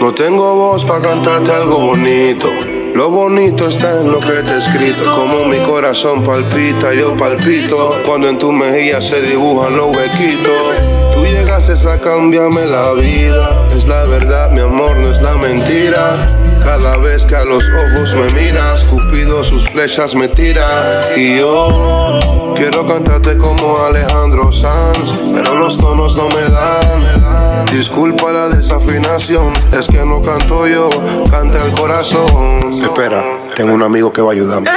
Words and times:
No 0.00 0.14
tengo 0.14 0.54
voz 0.54 0.82
para 0.82 1.02
cantarte 1.02 1.52
algo 1.52 1.78
bonito. 1.78 2.48
Lo 2.94 3.10
bonito 3.10 3.68
está 3.68 4.00
en 4.00 4.10
lo 4.10 4.18
que 4.18 4.32
te 4.32 4.50
he 4.50 4.56
escrito. 4.56 5.04
Como 5.14 5.44
mi 5.44 5.58
corazón 5.58 6.24
palpita, 6.24 6.94
yo 6.94 7.14
palpito. 7.18 7.90
Cuando 8.06 8.30
en 8.30 8.38
tu 8.38 8.50
mejilla 8.52 9.02
se 9.02 9.20
dibujan 9.20 9.76
los 9.76 9.94
huequitos. 9.94 11.12
Tú 11.12 11.26
llegaste 11.26 11.74
a 11.86 12.00
cambiarme 12.00 12.64
la 12.64 12.92
vida. 12.94 13.68
Es 13.76 13.86
la 13.86 14.04
verdad, 14.04 14.50
mi 14.50 14.62
amor, 14.62 14.96
no 14.96 15.10
es 15.10 15.20
la 15.20 15.36
mentira. 15.36 16.40
Cada 16.64 16.96
vez 16.96 17.26
que 17.26 17.36
a 17.36 17.44
los 17.44 17.62
ojos 17.62 18.14
me 18.14 18.40
miras, 18.40 18.84
Cupido 18.84 19.44
sus 19.44 19.68
flechas 19.68 20.14
me 20.14 20.28
tira. 20.28 21.10
Y 21.14 21.36
yo 21.38 22.52
quiero 22.54 22.86
cantarte 22.86 23.36
como 23.36 23.84
Alejandro 23.84 24.50
Sanz, 24.50 25.12
pero 25.30 25.56
los 25.56 25.76
tonos 25.76 26.16
no 26.16 26.28
me 26.30 26.42
dan. 26.50 27.45
Disculpa 27.72 28.32
la 28.32 28.48
desafinación, 28.48 29.52
es 29.72 29.86
que 29.86 30.04
no 30.04 30.20
canto 30.20 30.66
yo, 30.66 30.88
canta 31.30 31.64
el 31.64 31.72
corazón. 31.72 32.82
Espera, 32.82 33.24
tengo 33.54 33.74
un 33.74 33.82
amigo 33.82 34.12
que 34.12 34.22
va 34.22 34.30
a 34.30 34.32
ayudarme. 34.32 34.70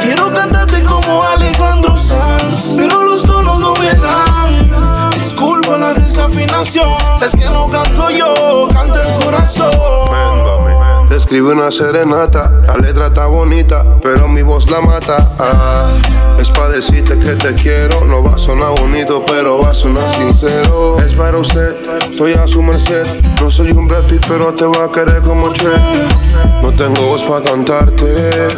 Quiero 0.00 0.32
cantarte 0.32 0.82
como 0.82 1.22
Alejandro 1.22 1.96
Sanz, 1.98 2.74
pero 2.76 3.04
los 3.04 3.22
tonos 3.22 3.60
no 3.60 3.74
me 3.74 3.94
dan. 3.94 5.10
Disculpa 5.22 5.78
la 5.78 5.94
desafinación, 5.94 6.94
es 7.22 7.34
que 7.34 7.44
no 7.46 7.66
canto 7.66 8.10
yo, 8.10 8.68
canta 8.72 9.02
el 9.02 9.24
corazón. 9.24 9.70
Te 11.16 11.20
escribe 11.20 11.52
una 11.54 11.70
serenata, 11.70 12.52
la 12.66 12.76
letra 12.76 13.06
está 13.06 13.24
bonita, 13.24 13.86
pero 14.02 14.28
mi 14.28 14.42
voz 14.42 14.70
la 14.70 14.82
mata. 14.82 15.32
Ah, 15.38 15.96
es 16.38 16.50
para 16.50 16.68
decirte 16.68 17.18
que 17.18 17.34
te 17.36 17.54
quiero, 17.54 18.04
no 18.04 18.22
va 18.22 18.34
a 18.34 18.38
sonar 18.38 18.78
bonito, 18.78 19.24
pero 19.24 19.62
va 19.62 19.70
a 19.70 19.74
sonar 19.74 20.10
sincero. 20.10 20.98
Es 21.00 21.14
para 21.14 21.38
usted, 21.38 21.74
estoy 22.10 22.34
a 22.34 22.46
su 22.46 22.62
merced. 22.62 23.06
No 23.40 23.50
soy 23.50 23.70
un 23.70 23.86
Brad 23.86 24.04
Pitt, 24.04 24.26
pero 24.28 24.52
te 24.52 24.66
va 24.66 24.84
a 24.84 24.92
querer 24.92 25.22
como 25.22 25.54
Che. 25.54 25.72
No 26.60 26.70
tengo 26.76 27.06
voz 27.06 27.22
para 27.22 27.42
cantarte, 27.42 28.48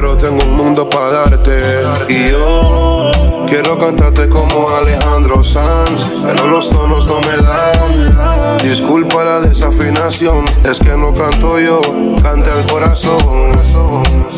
pero 0.00 0.16
tengo 0.16 0.44
un 0.44 0.56
mundo 0.56 0.88
para 0.88 1.10
darte. 1.10 1.82
Y 2.08 2.30
yo 2.30 3.10
quiero 3.48 3.76
cantarte 3.76 4.28
como 4.28 4.70
Alejandro 4.70 5.42
Sanz, 5.42 6.08
pero 6.22 6.46
los 6.46 6.70
tonos 6.70 7.04
no 7.06 7.18
me 7.20 7.36
dan. 7.36 8.58
Disculpa 8.58 9.24
la 9.24 9.40
desafinación, 9.40 10.44
es 10.62 10.78
que 10.78 10.96
no 10.96 11.12
canto 11.12 11.58
yo, 11.58 11.80
canta 12.22 12.60
el 12.60 12.66
corazón. 12.70 13.60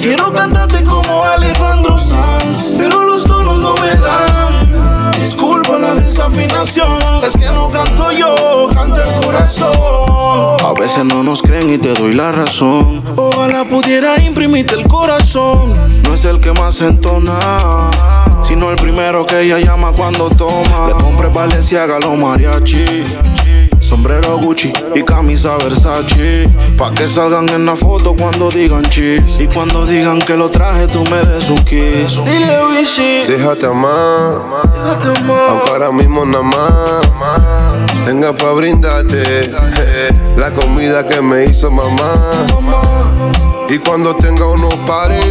Quiero 0.00 0.32
cantarte 0.32 0.82
como 0.82 1.22
Alejandro 1.22 1.98
Sanz, 1.98 2.76
pero 2.78 3.04
los 3.04 3.22
tonos 3.24 3.58
no 3.58 3.74
me 3.74 3.96
dan. 3.96 4.39
Disculpa 5.70 5.94
la 5.94 6.00
desafinación, 6.00 6.98
es 7.24 7.32
que 7.36 7.46
no 7.46 7.68
canto 7.68 8.10
yo, 8.10 8.68
canta 8.74 9.04
el 9.04 9.24
corazón. 9.24 10.56
A 10.64 10.72
veces 10.76 11.04
no 11.04 11.22
nos 11.22 11.42
creen 11.42 11.70
y 11.70 11.78
te 11.78 11.94
doy 11.94 12.12
la 12.12 12.32
razón. 12.32 13.02
Ojalá 13.14 13.64
pudiera 13.64 14.18
imprimirte 14.20 14.74
el 14.74 14.88
corazón. 14.88 15.72
No 16.02 16.14
es 16.14 16.24
el 16.24 16.40
que 16.40 16.52
más 16.52 16.80
entona, 16.80 17.38
sino 18.42 18.70
el 18.70 18.76
primero 18.76 19.24
que 19.26 19.42
ella 19.42 19.60
llama 19.60 19.92
cuando 19.92 20.28
toma. 20.30 20.88
Le 20.88 20.94
compré 20.94 21.28
Valenciaga 21.28 22.00
los 22.00 22.18
mariachi 22.18 23.04
sombrero 23.90 24.38
Gucci 24.38 24.72
y 24.94 25.02
camisa 25.02 25.56
Versace. 25.56 26.48
Pa' 26.78 26.94
que 26.94 27.08
salgan 27.08 27.48
en 27.48 27.66
la 27.66 27.74
foto 27.74 28.14
cuando 28.16 28.48
digan 28.48 28.84
cheese. 28.84 29.42
Y 29.42 29.48
cuando 29.48 29.84
digan 29.84 30.20
que 30.20 30.36
lo 30.36 30.48
traje, 30.48 30.86
tú 30.86 31.02
me 31.10 31.18
des 31.26 31.50
un 31.50 31.58
kiss. 31.64 32.16
Dile, 32.24 33.26
Déjate 33.26 33.66
amar, 33.66 34.42
aunque 35.48 35.70
ahora 35.70 35.90
mismo 35.90 36.24
nada 36.24 36.44
más. 36.44 37.76
Tenga 38.06 38.32
pa' 38.32 38.52
brindarte 38.52 39.50
la 40.36 40.50
comida 40.52 41.06
que 41.06 41.20
me 41.20 41.46
hizo 41.46 41.70
mamá. 41.70 42.46
Y 43.68 43.78
cuando 43.78 44.14
tenga 44.16 44.46
unos 44.46 44.74
pares, 44.86 45.26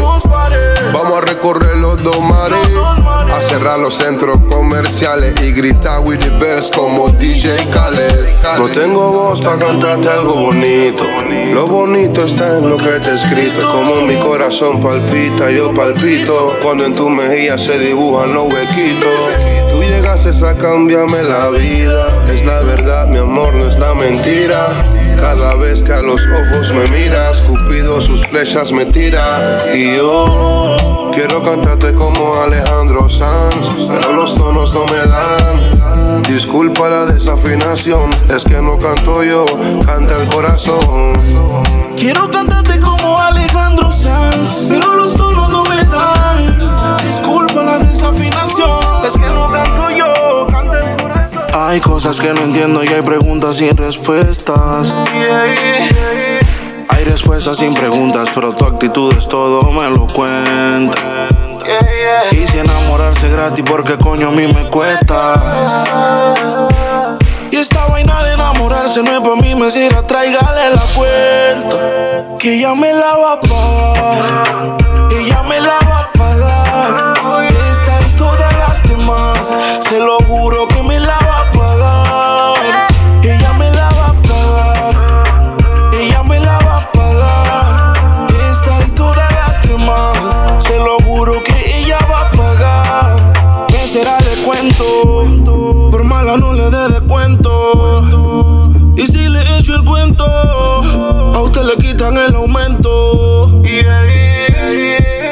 vamos 0.93 1.13
a 1.13 1.21
recorrer 1.21 1.77
los 1.77 2.01
dos 2.03 2.19
mares. 2.21 2.98
A 3.31 3.41
cerrar 3.41 3.79
los 3.79 3.95
centros 3.95 4.39
comerciales 4.49 5.33
y 5.41 5.51
gritar 5.51 6.01
with 6.01 6.19
the 6.19 6.29
best 6.43 6.75
como 6.75 7.09
DJ 7.09 7.55
Khaled. 7.71 8.25
No 8.57 8.67
tengo 8.69 9.11
voz 9.11 9.41
para 9.41 9.57
cantarte 9.59 10.09
algo 10.09 10.33
bonito. 10.33 11.05
Lo 11.53 11.67
bonito 11.67 12.25
está 12.25 12.57
en 12.57 12.69
lo 12.69 12.77
que 12.77 12.99
te 12.99 13.11
he 13.11 13.13
escrito. 13.13 13.71
Como 13.71 14.01
mi 14.01 14.15
corazón 14.17 14.79
palpita, 14.79 15.51
yo 15.51 15.73
palpito. 15.73 16.53
Cuando 16.63 16.85
en 16.85 16.93
tu 16.93 17.09
mejilla 17.09 17.57
se 17.57 17.77
dibujan 17.79 18.33
los 18.33 18.51
huequitos. 18.51 19.69
Tú 19.69 19.81
llegaste 19.83 20.29
a 20.45 20.55
cambiarme 20.55 21.23
la 21.23 21.49
vida. 21.49 22.25
Es 22.33 22.45
la 22.45 22.61
verdad, 22.61 23.07
mi 23.07 23.19
amor, 23.19 23.53
no 23.53 23.67
es 23.67 23.77
la 23.77 23.93
mentira. 23.93 24.98
Cada 25.19 25.55
vez 25.55 25.83
que 25.83 25.91
a 25.91 26.01
los 26.01 26.21
ojos 26.25 26.73
me 26.73 26.87
miras, 26.97 27.41
Cupido 27.41 28.01
sus 28.01 28.25
flechas 28.27 28.71
me 28.71 28.85
tira. 28.85 29.65
Y 29.73 29.97
yo 29.97 31.09
quiero 31.13 31.43
cantarte 31.43 31.93
como 31.93 32.41
Alejandro 32.41 33.09
Sanz, 33.09 33.69
pero 33.87 34.13
los 34.13 34.33
tonos 34.35 34.73
no 34.73 34.85
me 34.85 34.97
dan. 34.97 36.23
Disculpa 36.23 36.89
la 36.89 37.05
desafinación, 37.05 38.09
es 38.33 38.43
que 38.45 38.61
no 38.61 38.77
canto 38.77 39.23
yo, 39.23 39.45
canta 39.85 40.15
el 40.21 40.27
corazón. 40.27 41.13
Quiero 41.97 42.29
cantarte 42.31 42.79
como 42.79 43.19
Alejandro 43.19 43.91
Sanz, 43.91 44.67
pero 44.69 44.95
los 44.95 45.13
tonos 45.15 45.51
no 45.51 45.63
me 45.63 45.83
dan. 45.83 46.57
Disculpa 47.05 47.63
la 47.63 47.79
desafinación, 47.79 49.05
es 49.05 49.13
que 49.17 49.27
no 49.27 49.47
canto 49.47 49.58
Hay 51.69 51.81
cosas 51.81 52.19
que 52.19 52.33
no 52.33 52.41
entiendo 52.41 52.83
y 52.83 52.87
hay 52.87 53.03
preguntas 53.03 53.57
sin 53.57 53.77
respuestas. 53.77 54.91
Hay 56.87 57.03
respuestas 57.03 57.59
sin 57.59 57.75
preguntas, 57.75 58.27
pero 58.33 58.53
tu 58.53 58.65
actitud 58.65 59.13
es 59.15 59.27
todo, 59.27 59.71
me 59.71 59.87
lo 59.87 60.07
cuenta. 60.07 61.29
Y 62.31 62.47
si 62.47 62.57
enamorarse 62.57 63.29
gratis, 63.29 63.63
porque 63.69 63.99
coño 63.99 64.29
a 64.29 64.31
mí 64.31 64.47
me 64.47 64.67
cuesta. 64.71 65.85
Y 67.51 67.57
esta 67.57 67.85
vaina 67.85 68.23
de 68.23 68.33
enamorarse 68.33 69.03
no 69.03 69.11
es 69.11 69.19
para 69.19 69.35
mí, 69.35 69.53
me 69.53 69.69
sirve, 69.69 70.01
tráigale 70.07 70.71
la 70.71 70.81
cuenta. 70.95 72.37
Que 72.39 72.55
ella 72.55 72.73
me 72.73 72.91
la 72.93 73.13
va 73.15 73.33
a 73.33 73.41
pagar. 73.41 74.77
Ella 75.11 75.43
me 75.43 75.59
la 75.59 75.77
va 75.87 75.99
a 75.99 76.11
pagar. 76.17 77.13
Esta 77.71 78.01
y 78.07 78.11
todas 78.15 78.53
las 78.57 78.81
demás, 78.89 79.53
se 79.81 79.99
lo 79.99 80.17
juro 80.21 80.58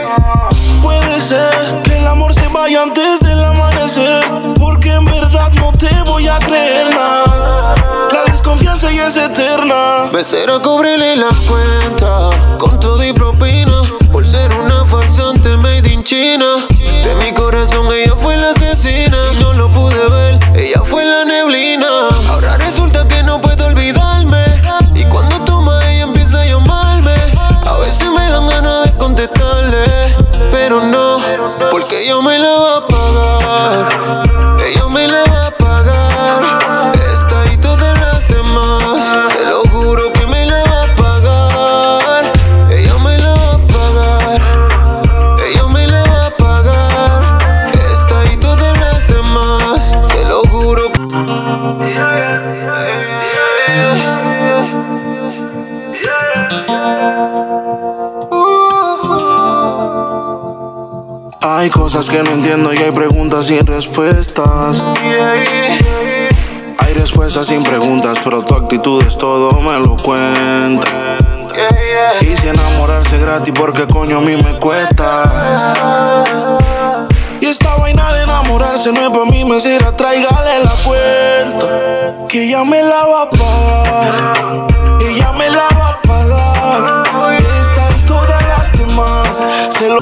Ah, 0.05 0.49
Puede 0.81 1.21
ser 1.21 1.81
que 1.83 1.97
el 1.97 2.07
amor 2.07 2.33
se 2.33 2.47
vaya 2.47 2.83
antes 2.83 3.19
del 3.21 3.43
amanecer, 3.43 4.25
porque 4.59 4.91
en 4.91 5.05
verdad 5.05 5.51
no 5.53 5.71
te 5.71 5.89
voy 6.05 6.27
a 6.27 6.39
creer 6.39 6.93
nada. 6.93 7.75
La 8.11 8.23
desconfianza 8.31 8.91
ya 8.91 9.07
es 9.07 9.17
eterna. 9.17 10.09
Becera, 10.11 10.59
cóbrele 10.61 11.15
la 11.15 11.29
cuenta 11.47 12.29
con 12.57 12.79
todo 12.79 13.03
y 13.03 13.13
propina. 13.13 13.81
Por 14.11 14.25
ser 14.25 14.53
una 14.53 14.85
farsante 14.85 15.55
made 15.57 15.89
in 15.89 16.03
China. 16.03 16.67
De 17.03 17.15
mi 17.15 17.31
corazón 17.33 17.87
ella 17.93 18.15
fue 18.15 18.37
la 18.37 18.53
ella 32.07 32.21
me 32.21 32.39
la 32.39 32.57
va 32.57 32.77
a 32.77 32.96
Hay 61.67 61.71
cosas 61.71 62.09
que 62.09 62.23
no 62.23 62.31
entiendo 62.31 62.73
y 62.73 62.77
hay 62.77 62.91
preguntas 62.91 63.47
sin 63.47 63.67
respuestas. 63.67 64.81
Hay 66.77 66.93
respuestas 66.93 67.47
sin 67.47 67.61
preguntas, 67.61 68.17
pero 68.23 68.41
tu 68.41 68.55
actitud 68.55 69.03
es 69.03 69.17
todo, 69.17 69.51
me 69.59 69.77
lo 69.77 69.97
cuenta. 69.97 71.17
Y 72.21 72.33
si 72.37 72.47
enamorarse 72.47 73.17
gratis, 73.17 73.53
porque 73.53 73.85
coño 73.85 74.19
a 74.19 74.21
mí 74.21 74.37
me 74.37 74.57
cuesta. 74.59 76.23
Y 77.41 77.47
esta 77.47 77.75
vaina 77.75 78.13
de 78.13 78.23
enamorarse 78.23 78.93
no 78.93 79.01
es 79.01 79.09
para 79.09 79.25
mí, 79.25 79.43
me 79.43 79.59
sirve, 79.59 79.91
tráigale 79.91 80.63
la 80.63 80.73
cuenta. 80.85 82.27
Que 82.29 82.45
ella 82.45 82.63
me 82.63 82.81
la 82.81 83.03
va 83.03 83.23
a 83.23 83.29
pagar. 83.29 84.67
Ella 85.01 85.33
me 85.33 85.49
la 85.49 85.67
va 85.77 85.89
a 85.89 86.01
pagar. 86.01 87.06
Se 89.69 89.89
lo. 89.89 89.97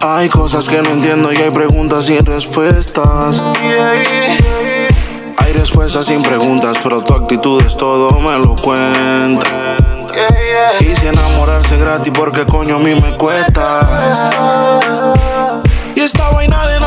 Hay 0.00 0.28
cosas 0.28 0.68
que 0.68 0.80
no 0.82 0.90
entiendo 0.90 1.32
y 1.32 1.36
hay 1.36 1.50
preguntas 1.50 2.04
sin 2.04 2.24
respuestas. 2.24 3.42
Hay 5.36 5.52
respuestas 5.52 6.06
sin 6.06 6.22
preguntas, 6.22 6.78
pero 6.82 7.02
tu 7.02 7.12
actitud 7.14 7.60
es 7.62 7.76
todo, 7.76 8.20
me 8.20 8.38
lo 8.38 8.54
cuenta. 8.54 9.76
Y 10.80 10.94
si 10.94 11.08
enamorarse 11.08 11.76
gratis, 11.76 12.12
porque 12.14 12.46
coño 12.46 12.76
a 12.76 12.78
mí 12.78 12.94
me 12.94 13.16
cuesta. 13.16 14.30
Y 15.96 16.00
esta 16.00 16.30
vaina 16.30 16.66
de 16.68 16.78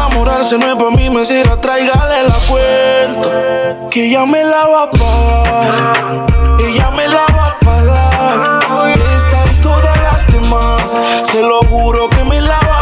enamorarse 0.48 0.58
no 0.58 0.68
es 0.72 0.76
para 0.76 0.92
mí, 0.92 1.10
me 1.10 1.26
sirve, 1.26 1.58
tráigale 1.58 2.24
la 2.24 2.36
cuenta. 2.48 3.90
Que 3.90 4.08
ella 4.08 4.26
me 4.26 4.44
la 4.44 4.66
va 4.66 4.84
a 4.84 4.92
pagar. 4.92 6.26
Ella 6.60 6.92
me 6.92 7.08
la 7.08 7.26
va 7.36 7.48
a 7.48 7.60
pagar. 7.60 8.96
Esta 9.16 9.52
y 9.52 9.56
todas 9.62 9.98
las 10.02 10.28
demás, 10.28 10.96
se 11.24 11.42
lo 11.42 11.60
juro 11.64 12.10
que 12.10 12.24
me 12.24 12.40
la 12.42 12.50
va 12.50 12.60
a 12.60 12.62
pagar. 12.62 12.77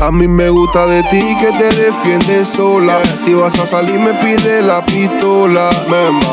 A 0.00 0.12
mí 0.12 0.28
me 0.28 0.48
gusta 0.48 0.86
de 0.86 1.02
ti 1.02 1.36
que 1.40 1.50
te 1.58 1.74
defiendes 1.74 2.50
sola. 2.50 2.98
Si 3.24 3.34
vas 3.34 3.58
a 3.58 3.66
salir, 3.66 3.98
me 3.98 4.14
pide 4.14 4.62
la 4.62 4.84
pistola. 4.84 5.70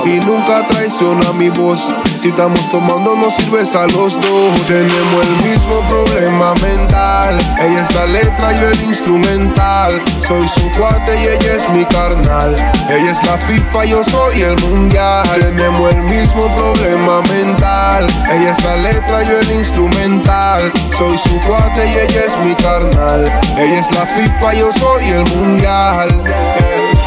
Y 0.05 0.19
nunca 0.23 0.67
traiciona 0.67 1.33
mi 1.33 1.49
voz. 1.49 1.91
Si 2.21 2.29
estamos 2.29 2.71
tomando, 2.71 3.15
nos 3.15 3.33
sirves 3.35 3.73
a 3.73 3.87
los 3.87 4.21
dos. 4.21 4.61
Tenemos 4.67 5.25
el 5.25 5.49
mismo 5.49 5.81
problema 5.89 6.53
mental. 6.61 7.39
Ella 7.59 7.81
es 7.81 7.95
la 7.95 8.05
letra, 8.05 8.53
yo 8.53 8.67
el 8.67 8.83
instrumental. 8.83 9.99
Soy 10.27 10.47
su 10.47 10.71
cuate 10.79 11.19
y 11.19 11.23
ella 11.23 11.55
es 11.55 11.67
mi 11.69 11.85
carnal. 11.85 12.55
Ella 12.87 13.11
es 13.11 13.23
la 13.25 13.35
FIFA, 13.35 13.85
yo 13.85 14.03
soy 14.03 14.43
el 14.43 14.61
mundial. 14.61 15.27
Tenemos 15.39 15.91
el 15.91 16.03
mismo 16.03 16.55
problema 16.55 17.21
mental. 17.33 18.05
Ella 18.31 18.51
es 18.51 18.63
la 18.63 18.75
letra, 18.77 19.23
yo 19.23 19.39
el 19.39 19.51
instrumental. 19.51 20.71
Soy 20.95 21.17
su 21.17 21.39
cuate 21.41 21.87
y 21.87 21.91
ella 21.91 22.25
es 22.27 22.37
mi 22.45 22.53
carnal. 22.55 23.25
Ella 23.57 23.79
es 23.79 23.91
la 23.93 24.05
FIFA, 24.05 24.53
yo 24.53 24.73
soy 24.73 25.09
el 25.09 25.23
mundial. 25.33 26.09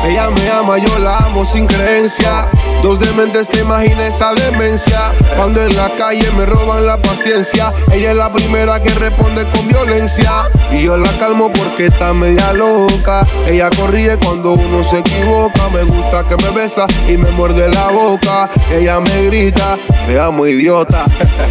Ella 0.07 0.31
me 0.31 0.49
ama, 0.49 0.79
yo 0.79 0.99
la 0.99 1.19
amo 1.19 1.45
sin 1.45 1.67
creencia. 1.67 2.47
Dos 2.83 2.99
dementes 2.99 3.49
te 3.49 3.61
imagina 3.61 4.07
esa 4.07 4.33
demencia. 4.33 4.99
Cuando 5.37 5.63
en 5.63 5.77
la 5.77 5.91
calle 5.97 6.31
me 6.39 6.47
roban 6.47 6.87
la 6.87 6.97
paciencia. 7.03 7.71
Ella 7.93 8.13
es 8.13 8.17
la 8.17 8.33
primera 8.33 8.81
que 8.81 8.95
responde 8.95 9.47
con 9.51 9.69
violencia. 9.69 10.31
Y 10.71 10.85
yo 10.85 10.97
la 10.97 11.11
calmo 11.19 11.53
porque 11.53 11.87
está 11.87 12.15
media 12.15 12.55
loca. 12.55 13.27
Ella 13.47 13.69
corríe 13.77 14.17
cuando 14.17 14.53
uno 14.53 14.83
se 14.85 15.01
equivoca. 15.01 15.69
Me 15.75 15.83
gusta 15.83 16.27
que 16.27 16.37
me 16.43 16.51
besa 16.51 16.87
y 17.07 17.19
me 17.19 17.31
muerde 17.33 17.69
la 17.69 17.89
boca. 17.89 18.49
Ella 18.73 19.01
me 19.01 19.25
grita, 19.25 19.77
te 20.07 20.19
amo 20.19 20.47
idiota. 20.47 21.05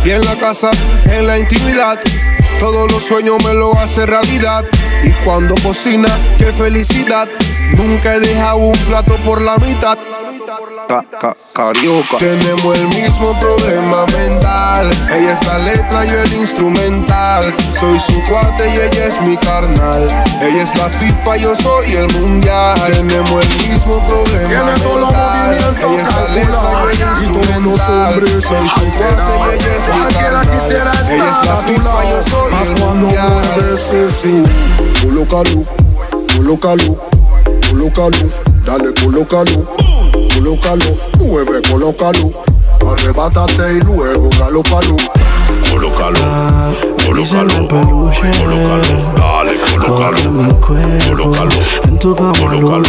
Y 0.03 0.09
en 0.09 0.25
la 0.25 0.35
casa, 0.35 0.71
en 1.05 1.27
la 1.27 1.37
intimidad. 1.37 1.99
Todos 2.59 2.91
los 2.91 3.03
sueños 3.03 3.43
me 3.43 3.53
lo 3.53 3.77
hace 3.77 4.05
realidad. 4.05 4.63
Y 5.03 5.11
cuando 5.23 5.55
cocina, 5.61 6.09
qué 6.37 6.51
felicidad. 6.53 7.27
Nunca 7.75 8.15
he 8.15 8.19
dejado 8.19 8.57
un 8.57 8.77
plato 8.87 9.15
por 9.17 9.41
la 9.43 9.57
mitad. 9.57 9.97
Ca- 10.87 11.03
ca- 11.19 11.35
carioca. 11.53 12.17
Tenemos 12.17 12.77
el 12.77 12.87
mismo 12.87 13.37
problema 13.41 14.05
mental. 14.17 14.89
Ella 15.13 15.33
es 15.33 15.45
la 15.45 15.57
letra, 15.59 16.05
yo 16.05 16.17
el 16.19 16.33
instrumental. 16.33 17.53
Soy 17.77 17.99
su 17.99 18.23
cuate 18.23 18.69
y 18.69 18.73
ella 18.73 19.05
es 19.07 19.19
mi 19.21 19.35
carnal. 19.37 20.07
Ella 20.41 20.63
es 20.63 20.73
la 20.77 20.85
FIFA, 20.85 21.35
yo 21.37 21.55
soy 21.55 21.93
el 21.93 22.07
mundial. 22.13 22.79
Tenemos 22.89 23.45
el 23.45 23.67
mismo 23.69 24.07
problema 24.07 24.47
Tiene 24.47 24.71
todos 24.81 25.01
los 25.01 25.11
mental. 25.11 25.47
movimientos 25.47 25.91
Ella 25.91 26.01
es 26.01 26.15
la 26.15 26.35
letra, 26.35 26.61
yo 26.61 26.89
el 26.89 26.97
calculados 26.97 27.23
y 27.23 27.27
todos 27.27 27.63
los 27.63 27.79
hombres 27.89 28.45
Soy 28.45 28.69
su 28.69 28.97
cuate 28.97 29.31
y 29.37 29.53
ella 29.53 29.75
es 29.75 29.85
mi 29.85 29.99
Cualquiera 29.99 30.31
carnal. 30.31 30.49
quisiera 30.51 30.91
Ella 30.91 31.01
es 31.01 31.11
estar 31.11 31.45
la 31.45 31.53
a 31.53 31.57
tu 31.57 31.67
FIFA, 31.67 31.83
yo 31.83 31.83
lado 31.83 32.23
soy 32.29 32.46
Más 32.69 32.81
cuando 32.81 33.07
mueves 33.07 33.91
ese 33.91 34.43
Colócalo, 35.01 35.61
colócalo, 36.35 36.97
colócalo 37.69 38.29
Dale, 38.65 38.93
colócalo, 39.01 39.65
colócalo 40.33 40.97
Mueve, 41.19 41.61
colócalo 41.69 42.29
Arrebátate 42.85 43.77
y 43.77 43.79
luego 43.81 44.29
galópalo 44.37 44.97
Colócalo, 45.69 46.73
colócalo, 47.05 47.67
colócalo, 47.69 49.13
colócalo, 49.71 49.95
Corre 49.95 50.29
mi 50.29 50.49
cuerpo, 50.55 51.23
colócalo, 51.23 51.51
en 51.87 51.99
tu 51.99 52.15
cama 52.15 52.33
colócalo, 52.39 52.83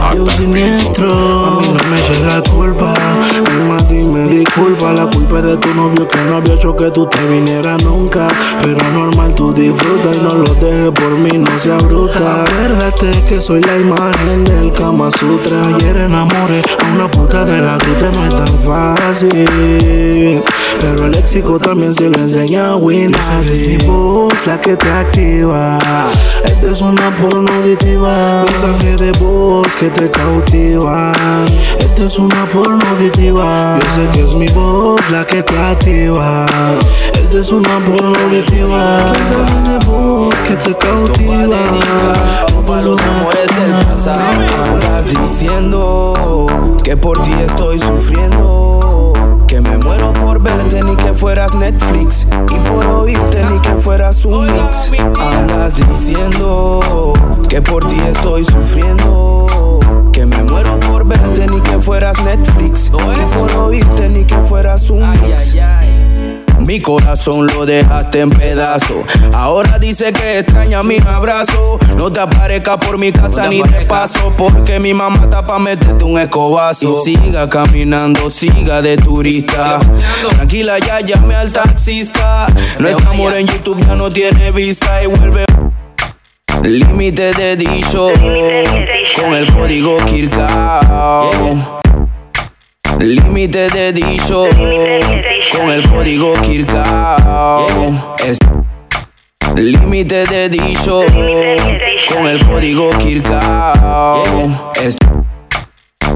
hasta 0.00 0.12
el 0.12 0.30
siniestro 0.30 1.12
A 1.46 1.60
mí 1.60 1.68
no 1.68 1.90
me 1.90 2.00
eches 2.00 2.20
la 2.20 2.42
culpa, 2.42 2.94
mi 3.42 3.72
a 3.72 3.86
ti 3.86 3.94
me 3.96 4.28
disculpa. 4.28 4.92
La 4.92 5.06
culpa 5.06 5.38
es 5.38 5.44
de 5.44 5.56
tu 5.56 5.74
novio 5.74 6.06
que 6.08 6.18
no 6.28 6.36
había 6.36 6.54
hecho 6.54 6.74
que 6.76 6.90
tú 6.90 7.06
te 7.06 7.24
vinieras 7.26 7.82
nunca. 7.82 8.28
Pero 8.62 8.82
normal 8.92 9.34
tú 9.34 9.52
disfruta 9.52 10.10
y 10.12 10.22
no 10.22 10.34
lo 10.34 10.54
dejes 10.54 10.90
por 10.90 11.10
mí, 11.18 11.38
no 11.38 11.58
seas 11.58 11.82
bruta. 11.84 12.42
Acuérdate 12.42 13.24
que 13.28 13.40
soy 13.40 13.62
la 13.62 13.76
imagen 13.78 14.44
del 14.44 14.72
Kama 14.72 15.10
Sutra. 15.10 15.66
Ayer 15.66 15.96
enamoré 15.96 16.62
a 16.78 16.94
una 16.94 17.10
puta 17.10 17.44
de 17.44 17.60
la 17.60 17.78
que 17.78 18.16
no 18.16 18.26
es 18.26 18.36
tan 18.36 18.58
fácil. 18.60 20.42
Pero 20.80 21.06
el 21.06 21.12
léxico 21.12 21.58
también 21.58 21.92
se 21.92 22.08
lo 22.08 22.18
enseña 22.18 22.70
a 22.70 22.76
Winnie. 22.76 23.16
Es 23.40 23.60
mi 23.60 23.76
voz 23.86 24.46
la 24.46 24.60
que 24.60 24.76
te 24.76 24.90
activa 24.90 25.78
Esta 26.44 26.70
es 26.70 26.80
una 26.80 27.14
porno 27.16 27.52
auditiva 27.52 28.44
Mensaje 28.44 28.96
de 28.96 29.12
voz 29.18 29.74
que 29.76 29.90
te 29.90 30.10
cautiva. 30.10 31.12
Esta 31.78 32.04
es 32.04 32.18
una 32.18 32.46
porno 32.46 32.78
auditiva 32.90 33.78
Yo 33.80 33.94
sé 33.94 34.08
que 34.12 34.24
es 34.24 34.34
mi 34.34 34.48
voz 34.48 35.08
la 35.10 35.26
que 35.26 35.42
te 35.42 35.58
activa. 35.58 36.46
Esta 37.14 37.38
es 37.38 37.52
una 37.52 37.78
porno 37.84 38.18
auditiva 38.24 39.12
Mensaje 39.12 39.70
de 39.70 39.86
voz 39.86 40.34
que 40.42 40.54
te 40.56 40.74
cautiva. 40.76 41.46
Pa' 42.66 42.82
los 42.82 43.00
amores 43.00 43.48
del 43.56 43.86
pasado 43.86 44.22
Andas 44.74 45.06
diciendo 45.06 46.46
que 46.84 46.94
por 46.98 47.22
ti 47.22 47.32
estoy 47.46 47.78
sufriendo 47.78 48.77
Que 49.48 49.62
me 49.62 49.78
muero 49.78 50.12
por 50.12 50.40
verte 50.42 50.82
ni 50.82 50.94
que 50.94 51.14
fueras 51.14 51.54
Netflix. 51.54 52.26
Y 52.54 52.58
por 52.68 52.86
oírte 52.86 53.42
ni 53.50 53.58
que 53.60 53.74
fueras 53.80 54.24
un 54.26 54.44
mix. 54.44 54.92
Andas 55.18 55.74
diciendo 55.74 57.14
que 57.48 57.62
por 57.62 57.86
ti 57.86 57.96
estoy 57.98 58.44
sufriendo. 58.44 59.80
Que 60.12 60.26
me 60.26 60.42
muero 60.44 60.78
por 60.80 61.06
verte 61.06 61.46
ni 61.46 61.60
que 61.62 61.80
fueras 61.80 62.22
Netflix. 62.24 62.88
Y 62.88 63.38
por 63.38 63.50
oírte 63.56 64.08
ni 64.10 64.24
que 64.24 64.36
fueras 64.42 64.90
un 64.90 65.10
mix 65.22 65.56
mi 66.66 66.80
corazón 66.80 67.46
lo 67.46 67.66
dejaste 67.66 68.20
en 68.20 68.30
pedazos. 68.30 69.04
Ahora 69.32 69.78
dice 69.78 70.12
que 70.12 70.40
extraña 70.40 70.82
mis 70.82 71.04
abrazos. 71.06 71.78
No 71.96 72.10
te 72.10 72.20
aparezca 72.20 72.78
por 72.78 72.98
mi 72.98 73.12
casa 73.12 73.46
ni 73.48 73.62
de 73.62 73.86
paso. 73.86 74.30
Porque 74.36 74.78
mi 74.78 74.94
mamá 74.94 75.20
está 75.22 75.44
pa' 75.44 75.58
meterte 75.58 76.04
un 76.04 76.18
escobazo. 76.18 77.02
Y 77.04 77.14
siga 77.16 77.48
caminando, 77.48 78.30
siga 78.30 78.82
de 78.82 78.96
turista. 78.96 79.80
Tranquila, 80.30 80.78
ya 80.78 81.00
llame 81.00 81.34
al 81.34 81.52
taxista. 81.52 82.46
Nuestro 82.78 83.10
amor 83.10 83.34
en 83.34 83.46
YouTube 83.46 83.80
ya 83.86 83.94
no 83.94 84.10
tiene 84.10 84.50
vista 84.52 85.02
y 85.02 85.06
vuelve. 85.06 85.44
Límite 86.62 87.32
de 87.34 87.56
dicho 87.56 88.10
con 89.20 89.34
el 89.34 89.52
código 89.54 89.96
Kirkao. 90.06 91.30
Límite 93.00 93.70
de 93.70 93.92
dicho 93.92 94.48
con 95.56 95.70
el 95.70 95.88
código 95.88 96.32
Kirkao. 96.42 97.66
Límite 99.54 100.26
de 100.26 100.48
dicho 100.48 101.04
con 102.12 102.26
el 102.26 102.44
código 102.46 102.90
Kirkao. 102.98 104.22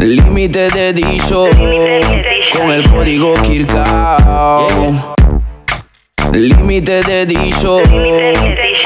Límite 0.00 0.70
de 0.70 0.92
dicho 0.92 1.46
con 2.58 2.72
el 2.72 2.90
código 2.90 3.34
Kirkao. 3.42 4.66
Límite 6.32 7.02
de 7.02 7.26
dicho 7.26 7.80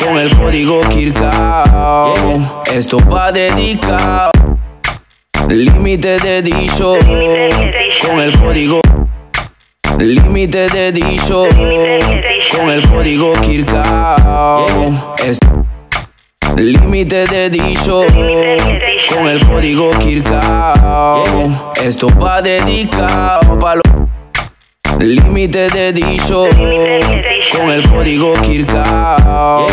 con 0.04 0.18
el 0.18 0.36
código 0.36 0.80
Kirkao. 0.90 2.14
Esto 2.70 2.98
va 3.08 3.32
dedicado. 3.32 4.55
Límite 5.48 6.18
de 6.18 6.42
dicho 6.42 6.96
con 8.06 8.20
el 8.20 8.38
código 8.38 8.80
Límite 9.98 10.68
de 10.68 10.92
dicho 10.92 11.46
con 12.58 12.70
el 12.70 12.88
código 12.88 13.32
Kirkao. 13.40 14.66
Límite 16.56 17.26
de 17.26 17.50
dicho 17.50 18.04
con 19.14 19.28
el 19.28 19.46
código 19.46 19.90
Kirkao. 19.98 21.24
Esto 21.82 22.08
va 22.18 22.42
dedicado 22.42 23.58
pa' 23.58 23.76
los 23.76 24.05
Límite 25.00 25.68
de 25.68 25.92
dicho 25.92 26.46
con 27.56 27.70
el 27.70 27.88
código 27.90 28.32
Kirkao. 28.42 29.66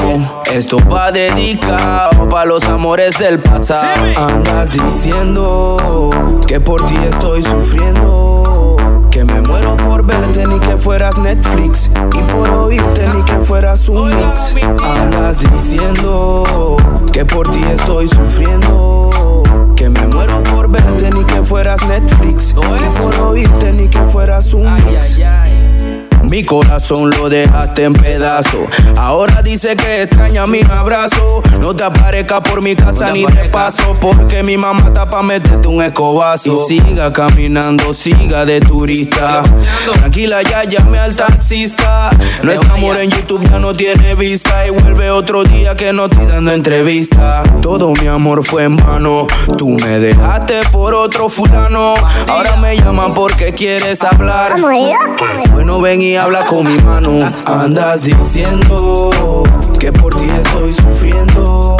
Esto 0.53 0.77
va 0.89 1.11
dedicado 1.11 2.27
pa' 2.27 2.45
los 2.45 2.63
amores 2.65 3.17
del 3.17 3.39
pasado. 3.39 4.05
Andas 4.17 4.71
diciendo 4.71 6.09
que 6.45 6.59
por 6.59 6.85
ti 6.85 6.95
estoy 7.09 7.41
sufriendo. 7.41 8.75
Que 9.09 9.23
me 9.23 9.41
muero 9.41 9.77
por 9.77 10.05
verte 10.05 10.45
ni 10.45 10.59
que 10.59 10.77
fueras 10.77 11.17
Netflix 11.17 11.89
y 12.15 12.33
por 12.33 12.49
oírte 12.49 13.07
ni 13.13 13.23
que 13.23 13.37
fueras 13.45 13.87
un 13.87 14.09
mix. 14.09 14.55
Andas 14.83 15.39
diciendo 15.39 16.77
que 17.11 17.23
por 17.23 17.49
ti 17.49 17.61
estoy 17.73 18.07
sufriendo. 18.07 19.02
Que 19.83 19.89
me 19.89 20.07
muero 20.07 20.41
por 20.43 20.71
verte 20.71 21.11
ni 21.11 21.25
que 21.25 21.43
fueras 21.43 21.85
Netflix 21.89 22.51
y 22.51 23.01
por 23.01 23.19
oírte 23.19 23.73
ni 23.73 23.89
que 23.89 23.99
fueras 24.03 24.53
un 24.53 24.63
mix. 24.75 25.19
Mi 26.29 26.43
corazón 26.43 27.09
lo 27.11 27.29
dejaste 27.29 27.83
en 27.83 27.93
pedazo. 27.93 28.65
Ahora 28.97 29.41
dice 29.41 29.75
que 29.75 30.03
extraña 30.03 30.45
mi 30.45 30.61
abrazo. 30.61 31.43
No 31.59 31.75
te 31.75 31.83
aparezca 31.83 32.41
por 32.41 32.63
mi 32.63 32.75
casa 32.75 33.11
ni 33.11 33.25
de 33.25 33.49
paso. 33.49 33.93
Porque 33.99 34.41
mi 34.41 34.57
mamá 34.57 34.85
está 34.87 35.09
pa' 35.09 35.21
meterte 35.21 35.67
un 35.67 35.83
escobazo. 35.83 36.65
Y 36.69 36.79
siga 36.79 37.11
caminando, 37.11 37.93
siga 37.93 38.45
de 38.45 38.61
turista. 38.61 39.43
Tranquila, 39.93 40.41
ya 40.41 40.63
llame 40.63 40.97
al 40.97 41.15
taxista. 41.15 42.09
Nuestro 42.41 42.73
amor 42.73 42.97
en 42.97 43.09
YouTube 43.11 43.43
ya 43.49 43.59
no 43.59 43.73
tiene 43.73 44.15
vista. 44.15 44.65
Y 44.65 44.69
vuelve 44.71 45.11
otro 45.11 45.43
día 45.43 45.75
que 45.75 45.93
no 45.93 46.05
estoy 46.05 46.25
dando 46.25 46.51
entrevista. 46.51 47.43
Todo 47.61 47.93
mi 48.01 48.07
amor 48.07 48.43
fue 48.45 48.63
en 48.63 48.77
vano. 48.77 49.27
Tú 49.57 49.69
me 49.69 49.99
dejaste 49.99 50.61
por 50.71 50.93
otro 50.93 51.29
fulano. 51.29 51.93
Ahora 52.27 52.55
me 52.57 52.75
llaman 52.77 53.13
porque 53.13 53.53
quieres 53.53 54.01
hablar. 54.03 54.55
Bueno, 55.51 55.79
ven 55.81 56.01
y 56.01 56.12
habla 56.17 56.43
con 56.45 56.65
mi 56.65 56.81
mano. 56.81 57.11
Andas 57.45 58.01
diciendo 58.01 59.43
que 59.79 59.91
por 59.91 60.15
ti 60.15 60.25
estoy 60.25 60.73
sufriendo. 60.73 61.77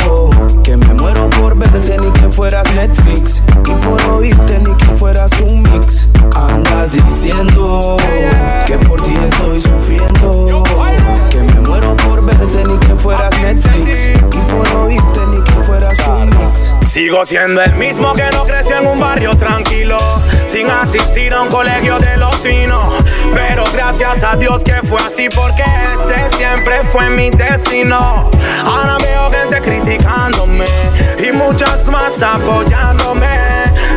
Que 0.63 0.77
me 0.77 0.93
muero 0.93 1.29
por 1.29 1.55
verte 1.55 1.97
ni 1.99 2.11
que 2.11 2.31
fueras 2.31 2.71
Netflix. 2.73 3.41
Y 3.65 3.73
por 3.85 4.01
oírte 4.11 4.59
ni 4.59 4.75
que 4.75 4.95
fueras 4.95 5.31
un 5.41 5.63
mix. 5.63 6.07
Andas 6.35 6.91
diciendo 6.91 7.97
que 8.65 8.77
por 8.79 9.01
ti 9.01 9.13
estoy 9.27 9.61
sufriendo. 9.61 10.63
Que 11.29 11.41
me 11.41 11.59
muero 11.61 11.95
por 11.97 12.23
verte 12.23 12.63
ni 12.65 12.77
que 12.77 12.95
fueras 12.95 13.37
Netflix. 13.39 14.19
Y 14.33 14.51
por 14.51 14.75
oírte 14.77 15.19
ni 15.27 15.41
que 15.41 15.63
fueras 15.63 15.97
un 16.07 16.25
mix. 16.25 16.73
Sigo 16.87 17.25
siendo 17.25 17.61
el 17.61 17.73
mismo 17.73 18.13
que 18.13 18.23
no 18.35 18.43
creció 18.43 18.77
en 18.77 18.85
un 18.85 18.99
barrio 18.99 19.35
tranquilo, 19.35 19.97
sin 20.47 20.69
asistir 20.69 21.33
a 21.33 21.41
un 21.41 21.49
colegio 21.49 21.97
de 21.97 22.17
los 22.17 22.35
finos. 22.35 23.02
Pero 23.33 23.63
gracias 23.73 24.23
a 24.23 24.35
Dios 24.35 24.63
que 24.63 24.75
fue 24.83 24.99
así, 25.01 25.29
porque 25.29 25.63
este 25.63 26.37
siempre 26.37 26.81
fue 26.91 27.09
mi 27.09 27.29
destino. 27.29 28.29
Ahora 28.65 28.97
veo 29.03 29.31
gente 29.31 29.61
criticándome 29.61 30.65
y 31.17 31.31
muchas 31.31 31.85
más 31.87 32.21
apoyándome. 32.21 33.27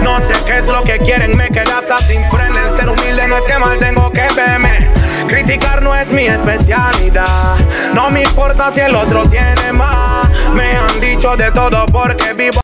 No 0.03 0.21
sé 0.21 0.33
qué 0.47 0.59
es 0.59 0.67
lo 0.67 0.83
que 0.83 0.99
quieren, 0.99 1.37
me 1.37 1.49
quedé 1.49 1.71
hasta 1.73 1.99
sin 1.99 2.23
freno. 2.31 2.57
Ser 2.77 2.89
humilde 2.89 3.29
no 3.29 3.37
es 3.39 3.47
que 3.47 3.59
mal 3.59 3.79
tengo 3.79 4.11
que 4.11 4.27
verme. 4.37 4.91
Criticar 5.27 5.83
no 5.83 5.95
es 5.95 6.09
mi 6.09 6.27
especialidad. 6.27 7.57
No 7.95 8.11
me 8.11 8.23
importa 8.23 8.71
si 8.73 8.81
el 8.81 8.95
otro 8.95 9.29
tiene 9.29 9.73
más. 9.73 10.29
Me 10.53 10.77
han 10.77 11.01
dicho 11.01 11.37
de 11.37 11.51
todo 11.51 11.87
porque 11.87 12.33
vivo. 12.35 12.61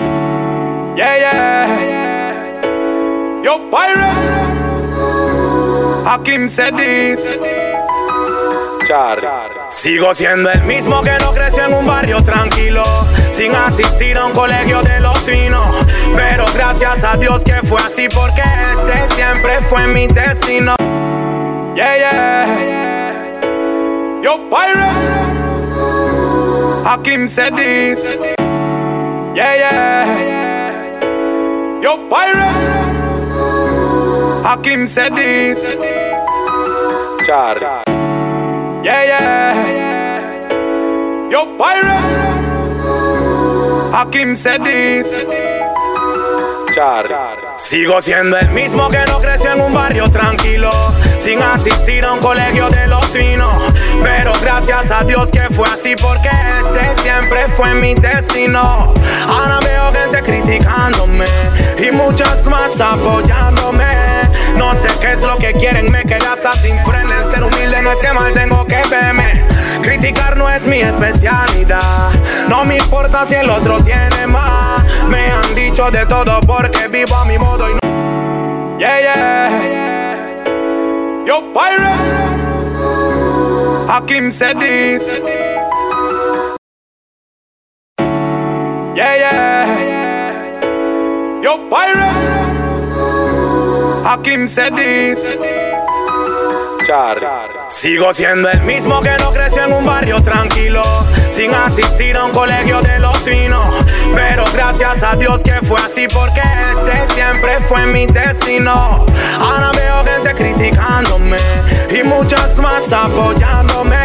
Yeah, 0.95 1.19
yeah. 1.19 2.61
Yo, 3.43 3.59
pirate. 3.71 4.42
Hakim 6.05 6.49
said 6.49 6.77
this. 6.77 7.39
Sigo 9.71 10.15
siendo 10.15 10.51
el 10.51 10.63
mismo 10.65 11.03
que 11.03 11.13
no 11.21 11.33
creció 11.33 11.65
en 11.65 11.75
un 11.75 11.87
barrio 11.87 12.23
tranquilo, 12.23 12.83
sin 13.33 13.55
asistir 13.55 14.19
a 14.19 14.27
un 14.27 14.33
colegio 14.33 14.83
de 14.83 15.01
los 15.01 15.19
finos. 15.21 15.65
Pero 16.15 16.45
gracias 16.55 17.03
a 17.05 17.17
Dios 17.17 17.43
que 17.45 17.55
fue 17.63 17.81
así, 17.81 18.09
porque 18.09 18.43
este 18.43 19.15
siempre 19.15 19.61
fue 19.61 19.87
mi 19.87 20.09
destino. 20.09 20.75
Yeah, 21.75 21.97
yeah. 21.97 23.41
Yo, 24.23 24.51
pirate. 24.51 24.91
Hakim 26.85 27.29
said 27.29 27.55
this. 27.57 28.19
Yeah, 29.35 29.57
yeah. 29.57 30.07
Yo, 31.81 31.97
pirate. 32.11 33.02
Hakim 34.43 34.89
said 34.89 35.15
this. 35.15 35.77
Yeah, 38.85 39.05
yeah. 39.05 40.49
Yo, 41.31 41.57
pirate. 41.57 42.03
Hakim 43.93 44.37
said 44.37 44.65
this. 44.65 45.25
Sigo 47.59 48.03
siendo 48.03 48.37
el 48.37 48.49
mismo 48.51 48.89
que 48.91 48.99
no 49.11 49.21
creció 49.21 49.53
en 49.53 49.61
un 49.61 49.73
barrio 49.73 50.11
tranquilo, 50.11 50.71
sin 51.21 51.41
asistir 51.41 52.05
a 52.05 52.15
un 52.15 52.19
colegio 52.21 52.69
de 52.71 52.89
los 52.89 53.07
finos. 53.07 53.55
Pero 54.03 54.33
gracias 54.43 54.91
a 54.91 55.05
Dios 55.05 55.31
que 55.31 55.43
fue 55.51 55.69
así, 55.69 55.95
porque 55.97 56.31
este 56.61 57.03
siempre 57.03 57.47
fue 57.49 57.75
mi 57.75 57.95
destino. 57.95 58.93
Ahora 59.29 59.61
veo 59.61 59.93
gente 59.93 60.23
criticándome 60.23 61.27
y 61.79 61.93
muchas 61.93 62.45
más 62.47 62.81
apoyándome. 62.81 63.92
No 64.57 64.75
sé 64.75 64.89
qué 65.01 65.13
es 65.13 65.23
lo 65.23 65.37
que 65.37 65.53
quieren, 65.55 65.91
me 65.91 66.03
quedé 66.03 66.27
hasta 66.27 66.53
sin 66.53 66.77
freno. 66.79 67.13
El 67.13 67.31
ser 67.31 67.43
humilde 67.43 67.83
no 67.83 67.93
es 67.93 68.01
que 68.01 68.13
mal 68.13 68.33
tengo 68.33 68.65
que 68.67 68.83
verme. 68.91 69.47
Criticar 69.83 70.37
no 70.37 70.49
es 70.49 70.63
mi 70.63 70.81
especialidad. 70.81 72.11
No 72.49 72.65
me 72.65 72.77
importa 72.77 73.27
si 73.27 73.35
el 73.35 73.51
otro 73.51 73.83
tiene 73.83 74.27
más. 74.27 74.83
Me 75.09 75.31
han 75.31 75.55
dicho 75.55 75.91
de 75.91 76.07
todo 76.07 76.41
porque 76.41 76.89
vivo 76.89 77.15
a 77.17 77.25
mi 77.25 77.39
modo 77.39 77.71
y 77.71 77.75
no. 77.75 78.79
Yeah, 78.79 79.01
yeah. 79.01 80.45
Yo, 81.25 81.53
pirate. 81.53 82.33
Hakim 83.89 84.33
said. 84.33 84.61
Yeah, 88.95 89.17
yeah. 89.17 89.67
Yo, 91.43 91.69
pirate. 91.71 92.52
Hakim 94.05 94.49
said 94.49 94.75
this. 94.75 95.39
Sigo 97.71 98.13
siendo 98.13 98.51
el 98.51 98.61
mismo 98.63 99.01
que 99.01 99.13
no 99.21 99.33
creció 99.33 99.65
en 99.65 99.73
un 99.73 99.87
barrio 99.87 100.23
tranquilo, 100.23 100.83
sin 101.31 101.55
asistir 101.55 102.17
a 102.17 102.25
un 102.25 102.33
colegio 102.33 102.81
de 102.83 102.99
los 102.99 103.17
finos. 103.19 103.65
Pero 104.15 104.45
gracias 104.53 105.03
a 105.03 105.15
Dios 105.15 105.43
que 105.43 105.55
fue 105.63 105.81
así, 105.81 106.07
porque 106.09 106.43
este 106.73 107.15
siempre 107.15 107.61
fue 107.61 107.87
mi 107.87 108.07
destino. 108.07 109.07
Ahora 109.41 109.71
veo 109.77 110.05
gente 110.05 110.35
criticándome 110.35 111.39
y 111.89 112.03
muchas 112.03 112.57
más 112.59 112.93
apoyándome. 112.93 113.97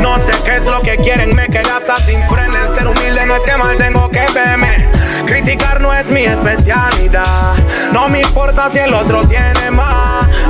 No 0.00 0.16
sé 0.18 0.32
qué 0.44 0.56
es 0.56 0.64
lo 0.66 0.80
que 0.80 0.96
quieren, 0.96 1.34
me 1.34 1.46
quedé 1.48 1.70
hasta 1.70 1.96
sin 1.96 2.22
freno. 2.28 2.56
El 2.56 2.74
ser 2.74 2.86
humilde 2.86 3.26
no 3.26 3.36
es 3.36 3.44
que 3.44 3.56
mal 3.56 3.76
tengo 3.76 4.08
que 4.10 4.24
verme. 4.32 4.88
Criticar 5.26 5.80
no 5.80 5.92
es 5.92 6.06
mi 6.10 6.24
especialidad. 6.24 7.54
No 7.92 8.08
me 8.08 8.20
importa 8.20 8.70
si 8.70 8.78
el 8.78 8.92
otro 8.92 9.26
tiene 9.26 9.70
más. 9.70 10.03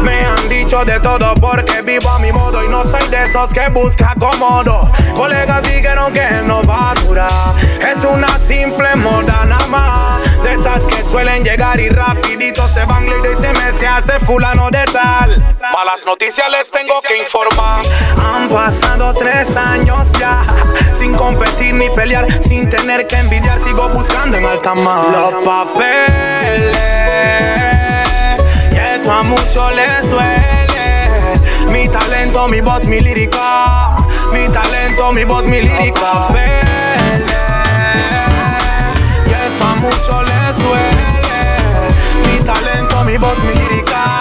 Me 0.04 0.24
han 0.24 0.48
dicho 0.48 0.84
de 0.84 1.00
todo 1.00 1.34
porque 1.34 1.82
vivo 1.82 2.08
a 2.10 2.18
mi 2.18 2.30
modo 2.30 2.62
y 2.62 2.68
no 2.68 2.84
soy 2.84 3.08
de 3.10 3.26
esos 3.26 3.50
que 3.52 3.68
busca 3.70 4.14
cómodo. 4.18 4.90
Colegas 5.16 5.62
dijeron 5.62 6.12
que 6.12 6.28
no 6.44 6.62
va 6.62 6.92
a 6.92 6.94
durar. 6.94 7.54
Es 7.80 8.04
una 8.04 8.28
simple 8.38 8.94
moda 8.96 9.44
nada 9.44 9.66
más. 9.68 10.42
De 10.42 10.52
esas 10.54 10.82
que 10.84 11.02
suelen 11.02 11.42
llegar 11.42 11.80
y 11.80 11.88
rapidito 11.88 12.66
se 12.68 12.84
van 12.84 13.06
y 13.06 13.40
se 13.40 13.48
me 13.48 13.78
se 13.78 13.86
hace 13.86 14.18
fulano 14.20 14.70
de 14.70 14.84
tal. 14.92 15.56
Malas 15.72 16.04
noticias 16.06 16.46
les 16.50 16.70
tengo 16.70 17.00
que 17.06 17.18
informar. 17.18 17.82
Han 18.18 18.48
pasado 18.48 19.14
tres 19.14 19.56
años 19.56 20.06
ya. 20.18 20.42
Sin 20.98 21.14
competir 21.14 21.74
ni 21.74 21.88
pelear, 21.90 22.26
sin 22.44 22.68
tener 22.68 23.06
que 23.06 23.16
envidiar, 23.16 23.58
sigo 23.62 23.88
buscando 23.88 24.36
en 24.36 24.44
alta 24.46 24.74
mar. 24.74 25.06
Los 25.10 25.44
papeles, 25.44 26.76
a 29.10 29.22
muchos 29.22 29.74
les 29.74 30.10
duele. 30.10 31.70
Mi 31.70 31.88
talento, 31.88 32.48
mi 32.48 32.60
voz, 32.60 32.84
mi 32.84 33.00
lírica. 33.00 33.96
Mi 34.32 34.48
talento, 34.48 35.12
mi 35.12 35.24
voz, 35.24 35.44
mi 35.44 35.60
lírica. 35.60 36.28
Vele. 36.30 36.62
Y 39.26 39.30
eso 39.30 39.64
a 39.64 39.74
muchos 39.76 40.28
les 40.28 40.56
duele. 40.62 41.88
Mi 42.26 42.38
talento, 42.44 43.04
mi 43.04 43.16
voz, 43.18 43.38
mi 43.44 43.54
lírica. 43.54 44.20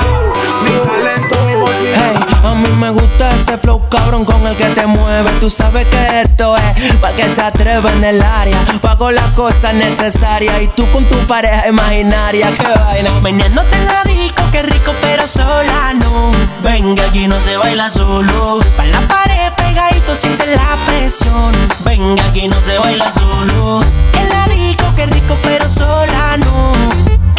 Hey, 1.67 2.15
a 2.43 2.55
mí 2.55 2.70
me 2.77 2.89
gusta 2.91 3.29
ese 3.36 3.58
flow 3.58 3.88
cabrón 3.89 4.25
con 4.25 4.46
el 4.46 4.55
que 4.55 4.65
te 4.65 4.86
mueve. 4.86 5.29
Tú 5.39 5.50
sabes 5.50 5.88
que 5.88 6.22
esto 6.22 6.55
es 6.58 6.93
pa' 6.96 7.12
que 7.13 7.29
se 7.29 7.41
atreva 7.41 7.91
en 7.91 8.03
el 8.03 8.22
área. 8.22 8.58
Pago 8.82 9.12
las 9.12 9.32
cosas 9.32 9.74
necesarias 9.74 10.62
y 10.62 10.67
tú 10.67 10.86
con 10.91 11.05
tu 11.05 11.17
pareja 11.27 11.67
imaginaria. 11.67 12.50
Qué 12.58 12.79
vaina. 12.79 13.12
Meneándote 13.22 13.75
en 13.77 13.86
la 13.86 14.03
disco, 14.03 14.43
qué 14.51 14.63
rico, 14.63 14.93
pero 15.01 15.27
sola 15.27 15.93
no. 15.96 16.32
Venga, 16.63 17.05
aquí 17.05 17.27
no 17.27 17.39
se 17.41 17.58
baila 17.58 17.89
solo. 17.89 18.60
Pa' 18.77 18.86
la 18.86 19.01
pared 19.08 19.51
pegadito 19.55 20.15
siente 20.15 20.46
la 20.55 20.77
presión. 20.86 21.51
Venga, 21.86 22.24
aquí 22.25 22.48
no 22.48 22.62
se 22.62 22.77
baila 22.77 23.12
solo. 23.12 23.82
En 24.20 24.29
la 24.29 24.48
disco, 24.48 24.86
qué 24.96 25.05
rico, 25.05 25.38
pero 25.43 25.70
sola 25.70 26.38
no. 26.38 26.74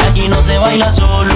Aquí 0.08 0.28
no 0.28 0.42
se 0.44 0.58
baila 0.58 0.92
solo. 0.92 1.33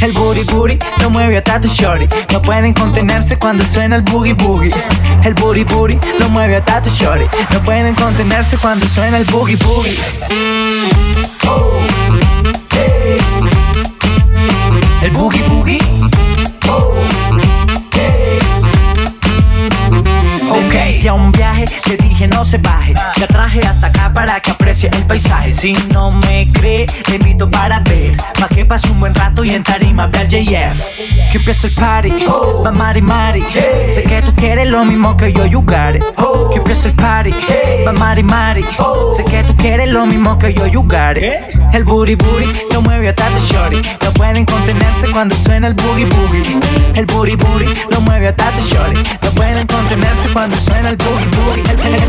El 0.00 0.12
booty 0.12 0.44
booty 0.52 0.78
lo 1.02 1.10
mueve 1.10 1.38
a 1.38 1.60
tu 1.60 1.68
shorty. 1.68 2.06
No 2.32 2.40
pueden 2.40 2.72
contenerse 2.72 3.36
cuando 3.38 3.64
suena 3.64 3.96
el 3.96 4.02
boogie 4.02 4.34
boogie. 4.34 4.72
El 5.24 5.34
booty 5.34 5.64
booty 5.64 5.98
lo 6.20 6.28
mueve 6.28 6.56
a 6.56 6.82
tu 6.82 6.90
shorty. 6.90 7.24
No 7.52 7.60
pueden 7.62 7.94
contenerse 7.94 8.56
cuando 8.58 8.86
suena 8.88 9.18
el 9.18 9.24
boogie 9.24 9.56
boogie. 9.56 9.98
El 15.02 15.10
boogie 15.12 15.42
boogie. 15.48 15.78
Ok, 20.50 21.02
ya 21.02 21.14
un 21.14 21.32
viaje, 21.32 21.66
le 21.86 21.96
dije 21.96 22.28
no 22.28 22.44
se 22.44 22.58
baje. 22.58 22.94
La 23.16 23.26
traje 23.26 23.60
hasta 23.66 23.86
acá 23.88 24.12
para 24.12 24.40
que 24.40 24.50
aprecie 24.68 24.90
el 24.92 25.06
paisaje. 25.06 25.54
Si 25.54 25.72
no 25.94 26.10
me 26.10 26.46
cree, 26.52 26.86
le 27.08 27.16
invito 27.16 27.50
para 27.50 27.80
ver. 27.80 28.14
Pa' 28.38 28.48
que 28.48 28.66
pase 28.66 28.90
un 28.90 29.00
buen 29.00 29.14
rato 29.14 29.42
y 29.42 29.54
en 29.54 29.62
tarima 29.62 30.10
al 30.12 30.28
JF. 30.28 31.32
Que 31.32 31.38
empiece 31.38 31.68
el 31.68 31.72
party, 31.74 32.10
va 32.64 32.70
mari 32.70 33.00
mari. 33.00 33.40
Sé 33.40 34.02
que 34.02 34.20
tú 34.20 34.34
quieres 34.34 34.68
lo 34.68 34.84
mismo 34.84 35.16
que 35.16 35.32
yo, 35.32 35.46
you 35.46 35.62
got 35.62 35.94
it. 35.94 36.04
Que 36.52 36.58
empiece 36.58 36.88
el 36.88 36.94
party, 36.94 37.30
va 37.86 37.92
mari 37.92 38.22
mari. 38.22 38.62
Sé 39.16 39.24
que 39.24 39.42
tú 39.42 39.56
quieres 39.56 39.88
lo 39.88 40.04
mismo 40.04 40.38
que 40.38 40.52
yo, 40.52 40.66
you 40.66 40.82
got 40.82 41.16
it. 41.16 41.58
El 41.72 41.84
booty 41.84 42.14
booty 42.14 42.46
lo 42.72 42.82
mueve 42.82 43.08
a 43.08 43.14
tata 43.14 43.38
shorty. 43.38 43.80
No 44.04 44.12
pueden 44.12 44.44
contenerse 44.44 45.06
cuando 45.12 45.36
suena 45.36 45.68
el 45.68 45.74
boogie 45.74 46.06
boogie. 46.06 46.42
El 46.94 47.06
booty 47.06 47.36
booty 47.36 47.66
lo 47.90 48.00
mueve 48.00 48.28
a 48.28 48.36
tata 48.36 48.60
shorty. 48.60 49.02
No 49.22 49.30
pueden 49.32 49.66
contenerse 49.66 50.28
cuando 50.32 50.56
suena 50.58 50.90
el 50.90 50.96
boogie 50.96 51.26
boogie. 51.26 51.62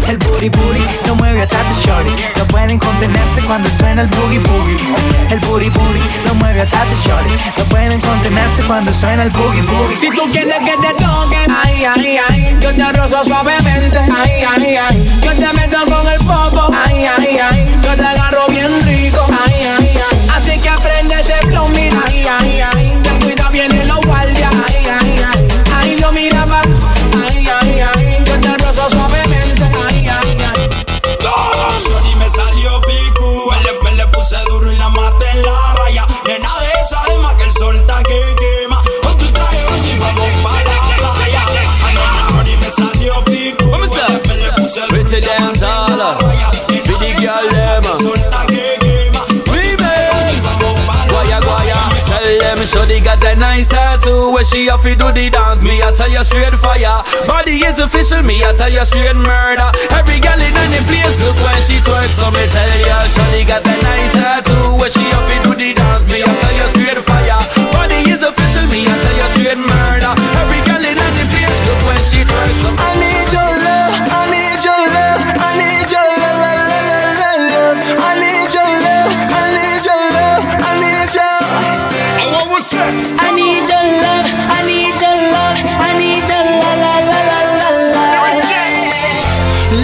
El, 0.07 0.17
booty 0.17 0.49
booty 0.49 0.83
lo 1.07 1.15
mueve 1.15 1.41
a 1.41 1.47
tata 1.47 1.73
shorty. 1.83 2.11
Pueden 2.49 2.79
contenerse 2.79 3.41
cuando 3.41 3.69
suena 3.69 4.01
el 4.01 4.07
boogie 4.07 4.39
boogie. 4.39 4.75
El 5.29 5.39
booty 5.39 5.69
booty 5.69 5.99
lo 6.25 6.35
mueve 6.35 6.61
a 6.61 6.65
tata 6.65 6.93
shorty. 7.03 7.33
No 7.57 7.63
pueden 7.65 8.01
contenerse 8.01 8.61
cuando 8.63 8.91
suena 8.91 9.23
el 9.23 9.29
boogie 9.31 9.61
boogie. 9.61 9.97
Si 9.97 10.09
tú 10.11 10.23
quieres 10.31 10.57
que 10.59 10.75
te 10.77 10.93
toquen, 10.93 11.51
ay, 11.63 11.85
ay, 11.85 12.17
ay, 12.29 12.57
yo 12.59 12.73
te 12.73 12.91
rozo 12.91 13.23
suavemente, 13.23 13.97
ay, 13.97 14.43
ay, 14.43 14.75
ay, 14.75 15.21
yo 15.23 15.31
te 15.31 15.53
meto 15.53 15.77
con 15.85 16.07
el 16.07 16.19
popo, 16.19 16.69
ay, 16.73 17.05
ay, 17.05 17.37
ay, 17.37 17.65
yo 17.83 17.95
te 17.95 18.03
agarro 18.05 18.47
bien 18.47 18.71
rico, 18.85 19.25
ay, 19.27 19.53
ay, 19.79 19.91
ay, 20.11 20.29
así 20.35 20.59
que 20.59 20.69
aprende 20.69 21.15
de 21.15 21.47
flow, 21.47 21.69
mira, 21.69 21.97
ay, 22.07 22.25
ay, 22.39 22.48
Tell 52.59 52.67
them 52.67 52.91
Shorty 52.91 52.99
got 52.99 53.23
that 53.23 53.39
nice 53.39 53.71
tattoo. 53.71 54.35
Where 54.35 54.43
she 54.43 54.67
off 54.67 54.83
do 54.83 54.91
the 54.91 55.31
dance 55.31 55.63
Me 55.63 55.79
I 55.79 55.95
tell 55.95 56.11
you 56.11 56.19
straight 56.27 56.51
fire. 56.59 57.07
Body 57.23 57.63
is 57.63 57.79
official 57.79 58.19
Me 58.19 58.43
I 58.43 58.51
tell 58.51 58.67
you 58.67 58.83
straight 58.83 59.15
murder. 59.15 59.71
Every 59.95 60.19
gal 60.19 60.35
in 60.35 60.51
the 60.51 60.81
place 60.83 61.15
Look 61.23 61.39
when 61.39 61.55
she 61.63 61.79
twerk 61.79 62.11
So 62.11 62.27
me 62.35 62.43
tell 62.51 62.67
you 62.83 62.99
Shorty 63.15 63.47
got 63.47 63.63
that 63.63 63.79
nice 63.79 64.11
tattoo. 64.11 64.75
Where 64.75 64.91
she 64.91 65.07
off 65.15 65.31
do 65.39 65.55
the 65.55 65.71
dance 65.71 66.11
Me 66.11 66.19
I 66.19 66.27
tell 66.27 66.51
you 66.51 66.67
straight 66.75 66.99
fire. 66.99 67.39
Body 67.71 68.03
is 68.11 68.27
official 68.27 68.67
Me 68.67 68.83
I 68.83 68.91
tell 68.91 69.15
you 69.15 69.29
straight 69.39 69.61
murder. 69.63 70.11
Every 70.43 70.59
gal 70.67 70.83
in 70.83 70.99
the 70.99 71.23
place 71.31 71.59
Look 71.63 71.79
when 71.87 72.03
she 72.11 72.27
twerk 72.27 72.53
So 72.59 72.75
I 72.75 72.91
need 72.99 73.31
your 73.31 73.55
love, 73.55 74.03
I 74.03 74.27
need 74.35 74.59
your 74.67 74.83
love, 74.83 75.21
I 75.31 75.55
need 75.55 75.87
your 75.87 76.09
love, 76.11 76.37
la, 76.43 76.51
la, 76.59 76.79
la, 76.91 77.31
love. 77.55 77.77
I 78.03 78.19
need 78.19 78.51
your 78.51 78.67
love, 78.67 78.78
I 82.71 83.33
need 83.33 83.65
your 83.65 83.81
love, 83.81 84.29
I 84.29 84.61
need 84.61 84.93
your 85.01 85.17
love, 85.33 85.57
I 85.57 85.97
need 85.97 86.21
your 86.21 86.45
la 86.61 86.71
la 86.77 86.95
la 87.01 87.19
la 87.25 87.39
la 87.57 87.69
la. 87.97 88.05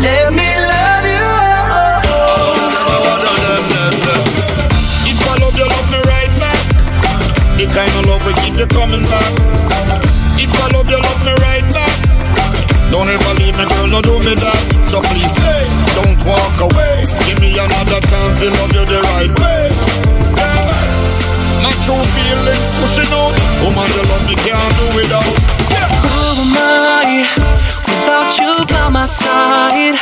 Let 0.05 0.29
me 0.29 0.45
love 0.45 1.05
you. 1.09 1.29
If 5.01 5.17
I 5.17 5.33
love 5.41 5.57
you, 5.57 5.65
love 5.65 5.89
me 5.89 5.97
right 6.05 6.29
back. 6.37 6.61
The 7.57 7.65
kind 7.73 7.89
of 7.97 8.05
love 8.05 8.21
keep 8.45 8.53
you 8.53 8.69
coming 8.69 9.01
back. 9.09 9.33
If 10.37 10.53
I 10.53 10.69
love 10.77 10.85
you, 10.85 11.01
love 11.01 11.21
me 11.25 11.33
right 11.41 11.65
back. 11.73 11.89
Don't 12.93 13.09
ever 13.09 13.33
leave 13.41 13.57
me, 13.57 13.65
girl, 13.65 13.87
no 13.89 14.01
do 14.05 14.19
me 14.21 14.37
that. 14.37 14.61
So 14.93 15.01
please, 15.01 15.33
don't 15.97 16.21
walk 16.21 16.69
away. 16.69 17.01
Give 17.25 17.39
me 17.41 17.57
another 17.57 17.97
chance 18.05 18.39
to 18.41 18.47
love 18.61 18.73
you 18.77 18.85
the 18.85 19.01
right 19.09 19.33
way. 19.41 19.54
True 21.83 22.05
feelings 22.15 22.65
pushing 22.79 23.11
out. 23.11 23.33
Woman, 23.61 23.87
you 23.91 24.03
love 24.07 24.23
me, 24.27 24.35
can't 24.39 24.71
do 24.79 24.85
without. 24.95 25.27
Yeah. 25.73 25.89
Who 26.05 26.45
am 26.45 26.55
I 26.55 27.25
without 27.85 28.31
you 28.39 28.53
by 28.71 28.89
my 28.89 29.05
side? 29.05 29.97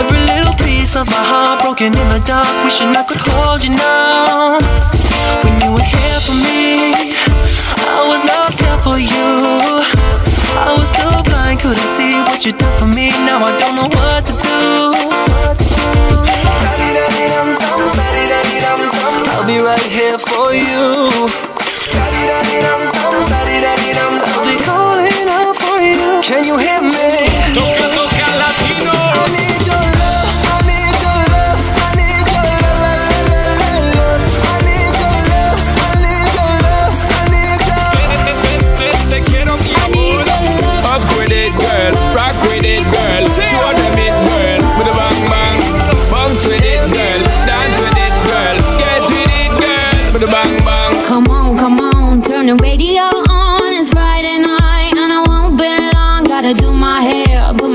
Every 0.00 0.20
little 0.26 0.54
piece 0.64 0.96
of 0.96 1.06
my 1.06 1.22
heart 1.22 1.62
broken 1.62 1.94
in 1.96 2.08
the 2.08 2.20
dark, 2.26 2.48
wishing 2.64 2.96
I 2.96 3.02
could 3.04 3.20
hold 3.20 3.64
you 3.64 3.70
now. 3.76 4.58
When 5.44 5.54
you 5.62 5.70
were 5.72 5.86
here 5.86 6.20
for 6.26 6.34
me, 6.34 6.92
I 7.86 8.04
was 8.08 8.22
not 8.24 8.56
there 8.58 8.78
for 8.82 8.98
you. 8.98 9.84
I 10.58 10.74
was 10.76 10.90
too 10.90 11.22
blind, 11.30 11.60
couldn't 11.60 11.90
see 11.96 12.20
what 12.26 12.44
you 12.44 12.52
done 12.52 12.76
for 12.78 12.86
me. 12.86 13.10
Now 13.24 13.44
I 13.44 13.52
don't 13.58 13.76
know 13.76 13.88
what 13.96 14.26
to 14.26 14.34
do. 14.42 16.07
Right 19.68 19.92
here 19.92 20.16
for 20.16 20.54
you. 20.54 21.28
I'll 24.24 24.44
be 24.48 24.56
calling 24.64 25.28
out 25.28 25.54
for 25.60 25.78
you. 25.78 26.22
Can 26.22 26.44
you 26.48 26.56
hear 26.56 26.77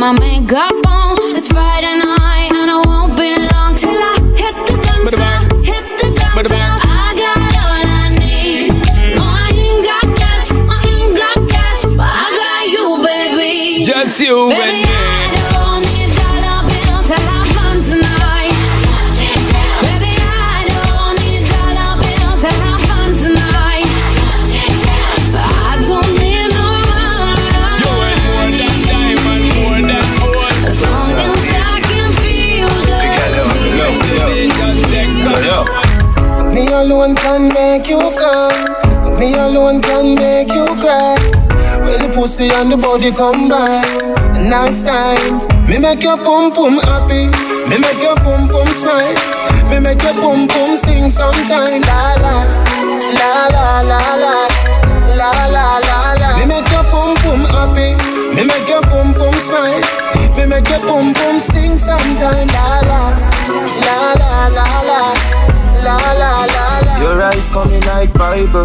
my 0.03 0.11
makeup 0.19 0.82
alone 37.03 37.15
can 37.17 37.49
make 37.53 37.89
you 37.89 37.99
come. 37.99 39.19
Me 39.19 39.33
alone 39.33 39.81
can 39.81 40.15
make 40.15 40.47
you 40.53 40.65
cry. 40.79 41.19
When 41.83 41.99
the 41.99 42.09
pussy 42.15 42.47
and 42.47 42.71
the 42.71 42.77
body 42.77 43.11
combine, 43.11 43.83
nice 44.49 44.83
time. 44.83 45.43
Me 45.67 45.79
make 45.79 46.01
your 46.03 46.15
pum 46.15 46.53
pum 46.53 46.79
happy. 46.87 47.27
Me 47.67 47.75
make 47.75 47.99
your 47.99 48.15
pum 48.23 48.47
pum 48.47 48.67
smile. 48.71 49.15
Me 49.67 49.79
make 49.83 50.01
your 50.01 50.15
pum 50.15 50.47
pum 50.47 50.77
sing 50.77 51.11
sometime. 51.11 51.83
La 51.91 52.15
la 52.23 52.47
la 53.19 53.51
la 53.51 53.59
la 53.83 54.03
la 54.23 54.39
la 55.19 55.31
la 55.51 55.65
la 55.83 56.13
la. 56.21 56.29
Me 56.39 56.45
make 56.47 56.71
your 56.71 56.87
pum 56.87 57.15
pum 57.19 57.43
happy. 57.51 57.99
Me 58.31 58.47
make 58.47 58.67
your 58.69 58.81
pum 58.87 59.11
pum 59.13 59.35
smile. 59.43 59.83
Me 60.37 60.45
make 60.47 60.69
your 60.69 60.79
pum 60.87 61.13
pum 61.13 61.39
sing 61.39 61.77
sometime. 61.77 62.47
La 62.55 62.79
la 62.87 63.01
la 63.83 63.99
la 64.15 64.39
la. 64.47 65.13
La, 65.83 65.97
la, 65.97 65.97
la, 66.15 66.45
la. 66.45 66.72
Your 67.03 67.21
eyes 67.21 67.49
coming 67.49 67.81
like 67.81 68.13
Bible. 68.13 68.63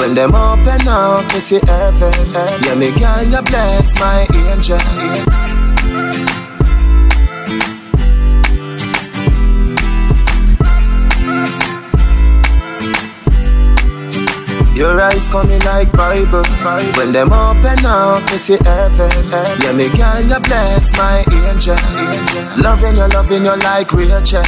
When 0.00 0.14
them 0.14 0.34
open 0.34 0.88
up, 0.88 1.30
me 1.34 1.38
see 1.38 1.60
heaven. 1.66 2.32
Yeah, 2.64 2.74
me 2.76 2.90
girl, 2.96 3.22
you 3.28 3.42
bless 3.42 3.94
my 4.00 4.26
angel. 4.32 5.43
Eyes 15.14 15.28
coming 15.28 15.60
like 15.60 15.92
Bible. 15.92 16.42
When 16.98 17.12
them 17.12 17.32
open 17.32 17.86
up, 17.86 18.28
me 18.32 18.36
see 18.36 18.58
heaven. 18.64 19.30
Yeah, 19.62 19.70
me 19.70 19.86
girl, 19.94 20.20
you 20.26 20.40
bless 20.42 20.92
my 20.98 21.22
angel. 21.30 21.78
angel. 21.78 22.42
Loving 22.58 22.96
you, 22.96 23.06
loving 23.14 23.44
you 23.44 23.56
like 23.62 23.92
Rachel. 23.92 24.42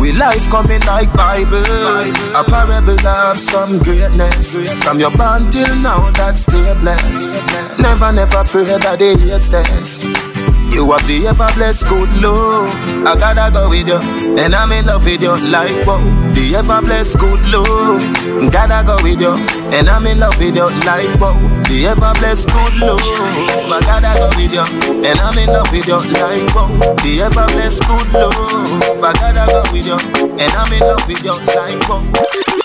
We 0.00 0.12
life 0.12 0.48
coming 0.48 0.80
like 0.88 1.12
Bible. 1.12 1.68
A 2.32 2.42
parable 2.48 3.06
of 3.06 3.38
some 3.38 3.78
greatness. 3.80 4.56
From 4.84 4.98
your 5.00 5.10
born 5.10 5.50
till 5.50 5.76
now, 5.76 6.12
that's 6.12 6.42
still 6.42 6.74
blessed. 6.76 7.36
Never, 7.78 8.10
never 8.12 8.38
afraid 8.38 8.80
that 8.80 8.98
they 8.98 9.16
hate 9.20 9.42
stairs. 9.42 10.02
You 10.72 10.92
have 10.92 11.06
the 11.06 11.26
ever 11.28 11.52
blessed 11.54 11.88
good 11.88 12.08
love. 12.22 12.72
I 13.06 13.14
gotta 13.16 13.52
go 13.52 13.68
with 13.68 13.86
you, 13.86 14.00
and 14.38 14.54
I'm 14.54 14.72
in 14.72 14.86
love 14.86 15.04
with 15.04 15.20
you 15.22 15.36
like 15.52 15.86
wow. 15.86 16.27
The 16.38 16.54
ever 16.54 16.80
blessed 16.80 17.18
good 17.18 17.42
love. 17.50 17.98
Gotta 18.52 18.86
go 18.86 19.02
with 19.02 19.20
you, 19.20 19.34
and 19.74 19.88
I'm 19.88 20.06
in 20.06 20.20
love 20.20 20.38
with 20.38 20.54
you 20.54 20.70
like 20.86 21.10
wow. 21.18 21.34
The 21.66 21.86
ever 21.90 22.14
blessed 22.14 22.48
good 22.54 22.78
love. 22.78 23.02
I 23.02 23.80
gotta 23.82 24.14
go 24.16 24.30
with 24.38 24.54
you, 24.54 24.62
and 25.04 25.18
I'm 25.18 25.36
in 25.36 25.48
love 25.50 25.66
with 25.72 25.88
you 25.88 25.98
like 26.14 26.46
wow. 26.54 26.70
The 27.02 27.26
ever 27.26 27.46
blessed 27.52 27.82
good 27.90 28.12
love. 28.14 28.32
I 29.02 29.12
gotta 29.18 29.50
go 29.50 29.62
with 29.74 29.88
you, 29.88 29.98
and 30.38 30.52
I'm 30.54 30.72
in 30.72 30.80
love 30.86 31.06
with 31.08 31.24
you 31.24 31.34
like 31.58 31.82
wow. 31.90 32.57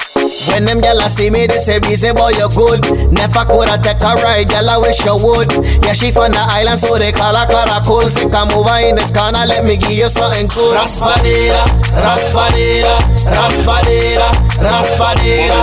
When 0.49 0.65
them 0.65 0.81
gyal 0.81 1.01
see 1.09 1.29
me, 1.29 1.47
they 1.47 1.59
say, 1.59 1.79
"Busy 1.79 2.11
boy, 2.11 2.31
you 2.35 2.49
good." 2.49 2.81
Never 3.11 3.45
coulda 3.45 3.77
take 3.81 4.03
a 4.03 4.15
ride, 4.23 4.49
gyal 4.49 4.69
I 4.69 4.77
wish 4.77 5.03
you 5.05 5.15
would. 5.15 5.51
Yeah, 5.83 5.93
she 5.93 6.11
from 6.11 6.31
the 6.31 6.41
island, 6.41 6.79
so 6.79 6.97
they 6.97 7.11
call 7.11 7.35
her 7.35 7.45
Caracol. 7.47 8.09
Say, 8.09 8.29
come 8.29 8.51
over 8.51 8.77
in 8.83 8.95
this 8.95 9.11
corner, 9.11 9.45
let 9.45 9.63
me 9.65 9.77
give 9.77 9.91
you 9.91 10.09
something 10.09 10.47
good. 10.47 10.77
Raspadera, 10.77 11.63
raspadera, 12.03 12.97
raspadera, 13.37 14.29
raspadera, 14.59 15.59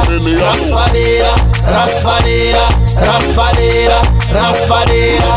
raspadera, 0.49 1.35
raspadera, 1.75 2.67
raspadera, 3.05 4.01
raspadera. 4.33 5.31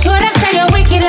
Should 0.02 0.24
have 0.24 0.36
said 0.36 0.54
you're 0.56 0.72
wicked 0.72 1.04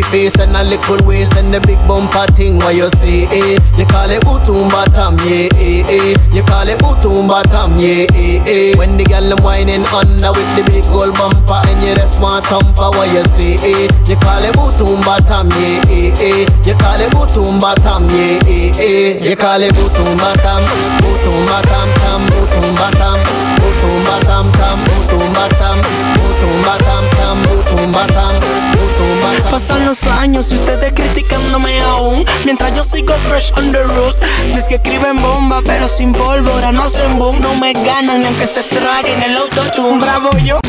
pretty 0.00 0.10
face 0.10 0.38
and 0.40 0.56
a 0.56 0.62
little 0.62 0.98
waist 1.06 1.34
and 1.36 1.52
the 1.52 1.60
big 1.60 1.78
bumper 1.88 2.26
thing, 2.34 2.58
what 2.58 2.74
you 2.74 2.88
see, 2.98 3.24
eh? 3.26 3.56
You 3.76 3.86
call 3.86 4.10
it 4.10 4.20
bootum 4.22 4.70
bottom, 4.70 5.16
yeah, 5.26 5.48
eh, 5.56 5.82
eh. 5.88 6.14
You 6.32 6.42
call 6.42 6.68
it 6.68 6.78
bootum 6.78 7.28
bottom, 7.28 7.78
yeah, 7.78 8.06
eh, 8.14 8.42
eh. 8.46 8.76
When 8.76 8.96
the 8.96 9.04
girl 9.04 9.28
them 9.28 9.42
whining 9.42 9.86
under 9.86 10.32
with 10.32 10.50
the 10.56 10.62
big 10.66 10.84
gold 10.84 11.14
bumper 11.14 11.60
and 11.66 11.82
you 11.82 11.94
just 11.94 12.20
want 12.20 12.46
thumper, 12.46 12.90
what 12.96 13.10
you 13.12 13.24
see, 13.34 13.56
eh? 13.58 13.88
You 14.06 14.16
call 14.16 14.42
it 14.42 14.54
bootum 14.54 15.02
bottom, 15.02 15.48
yeah, 15.58 15.82
eh, 15.88 16.12
eh. 16.18 16.46
You 16.64 16.74
call 16.74 17.00
it 17.00 17.10
bootum 17.12 17.60
bottom, 17.60 18.08
yeah, 18.10 18.38
eh, 18.46 18.72
eh. 18.78 19.24
You 19.24 19.36
call 19.36 19.62
it 19.62 19.72
bootum 19.74 20.16
bottom, 20.18 20.62
bootum 21.02 21.38
bottom, 21.46 21.88
tam, 22.02 22.20
bootum 22.28 22.74
bottom, 22.76 23.18
bootum 23.58 23.98
bottom, 24.06 24.46
tam, 24.52 24.78
bootum 24.84 25.26
bottom, 25.34 25.78
bootum 26.18 26.56
bottom, 26.62 27.04
tam, 27.16 27.36
bootum 27.42 27.90
bottom. 27.92 28.77
Pasan 29.50 29.86
los 29.86 30.06
años 30.06 30.52
y 30.52 30.54
ustedes 30.56 30.92
criticándome 30.92 31.80
aún. 31.80 32.24
Mientras 32.44 32.74
yo 32.76 32.84
sigo 32.84 33.14
fresh 33.28 33.50
on 33.56 33.72
the 33.72 33.82
road. 33.82 34.14
Dice 34.54 34.68
que 34.68 34.74
escriben 34.76 35.20
bomba, 35.20 35.62
pero 35.64 35.88
sin 35.88 36.12
pólvora, 36.12 36.70
no 36.70 36.82
hacen 36.84 37.18
boom. 37.18 37.40
No 37.40 37.54
me 37.54 37.72
ganan 37.72 38.20
ni 38.20 38.26
aunque 38.26 38.46
se 38.46 38.62
traguen 38.62 39.22
el 39.22 39.36
autotune. 39.36 40.00
Bravo 40.00 40.30
yo. 40.44 40.60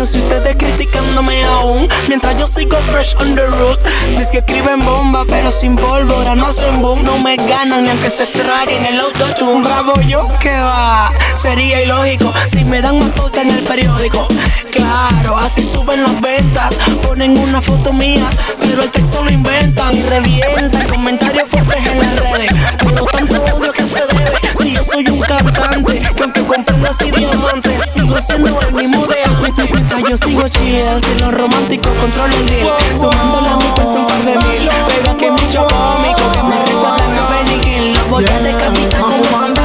Años 0.00 0.14
y 0.14 0.18
ustedes 0.18 0.56
criticándome 0.56 1.44
aún. 1.44 1.88
Mientras 2.08 2.38
yo 2.38 2.46
sigo 2.46 2.78
fresh 2.90 3.14
on 3.20 3.34
the 3.34 3.44
road. 3.44 3.78
Dice 4.16 4.30
que 4.32 4.38
escriben 4.38 4.84
bomba, 4.84 5.24
pero 5.28 5.50
sin 5.50 5.76
pólvora, 5.76 6.34
no 6.34 6.46
hacen 6.46 6.80
boom. 6.80 7.02
No 7.04 7.18
me 7.18 7.36
ganan 7.36 7.84
ni 7.84 7.90
aunque 7.90 8.08
se 8.08 8.26
traguen 8.26 8.84
el 8.86 8.98
autotune. 9.00 9.62
Bravo 9.62 10.00
yo, 10.02 10.28
que 10.40 10.58
va. 10.58 11.12
Sería 11.34 11.82
ilógico 11.82 12.32
si 12.46 12.64
me 12.64 12.80
dan 12.80 12.96
un 12.96 13.10
post 13.10 13.36
en 13.36 13.50
el 13.50 13.64
periódico. 13.64 14.26
Claro, 14.70 15.36
así 15.36 15.62
suben 15.62 16.02
las 16.02 16.20
ventas. 16.20 16.74
Ponen 17.06 17.36
una 17.38 17.60
foto 17.60 17.92
mía, 17.92 18.28
pero 18.60 18.82
el 18.82 18.90
texto 18.90 19.22
lo 19.22 19.30
inventan 19.30 19.96
y 19.96 20.02
revientan. 20.02 20.88
Comentarios 20.88 21.48
fuertes 21.48 21.86
en 21.86 21.98
las 21.98 22.20
redes. 22.20 22.52
Todo 22.78 23.04
tanto 23.06 23.54
odio 23.54 23.72
que 23.72 23.86
se 23.86 24.00
debe. 24.06 24.39
Yo 24.80 24.86
soy 24.86 25.06
un 25.10 25.20
cantante, 25.20 26.00
que 26.16 26.22
aunque 26.22 26.40
compren 26.42 26.86
así 26.86 27.10
diamantes, 27.10 27.82
sigo 27.92 28.18
siendo 28.18 28.58
el 28.62 28.72
mismo 28.72 29.06
de 29.06 29.16
antes. 29.24 30.08
Yo 30.08 30.16
sigo 30.16 30.48
chill, 30.48 31.04
si 31.04 31.20
lo 31.20 31.30
romántico 31.30 31.90
controlo 32.00 32.34
el 32.34 32.46
deal. 32.46 32.68
Sumándole 32.98 33.48
a 33.48 33.56
mi 33.56 33.64
cuenta 33.64 33.92
un 33.92 34.06
par 34.06 34.24
de 34.24 34.36
mil. 34.38 34.70
Pega 34.86 35.16
que 35.18 35.30
mucho 35.30 35.66
cómico, 35.66 36.32
que 36.32 36.42
me 36.44 36.64
recuerdan 36.64 37.18
a 37.18 37.28
Benny 37.28 37.60
Hill. 37.62 37.92
Lo 37.92 38.04
voy 38.06 38.24
a 38.24 38.40
decapitar 38.40 39.00
como 39.02 39.38
Santa 39.38 39.62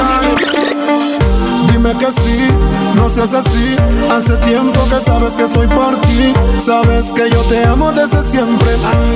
Dime 1.85 1.99
que 1.99 2.11
sí, 2.11 2.47
no 2.95 3.07
seas 3.07 3.31
así. 3.35 3.75
Hace 4.09 4.35
tiempo 4.37 4.83
que 4.85 4.99
sabes 4.99 5.33
que 5.33 5.43
estoy 5.43 5.67
por 5.67 5.95
ti. 6.01 6.33
Sabes 6.57 7.11
que 7.11 7.29
yo 7.29 7.41
te 7.41 7.63
amo 7.63 7.91
desde 7.91 8.23
siempre. 8.23 8.69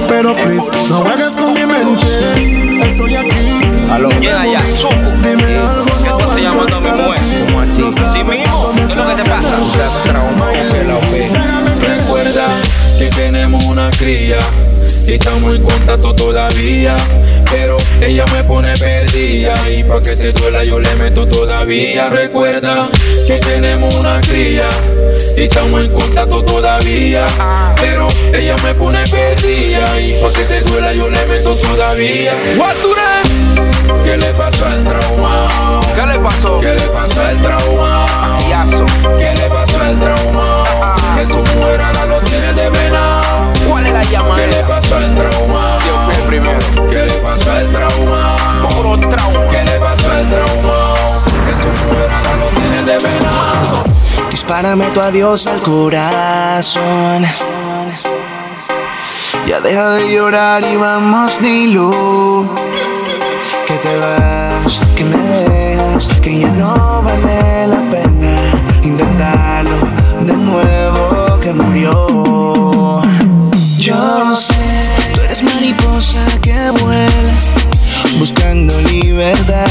Pero 0.08 0.36
please, 0.36 0.70
no 0.88 0.98
juegues 0.98 1.36
con 1.36 1.52
mi 1.56 1.66
mente. 1.66 2.86
Estoy 2.86 3.16
aquí. 3.16 3.60
Aló, 3.90 4.10
llega 4.10 4.46
ya, 4.46 4.62
Dime 5.24 5.58
algo, 5.58 5.84
no 6.06 6.16
aguanto 6.48 6.76
estar 6.76 7.02
así. 7.02 7.80
No 7.80 7.92
sabes 7.92 8.44
cuánto 8.44 8.74
me 8.74 8.86
Recuerda 11.88 12.46
que 13.00 13.10
tenemos 13.10 13.64
una 13.64 13.90
cría 13.90 14.38
y 15.08 15.14
estamos 15.14 15.56
en 15.56 15.64
contacto 15.64 16.14
todavía. 16.14 16.96
Ella 18.02 18.26
me 18.34 18.44
pone 18.44 18.74
perdida 18.78 19.54
y 19.70 19.84
pa' 19.84 20.02
que 20.02 20.16
te 20.16 20.32
duela 20.32 20.64
yo 20.64 20.80
le 20.80 20.96
meto 20.96 21.28
todavía. 21.28 22.10
Recuerda 22.10 22.90
que 23.28 23.40
tenemos 23.40 23.94
una 23.96 24.22
cría 24.22 24.70
y 25.38 25.44
estamos 25.44 25.82
en 25.82 25.94
contacto 25.94 26.44
todavía. 26.44 27.28
Pero 27.82 28.08
ella 28.34 28.56
me 28.64 28.74
pone 28.74 29.04
perdida 29.08 30.00
y 30.00 30.22
pa' 30.22 30.32
que 30.32 30.44
te 30.44 30.62
duela 30.62 30.94
yo 30.94 31.10
le 31.10 31.26
meto 31.26 31.56
todavía. 31.56 32.34
¿Qué 34.04 34.18
le 34.18 34.34
pasó 34.34 34.66
al 34.66 34.84
trauma? 34.84 35.48
¿Qué 35.94 36.06
le 36.06 36.20
pasó? 36.20 36.60
¿Qué 36.60 36.74
le 36.74 36.82
pasó 36.82 37.22
al 37.22 37.42
trauma? 37.42 38.06
¿Qué 39.18 39.36
le 39.36 39.50
pasó 39.50 39.82
al 39.82 40.00
trauma? 40.00 40.64
Que 41.18 41.26
su 41.26 41.38
mujer 41.38 41.82
ahora 41.82 42.06
lo 42.06 42.20
tiene 42.22 42.54
de 42.54 42.70
venado. 42.70 43.19
¿Cuál 43.70 43.86
es 43.86 43.94
la 43.94 44.04
llamada? 44.04 44.36
¿Qué 44.36 44.48
le 44.48 44.64
pasó 44.64 44.96
al 44.96 45.16
trauma? 45.16 45.78
Yo 45.86 46.02
fui 46.06 46.16
el 46.16 46.22
primero. 46.28 46.60
¿Qué 46.90 47.06
le 47.06 47.14
pasó 47.14 47.52
al 47.52 47.72
trauma? 47.72 48.36
Puro 48.76 48.98
trauma. 48.98 49.48
¿Qué 49.52 49.64
le 49.64 49.80
pasó 49.80 50.12
al 50.12 50.30
trauma? 50.30 50.94
Que 51.46 51.56
su 51.56 51.68
mujer 51.68 52.10
ahora 52.12 52.36
lo 52.38 52.46
tiene 52.60 52.84
de 52.84 52.98
venado. 52.98 53.84
Dispárame 54.32 54.86
tu 54.92 55.02
adiós 55.02 55.48
al 55.48 55.60
corazón. 55.60 57.26
Ya 59.48 59.60
deja 59.62 59.90
de 59.92 60.12
llorar 60.14 60.64
y 60.64 60.76
vamos, 60.76 61.40
dilo. 61.42 62.48
Que 63.68 63.76
te 63.76 63.98
vas, 64.00 64.80
que 64.96 65.04
me 65.06 65.18
dejas, 65.18 66.08
que 66.22 66.40
ya 66.40 66.52
no 66.52 67.04
vale 67.04 67.68
la 67.68 67.82
pena 67.92 68.52
intentarlo 68.84 69.78
de 70.22 70.34
nuevo 70.34 71.40
que 71.40 71.54
murió. 71.54 72.19
Tú 74.20 75.22
eres 75.24 75.42
mariposa 75.44 76.20
que 76.42 76.72
vuela, 76.82 77.34
buscando 78.18 78.78
libertad. 78.82 79.66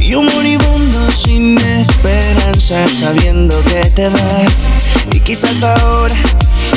Y 0.00 0.06
yo 0.06 0.22
moribundo 0.22 1.10
sin 1.10 1.58
esperanza, 1.58 2.86
sabiendo 2.98 3.62
que 3.64 3.84
te 3.90 4.08
vas. 4.08 4.68
Y 5.12 5.20
quizás 5.20 5.62
ahora 5.62 6.14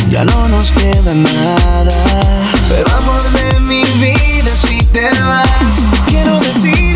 ya 0.10 0.26
no 0.26 0.50
nos 0.50 0.70
queda 0.72 1.14
nada. 1.14 1.96
Pero 2.68 2.94
amor 2.98 3.24
de 3.32 3.60
mi 3.62 3.84
vida, 4.02 4.52
si 4.68 4.86
te 4.88 5.10
vas, 5.22 5.48
quiero 6.10 6.38
decirte. 6.42 6.87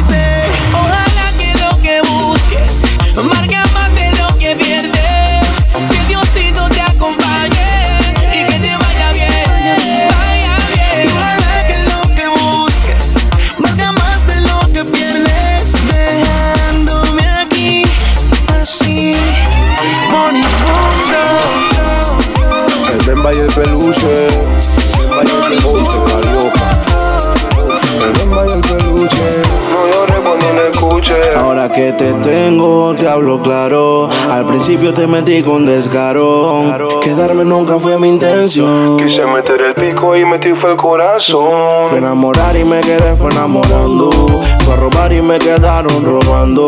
Que 31.91 32.03
te 32.03 32.13
tengo, 32.13 32.93
te 32.95 33.07
hablo 33.07 33.41
claro. 33.41 34.09
Al 34.29 34.45
principio 34.45 34.93
te 34.93 35.07
metí 35.07 35.41
con 35.41 35.65
descaro. 35.65 36.63
Quedarme 37.01 37.43
nunca 37.43 37.79
fue 37.79 37.97
mi 37.97 38.09
intención. 38.09 38.97
Quise 38.97 39.25
meter 39.25 39.61
el 39.61 39.73
pico 39.73 40.15
y 40.15 40.25
metí 40.25 40.53
fue 40.53 40.71
el 40.71 40.77
corazón. 40.77 41.85
Fue 41.85 41.97
enamorar 41.97 42.55
y 42.55 42.63
me 42.63 42.81
quedé 42.81 43.15
fue 43.15 43.31
enamorando. 43.31 44.09
Fue 44.11 44.73
a 44.73 44.77
robar 44.77 45.13
y 45.13 45.21
me 45.21 45.39
quedaron 45.39 46.03
robando. 46.03 46.67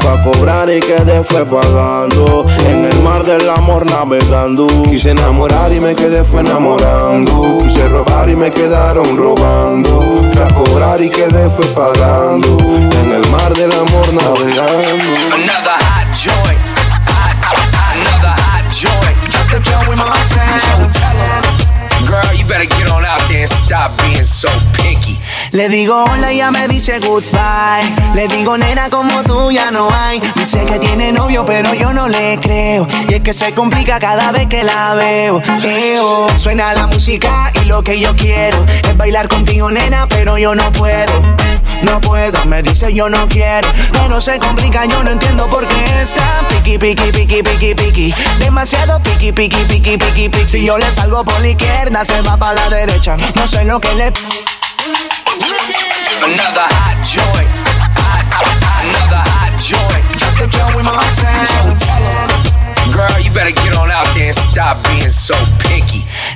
Fue 0.00 0.10
a 0.10 0.22
cobrar 0.24 0.70
y 0.70 0.80
quedé 0.80 1.22
fue 1.22 1.44
pagando. 1.44 2.46
En 2.68 2.84
el 2.84 3.02
mar 3.02 3.24
del 3.24 3.48
amor 3.50 3.84
navegando. 3.86 4.66
Quise 4.84 5.10
enamorar 5.10 5.72
y 5.72 5.80
me 5.80 5.94
quedé 5.94 6.24
fue 6.24 6.40
enamorando. 6.40 7.58
Quise 7.64 7.88
robar 7.88 8.28
y 8.28 8.36
me 8.36 8.50
quedaron 8.50 9.16
robando. 9.16 10.00
Fui 10.32 10.42
a 10.42 10.54
cobrar 10.54 11.00
y 11.02 11.10
quedé 11.10 11.50
fue 11.50 11.66
pagando. 11.66 12.58
En 12.58 13.12
el 13.12 13.30
mar 13.30 13.54
del 13.54 13.72
amor 13.72 14.12
navegando. 14.12 14.63
Another 14.64 15.76
hot 15.76 16.08
joint. 16.16 16.60
Hot, 17.12 17.36
hot, 17.36 17.60
another 18.00 18.32
hot 18.32 18.64
joint. 18.72 19.16
Drop 19.28 19.44
the 19.52 19.60
Montana. 19.92 20.56
Joe, 20.56 20.88
tell 20.88 21.20
'em. 21.20 21.44
Girl, 22.08 22.32
you 22.32 22.48
better 22.48 22.64
get 22.64 22.88
on 22.88 23.04
out 23.04 23.20
there 23.28 23.44
and 23.44 23.50
stop 23.50 23.92
being 24.00 24.24
so 24.24 24.48
picky. 24.80 25.20
Le 25.54 25.68
digo 25.68 26.02
hola 26.02 26.32
y 26.32 26.38
ya 26.38 26.50
me 26.50 26.66
dice 26.66 26.98
goodbye. 26.98 27.94
Le 28.16 28.26
digo 28.26 28.58
nena 28.58 28.90
como 28.90 29.22
tú 29.22 29.52
ya 29.52 29.70
no 29.70 29.88
hay. 29.94 30.20
Dice 30.34 30.64
que 30.64 30.80
tiene 30.80 31.12
novio 31.12 31.46
pero 31.46 31.72
yo 31.74 31.92
no 31.92 32.08
le 32.08 32.40
creo. 32.40 32.88
Y 33.08 33.14
es 33.14 33.20
que 33.20 33.32
se 33.32 33.52
complica 33.54 34.00
cada 34.00 34.32
vez 34.32 34.48
que 34.48 34.64
la 34.64 34.94
veo. 34.94 35.40
Eo. 35.62 36.26
Suena 36.40 36.74
la 36.74 36.88
música 36.88 37.52
y 37.62 37.66
lo 37.66 37.84
que 37.84 38.00
yo 38.00 38.16
quiero 38.16 38.66
es 38.82 38.96
bailar 38.96 39.28
contigo 39.28 39.70
nena 39.70 40.08
pero 40.08 40.38
yo 40.38 40.56
no 40.56 40.72
puedo. 40.72 41.22
No 41.82 42.00
puedo, 42.00 42.44
me 42.46 42.60
dice 42.60 42.92
yo 42.92 43.08
no 43.08 43.28
quiero. 43.28 43.68
Pero 43.92 44.20
se 44.20 44.40
complica, 44.40 44.86
yo 44.86 45.04
no 45.04 45.12
entiendo 45.12 45.48
por 45.48 45.68
qué 45.68 45.84
está 46.02 46.40
piqui, 46.48 46.78
piqui, 46.78 47.12
piqui, 47.12 47.44
piqui, 47.44 47.74
piqui. 47.76 48.14
Demasiado 48.40 49.00
piqui, 49.04 49.30
piqui, 49.30 49.64
piqui, 49.68 49.98
piqui, 49.98 50.28
piqui. 50.28 50.48
Si 50.48 50.66
yo 50.66 50.78
le 50.78 50.90
salgo 50.90 51.24
por 51.24 51.40
la 51.40 51.48
izquierda, 51.50 52.04
se 52.04 52.22
va 52.22 52.36
para 52.36 52.54
la 52.54 52.70
derecha. 52.70 53.16
No 53.36 53.46
sé 53.46 53.64
lo 53.64 53.78
que 53.78 53.94
le 53.94 54.12
Another 55.34 56.66
hot 56.78 57.02
joint. 57.02 57.50
Another 58.86 59.22
hot 59.34 59.58
joint. 59.58 60.04
Drop 60.18 60.38
the 60.38 60.46
joint 60.46 60.76
with 60.76 60.86
my 60.86 60.94
heart. 60.94 61.23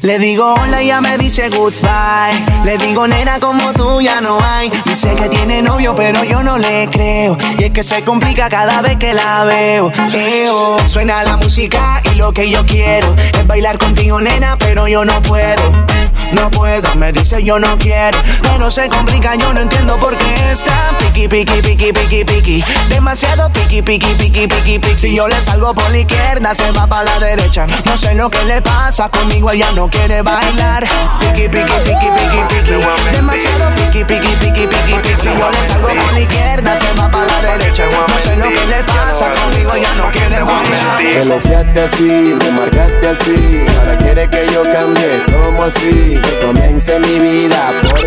Le 0.02 0.18
digo 0.18 0.54
hola 0.54 0.82
y 0.82 0.86
ella 0.86 1.00
me 1.00 1.16
dice 1.16 1.48
goodbye. 1.48 2.64
Le 2.64 2.76
digo 2.78 3.06
nena 3.06 3.38
como 3.38 3.72
tú 3.72 4.00
ya 4.00 4.20
no 4.20 4.40
hay. 4.42 4.70
Dice 4.84 5.14
que 5.14 5.28
tiene 5.28 5.62
novio 5.62 5.94
pero 5.94 6.24
yo 6.24 6.42
no 6.42 6.58
le 6.58 6.88
creo. 6.90 7.38
Y 7.58 7.64
es 7.64 7.70
que 7.70 7.82
se 7.82 8.02
complica 8.02 8.48
cada 8.48 8.82
vez 8.82 8.96
que 8.96 9.14
la 9.14 9.44
veo. 9.44 9.92
Eo. 10.12 10.76
Suena 10.88 11.22
la 11.22 11.36
música 11.36 12.02
y 12.12 12.16
lo 12.16 12.32
que 12.32 12.50
yo 12.50 12.66
quiero 12.66 13.14
es 13.16 13.46
bailar 13.46 13.78
contigo 13.78 14.20
nena 14.20 14.56
pero 14.58 14.88
yo 14.88 15.04
no 15.04 15.22
puedo. 15.22 15.62
No 16.32 16.50
puedo, 16.50 16.94
me 16.96 17.10
dice 17.10 17.42
yo 17.42 17.58
no 17.58 17.78
quiero, 17.78 18.18
pero 18.42 18.70
se 18.70 18.88
complica, 18.88 19.34
yo 19.36 19.52
no 19.54 19.62
entiendo 19.62 19.98
por 19.98 20.14
qué 20.16 20.52
está 20.52 20.90
piqui, 20.98 21.26
piqui, 21.26 21.62
piqui, 21.62 21.92
piqui, 21.92 22.24
piqui, 22.24 22.64
demasiado 22.90 23.50
piqui, 23.50 23.80
piqui, 23.80 24.14
piqui, 24.14 24.46
piqui, 24.46 24.78
piqui. 24.78 24.98
Si 24.98 25.14
yo 25.14 25.26
le 25.26 25.40
salgo 25.40 25.74
por 25.74 25.90
la 25.90 25.98
izquierda, 25.98 26.54
se 26.54 26.70
va 26.72 26.86
para 26.88 27.04
la 27.04 27.18
derecha. 27.18 27.66
No 27.84 27.98
sé 27.98 28.14
lo 28.14 28.30
que 28.30 28.42
le 28.44 28.62
pasa 28.62 29.08
conmigo, 29.08 29.50
ella 29.50 29.70
no 29.72 29.88
quiere 29.88 30.22
bailar. 30.22 30.86
Piqui, 31.20 31.48
piqui, 31.48 31.72
piqui, 31.84 32.08
piqui, 32.16 32.40
piqui, 32.48 33.12
demasiado 33.12 33.74
piqui, 33.76 34.04
piqui, 34.04 34.28
piqui, 34.40 34.66
piqui, 34.66 34.94
piqui. 35.02 35.20
Si 35.20 35.28
yo 35.28 35.50
le 35.50 35.66
salgo 35.66 35.88
por 35.88 36.12
la 36.12 36.20
izquierda, 36.20 36.76
se 36.76 36.92
va 36.94 37.10
para 37.10 37.26
la 37.26 37.42
derecha. 37.42 37.84
No 37.86 38.18
sé 38.18 38.36
lo 38.36 38.48
que 38.48 38.66
le 38.66 38.82
pasa 38.84 39.32
conmigo, 39.34 39.74
ella 39.74 39.92
no 39.96 40.10
quiere 40.10 40.42
bailar. 40.42 41.02
Me 41.02 41.24
lo 41.24 41.40
fiaste 41.40 41.80
así, 41.80 42.36
me 42.42 42.50
marcaste 42.52 43.08
así. 43.08 43.66
Ahora 43.78 43.98
quiere 43.98 44.30
que 44.30 44.46
yo 44.52 44.62
cambie, 44.72 45.24
¿cómo 45.26 45.64
así? 45.64 46.20
Que 46.22 46.46
comience 46.46 46.98
mi 47.00 47.18
vida 47.18 47.72
por 47.82 48.00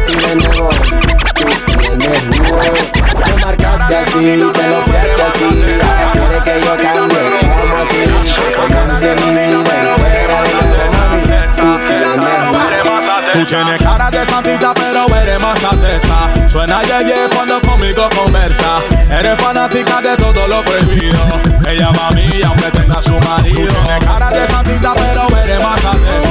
Suena 16.72 17.04
yeye 17.04 17.28
cuando 17.36 17.60
conmigo 17.62 18.08
conversa. 18.16 18.80
Eres 19.10 19.38
fanática 19.42 20.02
de 20.02 20.16
todo 20.16 20.48
lo 20.48 20.64
prohibido. 20.64 21.20
Ella 21.68 21.92
va 21.92 22.08
a 22.08 22.12
mí, 22.12 22.42
aunque 22.46 22.72
tenga 22.72 23.02
su 23.02 23.20
marido. 23.20 23.74
Cara 24.00 24.30
de 24.30 24.48
santita, 24.48 24.94
pero 24.96 25.28
eres 25.38 25.60
más 25.60 25.84
alteza. 25.84 26.31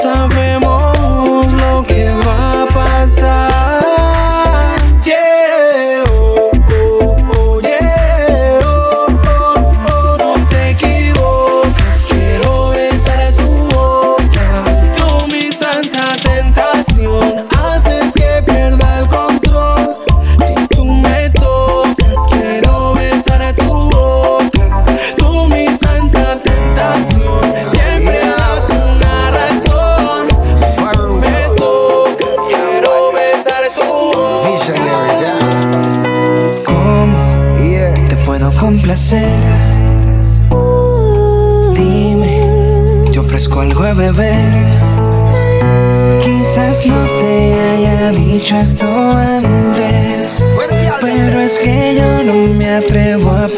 Sabemos 0.00 0.79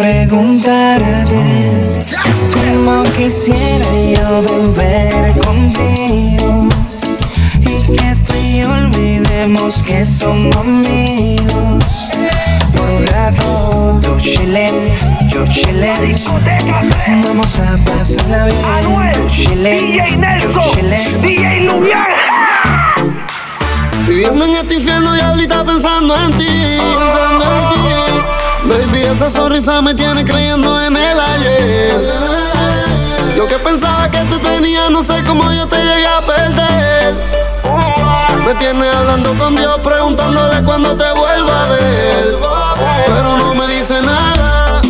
preguntarte. 0.02 1.42
Como 2.52 3.04
quisiera 3.12 3.86
yo 4.14 4.42
volver 4.42 5.38
contigo 5.38 6.68
y 7.60 7.96
que 7.96 8.16
tú 8.26 8.34
y 8.34 8.58
yo 8.58 8.72
olvidemos 8.72 9.82
que 9.84 10.04
somos 10.04 10.56
amigos. 10.56 12.10
Por 12.74 12.88
un 12.90 13.06
rato 13.06 14.00
tú 14.02 14.18
chillen, 14.18 14.74
yo 15.28 15.46
chillen. 15.46 16.16
Vamos 17.24 17.60
a 17.60 17.78
pasarla 17.84 18.46
bien. 18.46 19.12
Tú 19.12 19.28
chillen, 19.28 20.20
yo 20.40 20.48
chillen. 20.60 21.02
Viviendo 24.08 24.44
en 24.46 24.54
este 24.56 24.74
infierno, 24.74 25.14
diablita, 25.14 25.64
pensando 25.64 26.16
en 26.16 26.32
ti, 26.32 26.78
pensando 26.98 27.44
en 27.44 27.68
ti. 27.68 28.31
Baby, 28.64 29.02
esa 29.02 29.28
sonrisa 29.28 29.82
me 29.82 29.94
tiene 29.94 30.24
creyendo 30.24 30.80
en 30.80 30.96
el 30.96 31.18
ayer. 31.18 32.14
Yo 33.36 33.46
que 33.48 33.56
pensaba 33.56 34.08
que 34.08 34.18
te 34.18 34.38
tenía, 34.38 34.88
no 34.88 35.02
sé 35.02 35.22
cómo 35.26 35.50
yo 35.52 35.66
te 35.66 35.76
llegué 35.78 36.06
a 36.06 36.20
perder. 36.20 37.14
Me 38.46 38.54
tiene 38.54 38.88
hablando 38.88 39.34
con 39.34 39.56
Dios, 39.56 39.80
preguntándole 39.80 40.62
cuándo 40.62 40.96
te 40.96 41.10
vuelva 41.12 41.64
a 41.64 41.68
ver. 41.68 42.36
Pero 43.06 43.36
no 43.36 43.54
me 43.54 43.66
dice 43.66 44.00
nada, 44.02 44.80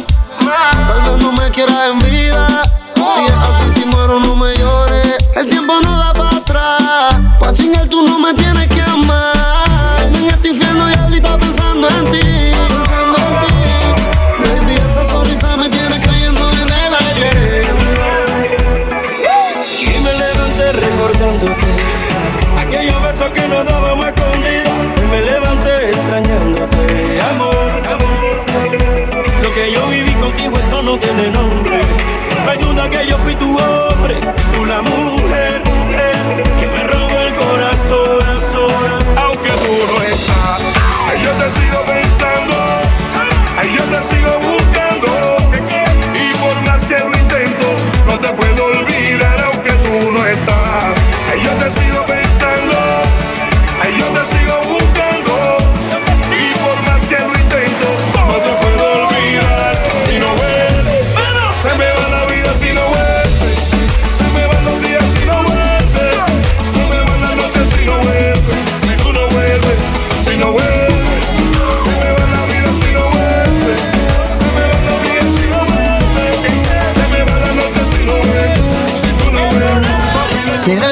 tal 0.87 1.01
vez 1.03 1.25
no 1.25 1.33
me 1.33 1.51
quiera 1.51 1.89
en 1.89 1.99
vida. 2.01 2.63
Si 2.95 3.25
es 3.25 3.33
así, 3.33 3.81
si 3.81 3.87
muero, 3.87 4.21
no 4.21 4.37
me 4.37 4.55
llores. 4.55 5.17
El 5.35 5.49
tiempo 5.49 5.75
no 5.83 5.99
da 5.99 6.13
para 6.13 6.37
atrás. 6.37 7.17
Pa' 7.41 7.53
chingar, 7.53 7.89
tú 7.89 8.03
no 8.03 8.19
me 8.19 8.35
tienes 8.35 8.69
que 8.69 8.83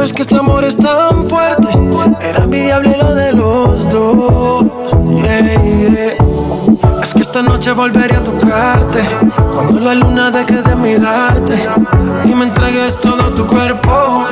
Sabes 0.00 0.14
que 0.14 0.22
este 0.22 0.38
amor 0.38 0.64
es 0.64 0.78
tan 0.78 1.28
fuerte. 1.28 1.68
Era 2.22 2.44
envidiable 2.44 2.96
lo 2.96 3.14
de 3.14 3.34
los 3.34 3.86
dos. 3.90 4.64
Es 7.02 7.12
que 7.12 7.20
esta 7.20 7.42
noche 7.42 7.72
volveré 7.72 8.16
a 8.16 8.24
tocarte. 8.24 9.04
Cuando 9.52 9.78
la 9.78 9.94
luna 9.94 10.30
deje 10.30 10.62
de 10.62 10.74
mirarte 10.74 11.68
y 12.24 12.34
me 12.34 12.44
entregues 12.44 12.98
todo 12.98 13.34
tu 13.34 13.46
cuerpo. 13.46 14.26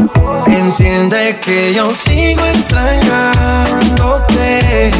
Entiende 0.46 1.38
que 1.44 1.74
yo 1.74 1.92
sigo 1.92 2.46
extrañándote 2.46 4.90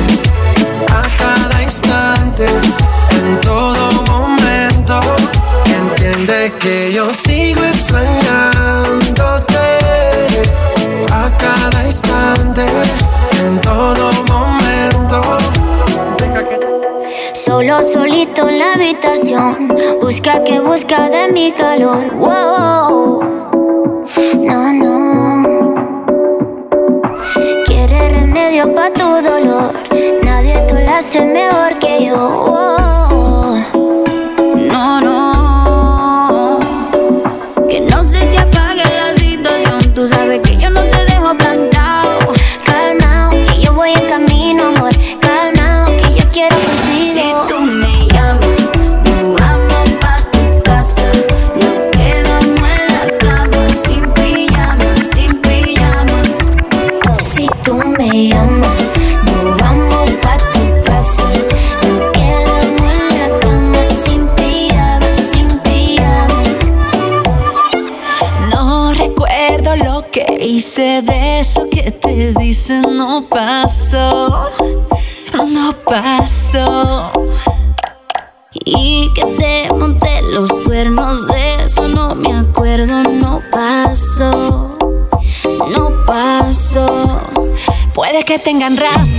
a 0.91 1.09
cada 1.17 1.63
instante, 1.63 2.45
en 2.45 3.41
todo 3.41 3.91
momento. 4.07 5.01
Entiende 5.65 6.53
que 6.61 6.93
yo 6.93 7.11
sigo 7.15 7.65
extrañándote 7.65 9.88
a 11.13 11.31
cada 11.37 11.87
instante, 11.87 12.65
en 13.43 13.61
todo 13.61 14.11
momento. 14.29 15.21
Solo 17.33 17.83
solito 17.83 18.49
en 18.49 18.59
la 18.59 18.75
habitación, 18.75 19.75
busca 20.01 20.45
que 20.45 20.61
busca 20.61 21.09
de 21.09 21.33
mi 21.33 21.53
calor. 21.53 22.15
Wow, 22.15 23.21
no, 24.37 24.73
no. 24.73 25.75
Quiere 27.65 28.11
remedio 28.11 28.75
para 28.75 28.93
tu 28.93 29.23
dolor, 29.23 29.73
nadie 30.23 30.61
te 30.69 30.85
lo 30.85 30.91
hace 30.91 31.25
mejor. 31.25 31.48
tengan 88.39 88.77
razón. 88.77 89.18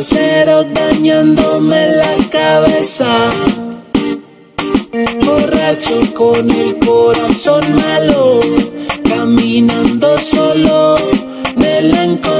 parceros 0.00 0.64
dañándome 0.72 1.90
la 1.90 2.16
cabeza. 2.30 3.28
Borracho 5.26 6.14
con 6.14 6.50
el 6.50 6.78
corazón 6.78 7.62
malo, 7.74 8.40
caminando 9.06 10.16
solo, 10.16 10.96
me 11.56 11.82
la 11.82 12.04
encontré. 12.04 12.39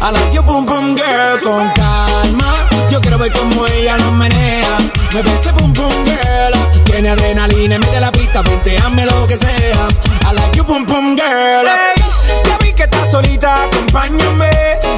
I 0.00 0.10
like 0.10 0.32
you 0.34 0.42
boom 0.42 0.66
boom 0.66 0.94
girl. 0.94 1.38
Con 1.42 1.68
calma, 1.70 2.68
yo 2.90 3.00
quiero 3.00 3.18
ver 3.18 3.32
cómo 3.32 3.66
ella 3.66 3.96
lo 3.96 4.12
menea. 4.12 4.78
Mueve 5.12 5.32
ese 5.34 5.52
boom 5.52 5.72
boom 5.72 5.92
girl. 6.04 6.84
Tiene 6.84 7.10
adrenalina, 7.10 7.78
mete 7.78 8.00
la 8.00 8.12
pista, 8.12 8.42
vente, 8.42 8.76
hazme 8.78 9.06
lo 9.06 9.26
que 9.26 9.36
sea. 9.36 9.88
I 10.30 10.34
like 10.34 10.56
you 10.56 10.64
boom 10.64 10.84
boom 10.86 11.16
girl. 11.16 11.66
Hey, 11.66 12.02
ya 12.44 12.58
vi 12.58 12.72
que 12.72 12.84
estás 12.84 13.10
solita, 13.10 13.64
acompáñame. 13.64 14.50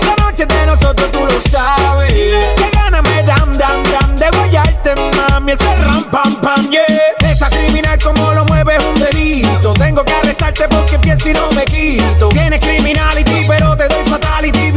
La 0.04 0.24
noche 0.24 0.46
de 0.46 0.66
nosotros 0.66 1.10
tú 1.10 1.20
lo 1.24 1.40
sabes. 1.40 2.12
Que 2.12 2.70
gana 2.72 3.02
me 3.02 3.22
dam 3.22 3.52
dam 3.52 3.82
dam 3.84 4.16
de 4.16 4.30
guayarte, 4.30 4.94
mami. 5.16 5.52
Ese 5.52 5.76
ram 5.76 6.04
pam 6.10 6.34
pam, 6.40 6.70
yeah. 6.70 7.30
Esa 7.30 7.48
criminal 7.50 7.98
como 8.02 8.32
lo 8.34 8.44
mueve 8.46 8.76
es 8.76 8.84
un 8.84 9.00
delito. 9.00 9.74
Tengo 9.74 10.04
que 10.04 10.12
arrestarte 10.12 10.68
porque 10.68 10.98
pienso 10.98 11.28
y 11.28 11.34
no 11.34 11.50
me 11.52 11.64
quito. 11.64 12.28
Tienes 12.30 12.60
criminality, 12.60 13.44
pero 13.46 13.76
te 13.76 13.88
doy 13.88 14.04
fatality. 14.08 14.67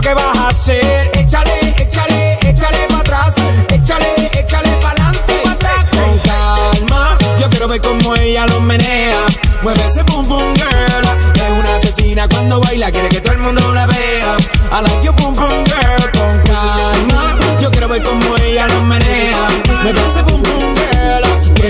Lo 0.00 0.08
que 0.08 0.14
vas 0.14 0.38
a 0.38 0.48
hacer? 0.48 1.10
Échale, 1.14 1.74
échale, 1.76 2.38
échale 2.42 2.78
para 2.88 3.00
atrás. 3.00 3.34
Échale, 3.68 4.30
échale 4.32 4.70
para 4.82 4.92
adelante. 4.92 5.34
Con 5.90 6.18
calma, 6.20 7.18
yo 7.38 7.48
quiero 7.50 7.68
ver 7.68 7.80
cómo 7.80 8.16
ella 8.16 8.46
lo 8.46 8.60
menea. 8.60 9.26
Mueve 9.62 9.80
ese 9.86 10.02
boom 10.04 10.26
boom 10.28 10.54
girl. 10.54 11.04
Es 11.34 11.50
una 11.50 11.76
asesina 11.76 12.28
cuando 12.28 12.60
baila, 12.60 12.90
quiere 12.90 13.08
que 13.08 13.20
todo 13.20 13.34
el 13.34 13.40
mundo 13.40 13.74
la 13.74 13.86
vea. 13.86 14.36
I 14.72 14.82
like 14.82 15.04
you 15.04 15.12
boom 15.12 15.34
boom 15.34 15.64
girl. 15.64 15.99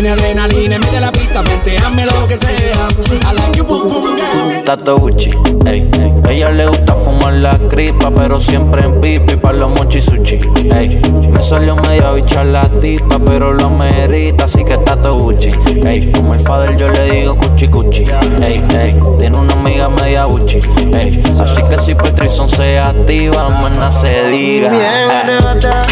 Tiene 0.00 0.14
adrenalina, 0.14 0.78
mete 0.78 0.98
la 0.98 1.12
pista, 1.12 1.40
hazme 1.40 2.06
lo 2.06 2.26
que 2.26 2.36
sea. 2.36 2.88
I 3.30 3.34
like 3.34 3.54
you 3.54 3.64
boom 3.64 3.86
boom 3.86 4.16
girl. 4.16 4.64
Tato 4.64 4.96
Gucci, 4.96 5.28
ey, 5.66 5.90
ey. 5.92 6.12
Ella 6.26 6.50
le 6.52 6.68
gusta 6.68 6.94
fumar 6.94 7.34
la 7.34 7.58
cripa, 7.68 8.10
pero 8.10 8.40
siempre 8.40 8.82
en 8.82 8.98
pipi 8.98 9.36
pa' 9.36 9.52
los 9.52 9.68
mochi 9.68 10.00
sushi, 10.00 10.38
ey. 10.74 11.02
Me 11.30 11.42
salió 11.42 11.76
media 11.76 12.12
bicha 12.12 12.44
la 12.44 12.62
tipa, 12.80 13.18
pero 13.18 13.52
lo 13.52 13.68
merita, 13.68 14.44
así 14.44 14.64
que 14.64 14.78
Tato 14.78 15.18
Gucci, 15.18 15.50
ey. 15.84 16.10
Como 16.12 16.32
el 16.32 16.40
father 16.40 16.74
yo 16.76 16.88
le 16.88 17.10
digo 17.10 17.36
cuchi 17.36 17.68
cuchi, 17.68 18.04
ey, 18.42 18.64
ey. 18.74 18.96
Tiene 19.18 19.36
una 19.36 19.52
amiga 19.52 19.90
media 19.90 20.24
Gucci, 20.24 20.60
ey. 20.94 21.22
Así 21.38 21.60
que 21.68 21.78
si 21.78 21.94
Patrison 21.94 22.48
se 22.48 22.78
activa, 22.78 23.50
maná 23.50 23.92
se 23.92 24.30
diga. 24.30 24.70
Bien 24.70 24.82
eh. 24.82 25.20
arrebata. 25.24 25.82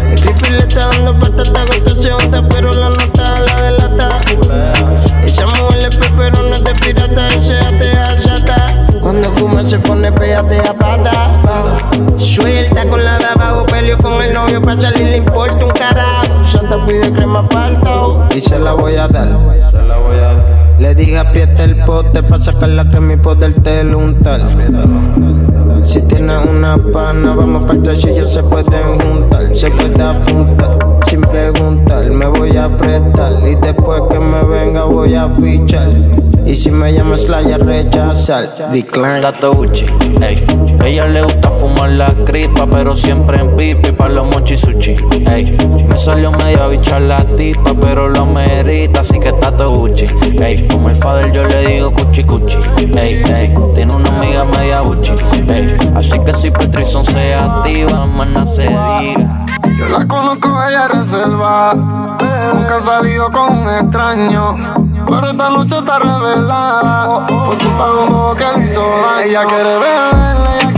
El 0.00 0.18
creepy 0.18 0.50
le 0.50 0.58
está 0.60 0.86
dando 0.86 1.18
patata, 1.18 1.66
se 2.00 2.14
unta, 2.14 2.42
pero 2.48 2.72
la 2.72 2.88
nota. 2.88 3.17
Esa 5.28 5.44
mujer 5.60 5.82
le 5.82 5.88
pero 6.16 6.42
no 6.42 6.54
es 6.56 6.64
de 6.64 6.72
pirata, 6.74 7.28
y 7.36 7.44
se 7.44 7.58
atea 7.58 8.18
chata. 8.22 8.86
Cuando 9.02 9.30
fuma 9.32 9.62
se 9.62 9.78
pone 9.78 10.10
pégate 10.10 10.58
a 10.60 10.72
pata. 10.72 11.12
Suelta 12.16 12.88
con 12.88 13.04
la 13.04 13.18
de 13.18 13.26
abajo, 13.26 13.66
peleo 13.66 13.98
con 13.98 14.22
el 14.22 14.32
novio, 14.32 14.60
pa' 14.62 14.80
salir 14.80 15.06
le 15.06 15.16
importa 15.18 15.66
un 15.66 15.72
carajo. 15.72 16.44
Santa 16.44 16.84
pide 16.86 17.12
crema 17.12 17.46
palto 17.48 18.26
y 18.34 18.40
se 18.40 18.58
la 18.58 18.72
voy 18.72 18.96
a 18.96 19.06
dar. 19.06 19.28
Le 20.78 20.94
dije 20.94 21.18
aprieta 21.18 21.64
el 21.64 21.76
pote 21.84 22.22
pa' 22.22 22.38
sacar 22.38 22.70
la 22.70 22.88
crema 22.88 23.12
y 23.12 23.16
poderte 23.16 23.84
untar. 23.94 24.40
Si 25.82 26.00
tienes 26.02 26.44
una 26.44 26.76
pana, 26.92 27.34
vamos 27.34 27.62
para 27.62 27.74
el 27.74 27.82
tracillo, 27.82 28.26
se 28.26 28.42
pueden 28.42 28.98
juntar, 28.98 29.54
se 29.54 29.70
puede 29.70 30.02
apuntar, 30.02 30.77
preguntar, 31.20 32.10
me 32.10 32.26
voy 32.26 32.56
a 32.56 32.64
apretar 32.64 33.32
y 33.46 33.54
después 33.56 34.02
que 34.10 34.18
me 34.18 34.42
venga 34.44 34.84
voy 34.84 35.14
a 35.14 35.34
pichar. 35.36 35.90
Y 36.46 36.56
si 36.56 36.70
me 36.70 36.92
llamas 36.94 37.28
la 37.28 37.42
ya 37.42 37.58
rechazar, 37.58 38.70
decline. 38.72 39.20
Tato 39.20 39.52
Gucci, 39.52 39.84
ey. 40.22 40.42
Ella 40.82 41.06
le 41.06 41.22
gusta 41.22 41.50
fumar 41.50 41.90
la 41.90 42.08
cripa, 42.24 42.66
pero 42.66 42.96
siempre 42.96 43.38
en 43.38 43.54
pipi 43.54 43.92
pa' 43.92 44.08
los 44.08 44.26
mochi 44.34 44.56
sushi, 44.56 44.94
ey. 45.30 45.54
Me 45.86 45.98
salió 45.98 46.32
media 46.32 46.66
bicha 46.68 47.00
la 47.00 47.18
tipa, 47.36 47.74
pero 47.78 48.08
lo 48.08 48.24
merita, 48.24 49.00
así 49.00 49.20
que 49.20 49.30
Tato 49.32 49.70
Gucci, 49.76 50.06
ey. 50.40 50.66
Como 50.68 50.88
el 50.88 50.96
father 50.96 51.30
yo 51.32 51.44
le 51.44 51.66
digo 51.66 51.92
cuchi 51.92 52.24
cuchi, 52.24 52.56
ey, 52.96 53.22
ey. 53.30 53.54
Tiene 53.74 53.92
una 53.92 54.08
amiga 54.08 54.46
media 54.46 54.80
Gucci, 54.80 55.12
ey. 55.48 55.76
Así 55.94 56.18
que 56.20 56.32
si 56.32 56.50
Patrison 56.50 57.04
se 57.04 57.34
activa, 57.34 58.06
maná 58.06 58.46
se 58.46 58.62
diga. 58.62 59.57
Yo 59.78 59.88
la 59.90 60.08
conozco, 60.08 60.48
ella 60.68 60.86
es 60.86 60.92
reserva. 60.92 61.72
Nunca 61.72 62.78
ha 62.78 62.82
salido 62.82 63.30
con 63.30 63.58
un 63.58 63.66
extraño. 63.68 64.56
Pero 65.06 65.28
esta 65.28 65.50
noche 65.50 65.78
está 65.78 66.00
revelada. 66.00 67.26
Por 67.28 67.64
un 67.64 67.78
bobo 67.78 68.34
que 68.34 68.44
le 68.56 68.64
hizo 68.64 68.80
daño. 68.80 69.20
Ella 69.24 69.44
quiere 69.44 69.78
beber, 69.78 70.36
ella 70.60 70.72
quiere 70.72 70.77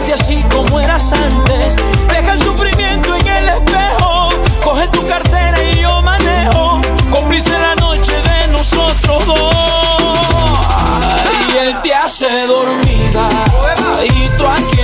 verte 0.00 0.14
así 0.14 0.42
como 0.44 0.80
eras 0.80 1.12
antes. 1.12 1.76
Deja 2.08 2.32
el 2.32 2.42
sufrimiento 2.42 3.14
en 3.16 3.26
el 3.26 3.48
espejo. 3.48 4.30
Coge 4.62 4.88
tu 4.88 5.06
cartera 5.06 5.62
y 5.62 5.80
yo 5.80 6.02
manejo. 6.02 6.80
Cómplice 7.10 7.58
la 7.58 7.74
noche 7.76 8.12
de 8.12 8.48
nosotros 8.52 9.26
dos. 9.26 9.54
Y 11.52 11.58
él 11.58 11.82
te 11.82 11.94
hace 11.94 12.46
dormida. 12.46 13.28
Y 14.04 14.28
tú 14.36 14.46
aquí 14.46 14.79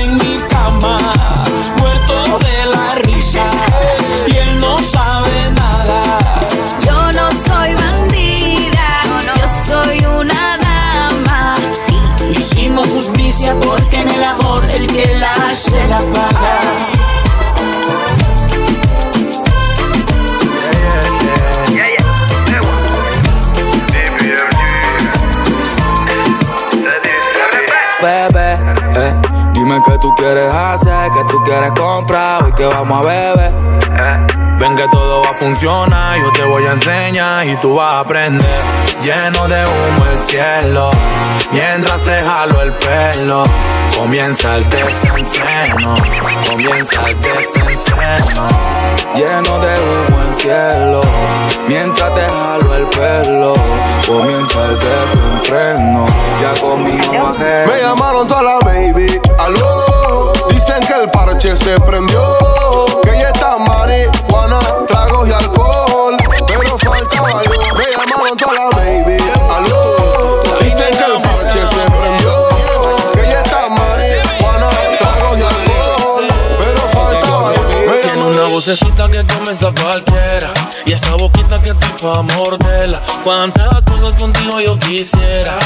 quieres 30.17 30.51
hacer, 30.51 31.11
qué 31.13 31.25
tú 31.31 31.43
quieres 31.45 31.71
comprar, 31.73 32.45
hoy 32.45 32.53
que 32.53 32.67
vamos 32.67 32.99
a 32.99 33.07
beber. 33.07 33.53
Ven 34.59 34.75
que 34.75 34.89
todo 34.89 35.23
va 35.23 35.31
a 35.31 35.35
funcionar, 35.35 36.19
yo 36.19 36.33
te 36.33 36.43
voy 36.45 36.65
a 36.65 36.73
enseñar 36.73 37.47
y 37.47 37.57
tú 37.57 37.75
vas 37.77 37.95
a 37.95 38.01
aprender. 38.01 38.63
Lleno 39.03 39.47
de 39.47 39.65
humo 39.67 40.07
el 40.11 40.19
cielo, 40.19 40.91
mientras 41.53 42.03
te 42.03 42.19
jalo 42.19 42.63
el 42.63 42.73
pelo. 42.73 43.45
Comienza 43.97 44.57
el 44.57 44.69
desenfreno, 44.69 45.95
comienza 46.51 47.09
el 47.09 47.21
desenfreno. 47.21 48.49
Lleno 49.15 49.59
de 49.59 49.79
humo 49.79 50.23
el 50.23 50.35
cielo, 50.35 51.01
Mientras 51.69 52.15
te 52.15 52.29
jalo 52.29 52.75
el 52.77 52.87
pelo, 52.87 53.55
comienza 54.07 54.65
el 54.67 54.79
desenfreno. 54.79 56.07
Ya 56.41 56.61
conmigo 56.61 57.25
bajé. 57.25 57.67
Me 57.67 57.81
llamaron 57.81 58.29
toda 58.29 58.43
la 58.43 58.59
baby, 58.61 59.21
aló. 59.39 59.96
Que 60.87 60.95
el 61.03 61.11
parche 61.11 61.57
se 61.57 61.81
prendió. 61.81 62.37
Que 63.03 63.11
ella 63.11 63.31
está 63.35 63.59
marihuana, 63.59 64.61
tragos 64.87 65.29
y 65.29 65.33
alcohol. 65.33 66.17
Pero 66.47 66.79
faltaba 66.79 67.43
yo. 67.43 67.51
Me 67.77 67.85
llamaron 67.91 68.37
toda 68.37 68.55
la 68.55 68.71
baby, 68.77 69.17
Vocecita 78.77 79.09
que 79.09 79.25
comienza 79.33 79.73
cualquiera. 79.73 80.53
Y 80.85 80.93
esa 80.93 81.15
boquita 81.15 81.59
que 81.63 81.73
te 81.73 81.87
pa' 82.03 82.21
morderla. 82.21 83.01
Cuántas 83.25 83.87
cosas 83.87 84.15
contigo 84.17 84.61
yo 84.61 84.79
quisiera. 84.79 85.59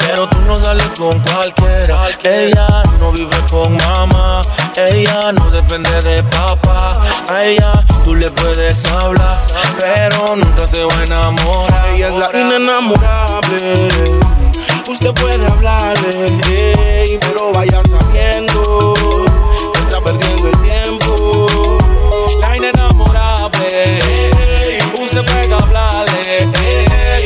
Pero 0.00 0.28
tú 0.28 0.36
no 0.46 0.58
sales 0.58 0.92
con 0.98 1.18
cualquiera. 1.20 2.02
Ella 2.22 2.82
no 3.00 3.10
vive 3.10 3.38
con 3.50 3.74
mamá. 3.74 4.42
Ella 4.76 5.32
no 5.32 5.50
depende 5.50 5.90
de 6.02 6.22
papá. 6.24 6.92
A 7.30 7.42
ella 7.42 7.82
tú 8.04 8.14
le 8.14 8.30
puedes 8.30 8.84
hablar. 8.92 9.38
Pero 9.78 10.36
nunca 10.36 10.68
se 10.68 10.84
va 10.84 10.94
a 10.94 11.04
enamorar. 11.04 11.88
Ella 11.94 12.08
es 12.08 12.14
la 12.16 12.30
inenamorable. 12.38 13.88
Usted 14.90 15.14
puede 15.14 15.46
hablarle, 15.46 16.26
ey, 16.50 17.18
pero 17.18 17.50
vaya 17.50 17.80
sabiendo 17.88 18.92
que 19.72 19.80
está 19.80 20.02
perdiendo 20.02 20.48
el 20.48 20.58
tiempo. 20.60 21.77
La 22.60 22.70
inenamorable 22.70 24.00
Usted 25.00 25.24
puede 25.24 25.54
hablarle 25.54 26.48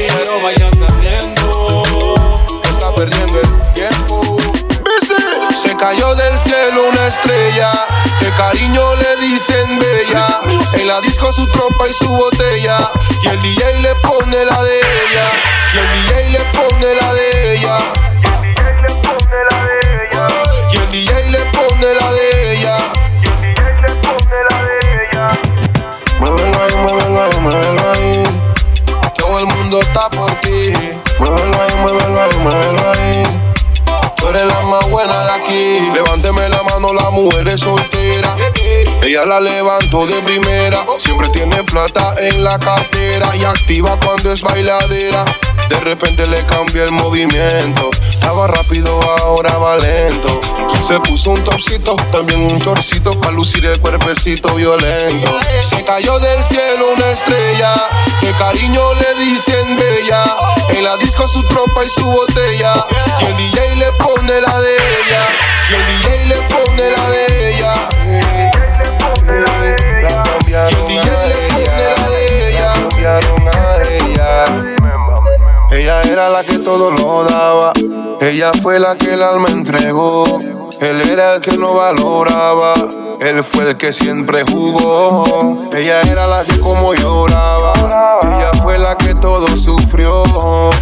Pero 0.09 0.41
vaya 0.43 0.69
sabiendo 0.79 1.83
está 2.69 2.95
perdiendo 2.95 3.41
el 3.41 3.73
tiempo. 3.75 4.37
Se 5.63 5.77
cayó 5.77 6.15
del 6.15 6.39
cielo 6.39 6.89
una 6.89 7.07
estrella, 7.07 7.73
de 8.21 8.31
cariño 8.33 8.97
le 8.97 9.17
dicen 9.29 9.79
bella. 9.79 10.41
En 10.75 10.89
la 10.89 11.01
disco 11.01 11.33
su 11.33 11.47
tropa 11.49 11.89
y 11.89 11.93
su 11.93 12.09
botella, 12.09 12.91
y 13.23 13.29
el 13.29 13.43
DJ 13.43 13.81
le 13.81 13.95
pone 13.97 14.45
la 14.45 14.63
de 14.63 14.79
ella, 14.79 15.31
y 15.75 15.79
el 15.79 15.93
DJ 15.93 16.31
le 16.31 16.41
pone 16.57 16.95
la 17.01 17.15
de 17.15 17.55
ella. 17.55 17.79
Y 20.73 20.77
el 20.77 20.91
DJ 20.91 21.31
le 21.31 21.39
pone 21.47 21.95
la 21.95 22.11
de 22.13 22.17
ella. 22.17 22.22
Mundo 29.73 29.87
está 29.89 30.11
por 30.11 30.31
ti. 30.43 30.73
Muévelo 31.19 31.63
ahí, 31.63 31.75
muévelo 31.81 32.21
ahí, 32.21 32.37
muévelo 32.43 32.91
ahí. 32.91 33.23
Tú 34.17 34.29
eres 34.29 34.47
la 34.47 34.61
más 34.63 34.91
buena 34.91 35.25
de 35.25 35.31
aquí. 35.31 35.91
Levánteme 35.95 36.49
la 36.51 36.63
mano, 36.63 36.72
la 36.91 37.11
mujer 37.11 37.47
es 37.47 37.61
soltera. 37.61 38.37
Ella 39.03 39.25
la 39.25 39.41
levanto 39.41 40.07
de 40.07 40.21
primera. 40.23 40.85
Siempre 40.99 41.29
tiene 41.29 41.63
plata 41.63 42.15
en 42.19 42.43
la 42.43 42.59
cartera 42.59 43.37
y 43.37 43.45
activa 43.45 43.99
cuando 44.01 44.33
es 44.33 44.43
bailadera. 44.43 45.25
De 45.69 45.79
repente 45.81 46.27
le 46.27 46.45
cambió 46.47 46.83
el 46.83 46.91
movimiento. 46.91 47.91
Estaba 48.11 48.49
rápido, 48.49 49.01
ahora 49.01 49.59
va 49.59 49.79
lento. 49.79 50.41
Se 50.83 50.99
puso 51.01 51.31
un 51.31 51.45
topcito, 51.45 51.95
también 52.11 52.41
un 52.41 52.61
chorcito 52.61 53.19
para 53.21 53.33
lucir 53.33 53.65
el 53.67 53.81
cuerpecito 53.81 54.55
violento. 54.55 55.39
Se 55.63 55.85
cayó 55.85 56.19
del 56.19 56.43
cielo 56.43 56.93
una 56.97 57.11
estrella, 57.11 57.75
que 58.21 58.33
cariño 58.33 58.95
le 58.95 59.25
dicen 59.25 59.77
bella. 59.77 60.25
En 60.71 60.85
la 60.85 60.97
disco 60.97 61.29
su 61.29 61.43
tropa 61.45 61.85
y 61.85 61.89
su 61.89 62.05
botella. 62.05 62.75
Y 63.21 63.25
el 63.27 63.37
DJ 63.37 63.77
le 63.77 63.93
pone 63.93 64.41
la 64.41 64.61
de 64.61 64.77
ella. 64.77 65.29
Y 65.71 65.75
el 65.75 65.87
DJ 65.87 66.27
le 66.27 66.37
pone 66.49 66.72
la 66.77 67.11
de 67.11 67.51
ella. 67.51 67.75
La 70.03 70.23
cambiaron 70.23 70.91
y 70.91 70.97
el 70.97 71.05
DJ 71.05 71.17
le 71.27 71.35
pone 71.47 71.77
la 71.77 72.19
ella. 72.19 72.73
Cambiaron 72.89 73.49
a 73.49 73.83
ella. 73.83 74.45
Ella 75.71 76.01
era 76.03 76.29
la 76.29 76.43
que 76.45 76.59
todo 76.59 76.91
lo 76.91 77.25
daba. 77.25 77.73
Ella 78.21 78.53
fue 78.63 78.79
la 78.79 78.97
que 78.97 79.15
el 79.15 79.23
alma 79.23 79.49
entregó. 79.49 80.39
Él 80.81 81.01
era 81.11 81.35
el 81.35 81.41
que 81.41 81.57
no 81.57 81.75
valoraba. 81.75 82.75
Él 83.25 83.45
fue 83.45 83.71
el 83.71 83.77
que 83.77 83.93
siempre 83.93 84.43
jugó. 84.51 85.71
Ella 85.73 86.01
era 86.03 86.27
la 86.27 86.43
que 86.43 86.59
como 86.59 86.93
lloraba. 86.93 87.73
Ella 88.25 88.51
fue 88.61 88.79
la 88.79 88.97
que 88.97 89.15
todo 89.15 89.57
sufrió. 89.57 90.25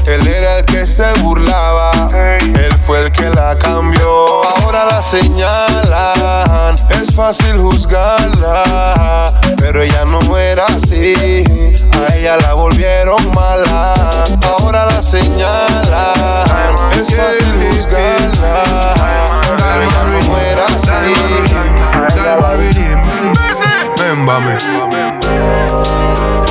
Él 0.07 0.27
era 0.27 0.59
el 0.59 0.65
que 0.65 0.87
se 0.87 1.05
burlaba. 1.21 1.93
Él 2.41 2.79
fue 2.79 3.05
el 3.05 3.13
que 3.13 3.29
la 3.29 3.59
cambió. 3.59 4.43
Ahora 4.43 4.87
la 4.91 5.03
señalan. 5.03 6.77
Es 6.89 7.15
fácil 7.15 7.59
juzgarla. 7.59 9.27
Pero 9.59 9.83
ella 9.83 10.07
no 10.07 10.39
era 10.39 10.65
así. 10.65 11.13
A 11.93 12.15
ella 12.15 12.39
la 12.39 12.55
volvieron 12.55 13.35
mala. 13.35 13.93
Ahora 14.59 14.87
la 14.87 15.03
señalan. 15.03 16.75
Es 16.93 17.15
fácil 17.15 17.69
juzgarla. 17.69 18.95
Pero 19.59 19.83
ella 19.83 20.05
no 20.27 20.39
era 20.39 20.65
así. 20.65 21.61
Mémbame. 23.99 24.57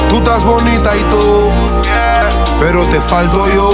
Tú 0.10 0.18
estás 0.18 0.44
bonita 0.44 0.96
y 0.96 1.00
tú, 1.04 1.50
pero 2.60 2.86
te 2.88 3.00
falto 3.00 3.48
yo. 3.48 3.70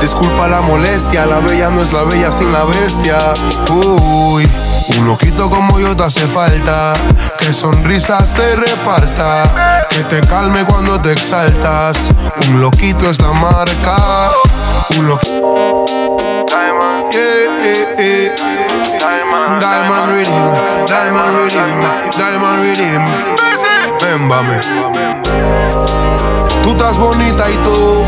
Disculpa 0.00 0.48
la 0.48 0.60
molestia, 0.60 1.26
la 1.26 1.38
bella 1.38 1.70
no 1.70 1.82
es 1.82 1.92
la 1.92 2.02
bella 2.02 2.32
sin 2.32 2.52
la 2.52 2.64
bestia. 2.64 3.18
Uy, 3.84 4.50
un 4.98 5.06
loquito 5.06 5.48
como 5.48 5.78
yo 5.78 5.96
te 5.96 6.04
hace 6.04 6.26
falta. 6.26 6.94
Que 7.38 7.52
sonrisas 7.52 8.34
te 8.34 8.56
reparta, 8.56 9.86
que 9.88 10.00
te 10.00 10.20
calme 10.26 10.64
cuando 10.64 11.00
te 11.00 11.12
exaltas. 11.12 12.10
Un 12.48 12.60
loquito 12.60 13.08
es 13.08 13.20
la 13.20 13.32
marca. 13.32 14.30
Un 14.98 15.06
loquito. 15.06 15.86
Diamond 19.60 20.12
Rhythm, 20.12 20.86
Diamond 20.86 21.36
Rhythm, 21.36 21.80
Diamond 22.16 22.62
Rhythm. 22.62 23.04
Vémbame. 24.02 24.60
Tú 26.62 26.72
estás 26.72 26.96
bonita 26.96 27.48
y 27.50 27.56
tú, 27.58 28.04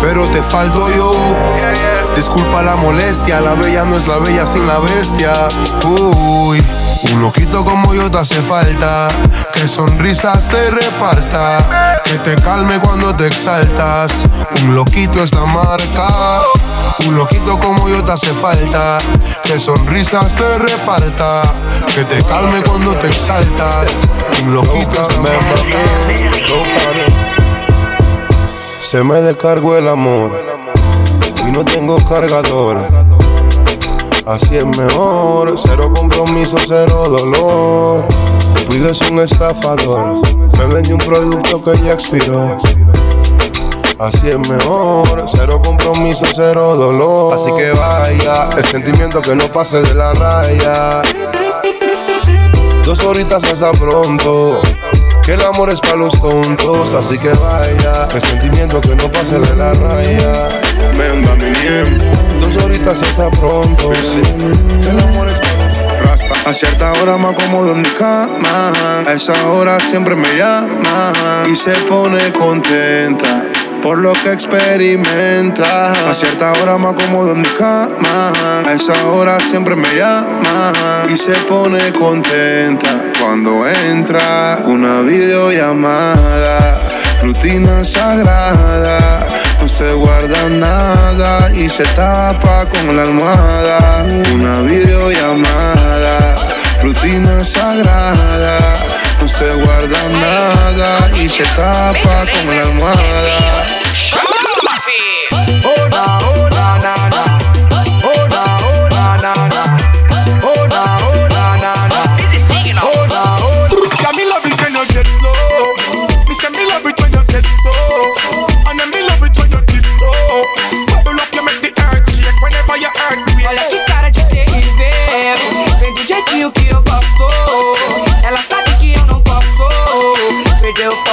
pero 0.00 0.26
te 0.28 0.42
falto 0.42 0.88
yo. 0.90 1.12
Disculpa 2.16 2.62
la 2.62 2.76
molestia, 2.76 3.40
la 3.40 3.54
bella 3.54 3.84
no 3.84 3.96
es 3.96 4.06
la 4.06 4.18
bella 4.18 4.46
sin 4.46 4.66
la 4.66 4.78
bestia. 4.78 5.32
Uy, 5.84 6.64
un 7.12 7.20
loquito 7.20 7.64
como 7.64 7.94
yo 7.94 8.10
te 8.10 8.18
hace 8.18 8.40
falta. 8.40 9.08
Que 9.52 9.68
sonrisas 9.68 10.48
te 10.48 10.70
reparta, 10.70 12.00
que 12.04 12.14
te 12.18 12.34
calme 12.42 12.78
cuando 12.80 13.14
te 13.14 13.26
exaltas. 13.26 14.24
Un 14.62 14.74
loquito 14.74 15.22
es 15.22 15.34
la 15.34 15.44
marca. 15.44 16.40
Un 17.06 17.16
loquito 17.16 17.58
como 17.58 17.88
yo 17.88 18.04
te 18.04 18.12
hace 18.12 18.32
falta. 18.32 18.98
Que 19.42 19.58
sonrisas 19.58 20.34
te 20.34 20.58
reparta. 20.58 21.42
Que 21.94 22.04
te 22.04 22.22
calme 22.24 22.62
cuando 22.62 22.94
te 22.96 23.08
exaltas. 23.08 23.90
Un 24.42 24.54
loquito 24.54 25.02
es 25.02 25.16
la 25.16 25.22
marca. 25.22 25.78
Se 28.82 29.02
me 29.02 29.20
descargó 29.20 29.76
el 29.76 29.88
amor. 29.88 30.32
Y 31.46 31.50
no 31.50 31.64
tengo 31.64 31.96
cargador. 32.08 33.03
Así 34.26 34.56
es 34.56 34.64
mejor. 34.64 35.54
Cero 35.58 35.92
compromiso, 35.94 36.56
cero 36.66 37.04
dolor. 37.06 38.04
Cuido 38.66 38.88
es 38.88 39.00
un 39.10 39.20
estafador. 39.20 40.22
Me 40.58 40.66
vendió 40.66 40.96
un 40.96 41.02
producto 41.02 41.62
que 41.62 41.78
ya 41.82 41.92
expiró. 41.92 42.56
Así 43.98 44.28
es 44.28 44.48
mejor, 44.48 45.26
cero 45.28 45.60
compromiso, 45.62 46.24
cero 46.34 46.74
dolor. 46.74 47.34
Así 47.34 47.50
que 47.54 47.70
vaya, 47.72 48.48
el 48.56 48.64
sentimiento 48.64 49.20
que 49.20 49.34
no 49.34 49.46
pase 49.48 49.82
de 49.82 49.94
la 49.94 50.14
raya. 50.14 51.02
Dos 52.82 53.04
horitas 53.04 53.44
hasta 53.44 53.72
pronto. 53.72 54.60
Que 55.22 55.34
el 55.34 55.42
amor 55.42 55.70
es 55.70 55.80
para 55.80 55.96
los 55.96 56.18
tontos, 56.20 56.94
así 56.94 57.18
que 57.18 57.28
vaya. 57.30 58.08
El 58.14 58.22
sentimiento 58.22 58.80
que 58.80 58.94
no 58.94 59.10
pase 59.12 59.38
de 59.38 59.56
la 59.56 59.72
raya. 59.74 60.48
Mi. 61.32 62.40
Dos 62.40 62.64
horitas 62.64 63.02
hasta 63.02 63.30
pronto. 63.30 63.92
Sí. 63.94 64.20
Que 64.82 64.90
el 64.90 65.00
amor 65.00 65.28
es 65.28 66.46
A 66.46 66.52
cierta 66.52 66.92
hora 66.92 67.16
me 67.16 67.28
acomodo 67.28 67.72
en 67.72 67.82
mi 67.82 67.88
cama. 67.90 68.72
A 69.06 69.12
esa 69.12 69.32
hora 69.48 69.78
siempre 69.80 70.14
me 70.14 70.28
llama 70.36 71.12
y 71.50 71.56
se 71.56 71.72
pone 71.88 72.32
contenta 72.32 73.44
por 73.84 73.98
lo 73.98 74.14
que 74.14 74.32
experimenta. 74.32 75.92
A 76.08 76.14
cierta 76.14 76.52
hora 76.52 76.78
me 76.78 76.88
acomodo 76.88 77.32
en 77.32 77.42
mi 77.42 77.48
cama. 77.48 78.32
A 78.66 78.72
esa 78.72 78.94
hora 79.06 79.38
siempre 79.40 79.76
me 79.76 79.88
llama 79.94 80.72
y 81.12 81.18
se 81.18 81.32
pone 81.48 81.92
contenta 81.92 83.12
cuando 83.20 83.68
entra 83.68 84.60
una 84.64 85.02
videollamada. 85.02 86.80
rutina 87.22 87.84
sagrada. 87.84 89.23
No 89.64 89.68
se 89.68 89.94
guarda 89.94 90.50
nada 90.50 91.50
y 91.54 91.70
se 91.70 91.84
tapa 91.96 92.66
con 92.66 92.94
la 92.94 93.00
almohada. 93.00 94.04
Una 94.30 94.60
videollamada, 94.60 96.46
rutina 96.82 97.42
sagrada. 97.42 98.58
No 99.22 99.26
se 99.26 99.54
guarda 99.54 100.02
nada 100.10 101.10
y 101.16 101.30
se 101.30 101.44
tapa 101.56 102.26
con 102.30 102.54
la 102.54 102.62
almohada. 102.62 103.66
Hola, 105.64 105.64
hola, 105.64 106.13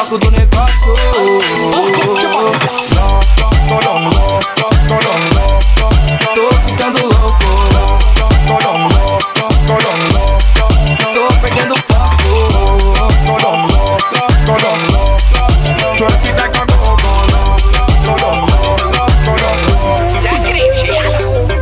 foco 0.01 0.17
do 0.17 0.31
negócio 0.31 0.95
Tô 6.33 6.49
ficando 6.67 6.99
louco 7.05 7.49
Tô 11.13 11.21
perdendo 11.41 11.75
foco 11.75 12.31
Twerk 15.97 16.25
it 16.25 16.35
like 16.37 16.57
a 16.57 16.61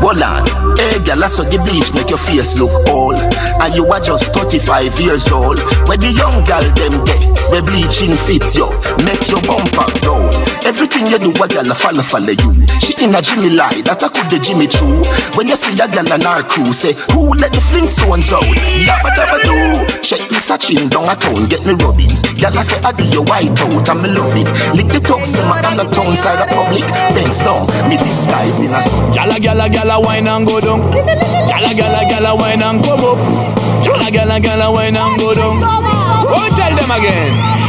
Hold 0.01 0.23
on. 0.23 0.77
Hey, 0.77 0.99
girl, 1.03 1.23
I 1.23 1.27
saw 1.27 1.43
the 1.43 1.57
bleach 1.59 1.93
make 1.93 2.09
your 2.09 2.17
face 2.17 2.57
look 2.57 2.71
old. 2.89 3.28
And 3.61 3.75
you 3.75 3.85
are 3.87 3.99
just 3.99 4.33
35 4.33 4.99
years 5.01 5.31
old. 5.31 5.59
When 5.87 5.99
the 5.99 6.11
young 6.11 6.43
girl 6.45 6.63
them 6.79 7.03
get, 7.03 7.21
the 7.51 7.61
bleaching 7.61 8.15
fit 8.15 8.55
you, 8.55 8.69
make 9.05 9.27
your 9.27 9.41
bumper 9.43 9.87
down. 9.99 10.48
Everything 10.65 11.07
you 11.07 11.17
do, 11.17 11.31
a 11.31 11.47
girl 11.47 11.71
a 11.71 11.75
follow 11.75 12.03
follow 12.03 12.33
you. 12.35 12.51
She 12.79 12.93
in 13.03 13.15
a 13.15 13.21
Jimmy 13.21 13.49
lie, 13.55 13.81
that 13.87 14.03
I 14.03 14.09
could 14.09 14.29
the 14.29 14.37
Jimmy 14.39 14.67
true. 14.67 15.01
When 15.33 15.47
you 15.47 15.55
see 15.55 15.73
a 15.79 15.87
girl 15.87 16.07
and 16.11 16.23
our 16.25 16.43
crew, 16.43 16.71
say, 16.73 16.93
who 17.13 17.33
let 17.33 17.53
the 17.53 17.61
Flintstones 17.63 18.29
out? 18.33 18.43
Yabba 18.85 19.09
dabba 19.15 19.37
do. 19.41 19.55
Shake 20.03 20.29
me 20.29 20.37
Sachin 20.37 20.89
down 20.89 21.09
a 21.09 21.15
town, 21.15 21.47
get 21.47 21.63
me 21.65 21.73
Robbins. 21.79 22.21
Girl, 22.37 22.53
I 22.53 22.61
say, 22.61 22.77
I 22.83 22.91
do 22.91 23.03
your 23.07 23.23
white 23.25 23.55
out, 23.55 23.89
and 23.89 23.99
me 24.03 24.09
love 24.13 24.35
it. 24.35 24.47
Lick 24.75 24.89
the 24.91 25.01
tops, 25.01 25.33
them 25.33 25.47
on 25.49 25.77
the 25.77 25.85
town 25.95 26.15
side 26.15 26.41
of 26.43 26.49
public. 26.51 26.85
Bends 27.15 27.39
down, 27.39 27.65
me 27.89 27.97
disguise 27.97 28.59
in 28.59 28.73
a 28.73 28.81
sun. 28.83 29.11
Gyal 29.15 29.31
a 29.31 29.37
gyal 29.39 29.61
a 29.63 29.69
gyal 29.69 29.89
a 29.89 29.97
wine 29.99 30.27
and 30.27 30.45
go 30.45 30.59
down. 30.59 30.81
Gyal 31.47 31.65
a 31.65 31.71
gyal 31.73 31.97
a 31.97 32.01
gyal 32.09 32.29
a 32.29 32.35
wine 32.35 32.61
and 32.61 32.83
come 32.83 33.05
up. 33.05 33.19
Gyal 33.83 34.01
a 34.01 34.07
gyal 34.11 34.31
a 34.31 34.37
gyal 34.39 34.63
a 34.65 34.67
wine 34.71 34.97
and 34.97 35.15
go 35.19 35.33
down. 35.33 35.59
Go 35.59 36.35
tell 36.55 36.73
them 36.75 36.91
again. 36.91 37.68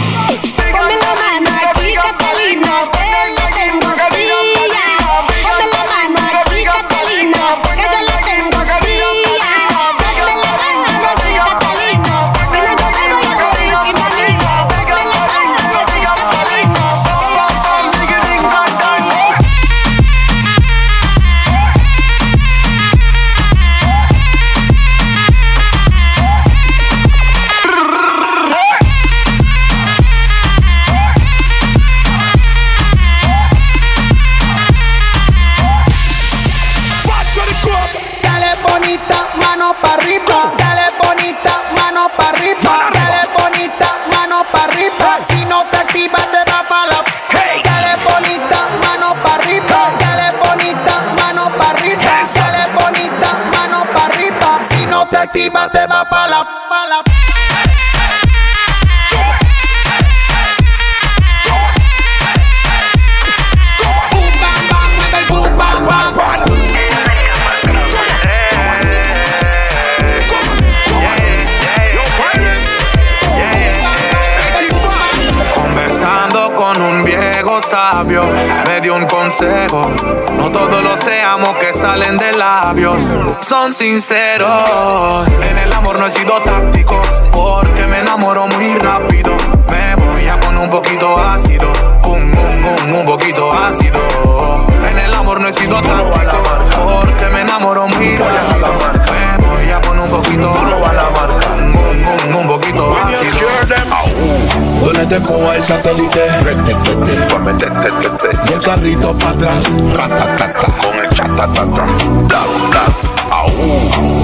Carrito 108.76 109.12
para 109.18 109.30
atrás, 109.32 109.64
ratatata, 109.96 110.66
con 110.80 110.94
el 110.96 111.10
chatatata, 111.10 111.64
bla, 111.66 112.42
bla, 112.70 112.84
au. 113.32 113.50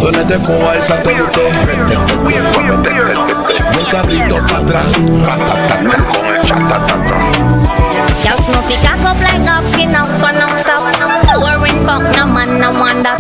Te 0.03 0.13
tete, 0.13 0.39
y 2.29 2.35
el 3.77 3.87
carrito 3.91 4.37
atrás, 4.61 4.87
con 6.13 6.27
el. 6.27 6.37
Pouring 11.35 11.85
fuck, 11.85 12.03
no 12.17 12.27
man, 12.27 12.59
no 12.59 12.71
one 12.71 13.03
that. 13.03 13.19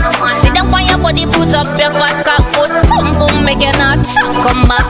Down 0.55 0.73
on 0.73 0.87
your 0.87 0.99
body, 0.99 1.27
put 1.27 1.53
up 1.55 1.67
your 1.79 1.91
fat 1.91 2.25
cock, 2.25 2.45
boom 2.55 3.19
boom, 3.19 3.45
make 3.45 3.59
not 3.79 4.07
come 4.43 4.65
back. 4.65 4.87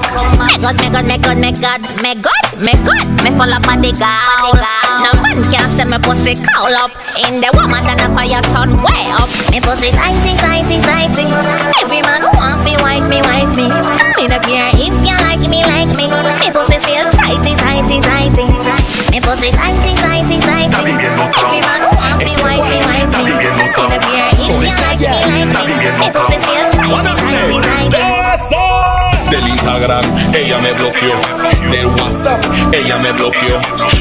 Me 0.47 0.59
God, 0.59 0.78
me 0.80 0.89
God, 0.91 1.07
me 1.07 1.18
God, 1.18 1.39
me 1.39 1.53
God, 1.53 2.03
me 2.03 2.14
God, 2.14 2.45
me 2.59 2.72
God, 2.84 3.07
me 3.20 3.30
full 3.36 3.52
up 3.52 3.62
body 3.62 3.92
gowl. 3.92 4.57
No 4.57 5.11
man 5.20 5.44
can 5.52 5.68
say 5.76 5.84
me 5.84 5.98
pussy 6.00 6.32
cowl 6.34 6.72
up. 6.72 6.90
In 7.20 7.40
the 7.40 7.50
woman 7.52 7.84
than 7.84 8.00
a 8.00 8.09
fire 8.16 8.40
turn 8.52 8.80
way 8.80 9.12
up. 9.12 9.28
Me 9.52 9.61
pussy 9.61 9.92
tighty, 9.92 10.32
tighty, 10.40 10.80
tighty. 10.80 11.26
Every 11.80 12.00
man 12.00 12.24
want 12.36 12.64
fi 12.64 12.72
wife 12.80 13.04
me, 13.09 13.20
wife 13.28 13.52
me. 13.57 13.68
Me 14.16 14.24
no 14.28 14.38
care 14.40 14.72
if 14.72 14.94
you 15.04 15.16
like 15.28 15.44
me, 15.44 15.61
like 15.68 15.92
me. 16.00 16.09
Me 16.40 16.48
pussy 16.48 16.80
feel 16.80 17.04
tighty, 17.12 17.52
tighty, 17.61 18.00
tighty. 18.00 18.46
Me 19.12 19.20
pussy 19.20 19.52
tighty, 19.52 19.92
tighty, 20.00 20.36
tighty. 20.40 20.72
Every 20.72 21.61
man 21.61 21.82
want 21.92 22.24
fi 22.24 22.32
wife 22.40 22.64
me, 22.72 22.78
wife 22.88 23.11
me. 23.20 23.36
Me 23.36 23.84
no 23.84 23.96
care 24.00 24.32
if 24.32 24.48
you 24.48 24.74
like 24.80 25.00
me, 25.04 25.12
like 25.28 25.50
me. 25.52 25.76
Me 26.00 26.09
pussy 26.09 26.36
feel 26.40 26.64
tighty, 26.72 27.12
tighty, 27.20 27.59
tighty. 27.61 28.86
Del 29.31 29.49
Instagram 29.49 30.05
ella 30.35 30.59
me 30.59 30.72
bloqueó, 30.72 31.18
del 31.70 31.87
WhatsApp 31.87 32.45
ella 32.72 32.97
me 32.99 33.11
bloqueó, 33.12 33.59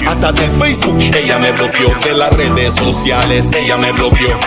hasta 0.08 0.32
del 0.32 0.52
Facebook 0.60 1.00
ella 1.00 1.40
me 1.40 1.52
bloqueó, 1.52 1.90
de 2.04 2.14
las 2.14 2.32
redes 2.38 2.74
sociales 2.76 3.50
ella 3.58 3.76
me 3.78 3.92
bloqueó, 3.92 4.38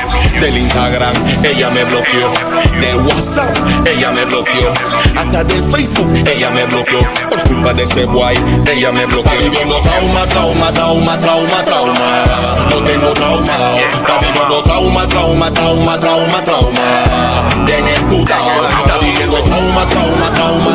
del 0.41 0.57
Instagram 0.57 1.13
ella 1.43 1.71
me 1.71 1.85
bloqueó, 1.85 2.33
del 2.81 2.97
WhatsApp 3.07 3.57
ella 3.87 4.13
me 4.13 4.25
bloqueó, 4.25 4.73
hasta 5.17 5.45
del 5.45 5.63
Facebook 5.65 6.15
ella 6.27 6.51
me 6.51 6.65
bloqueó, 6.67 7.01
por 7.29 7.43
culpa 7.43 7.73
de 7.73 7.83
ese 7.83 8.05
guay 8.05 8.37
ella 8.71 8.93
me 8.93 9.05
bloqueó. 9.07 9.33
Está 9.33 9.45
viviendo 9.45 9.81
trauma, 9.81 10.27
trauma, 10.27 10.73
trauma, 10.73 11.19
trauma, 11.19 11.65
trauma, 11.65 12.25
no 12.71 12.83
tengo 12.85 13.13
trauma, 13.15 13.77
está 13.93 14.19
viviendo 14.19 14.63
trauma, 14.63 15.09
trauma, 15.09 15.51
trauma, 15.51 15.99
trauma, 15.99 16.45
trauma, 16.45 17.65
bien 17.67 17.89
emputado, 17.89 18.69
está 18.69 18.99
viviendo 19.05 19.37
trauma, 19.43 19.87
trauma, 19.87 20.31
trauma, 20.35 20.68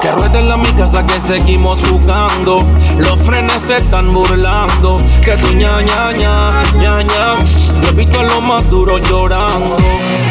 que 0.00 0.12
rueden 0.12 0.48
la 0.48 0.56
mi 0.56 0.72
casa 0.72 1.04
que 1.06 1.20
seguimos 1.20 1.80
jugando. 1.88 2.58
Los 2.98 3.20
frenes 3.20 3.62
se 3.66 3.76
están 3.76 4.12
burlando. 4.12 4.96
Que 5.24 5.36
tu 5.36 5.52
ña 5.52 5.80
ña 5.82 6.06
ña 6.18 6.62
ña 6.78 7.02
ña. 7.02 7.36
Yo 7.82 7.90
he 7.90 7.92
visto 7.92 8.20
a 8.20 8.22
los 8.24 8.42
más 8.42 8.68
duros 8.70 9.00
llorando. 9.08 9.76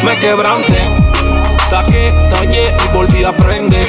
Me 0.04 0.18
quebranté, 0.18 0.80
saqué, 1.68 2.10
tallé 2.30 2.74
y 2.74 2.94
volví 2.94 3.24
a 3.24 3.36
prender. 3.36 3.86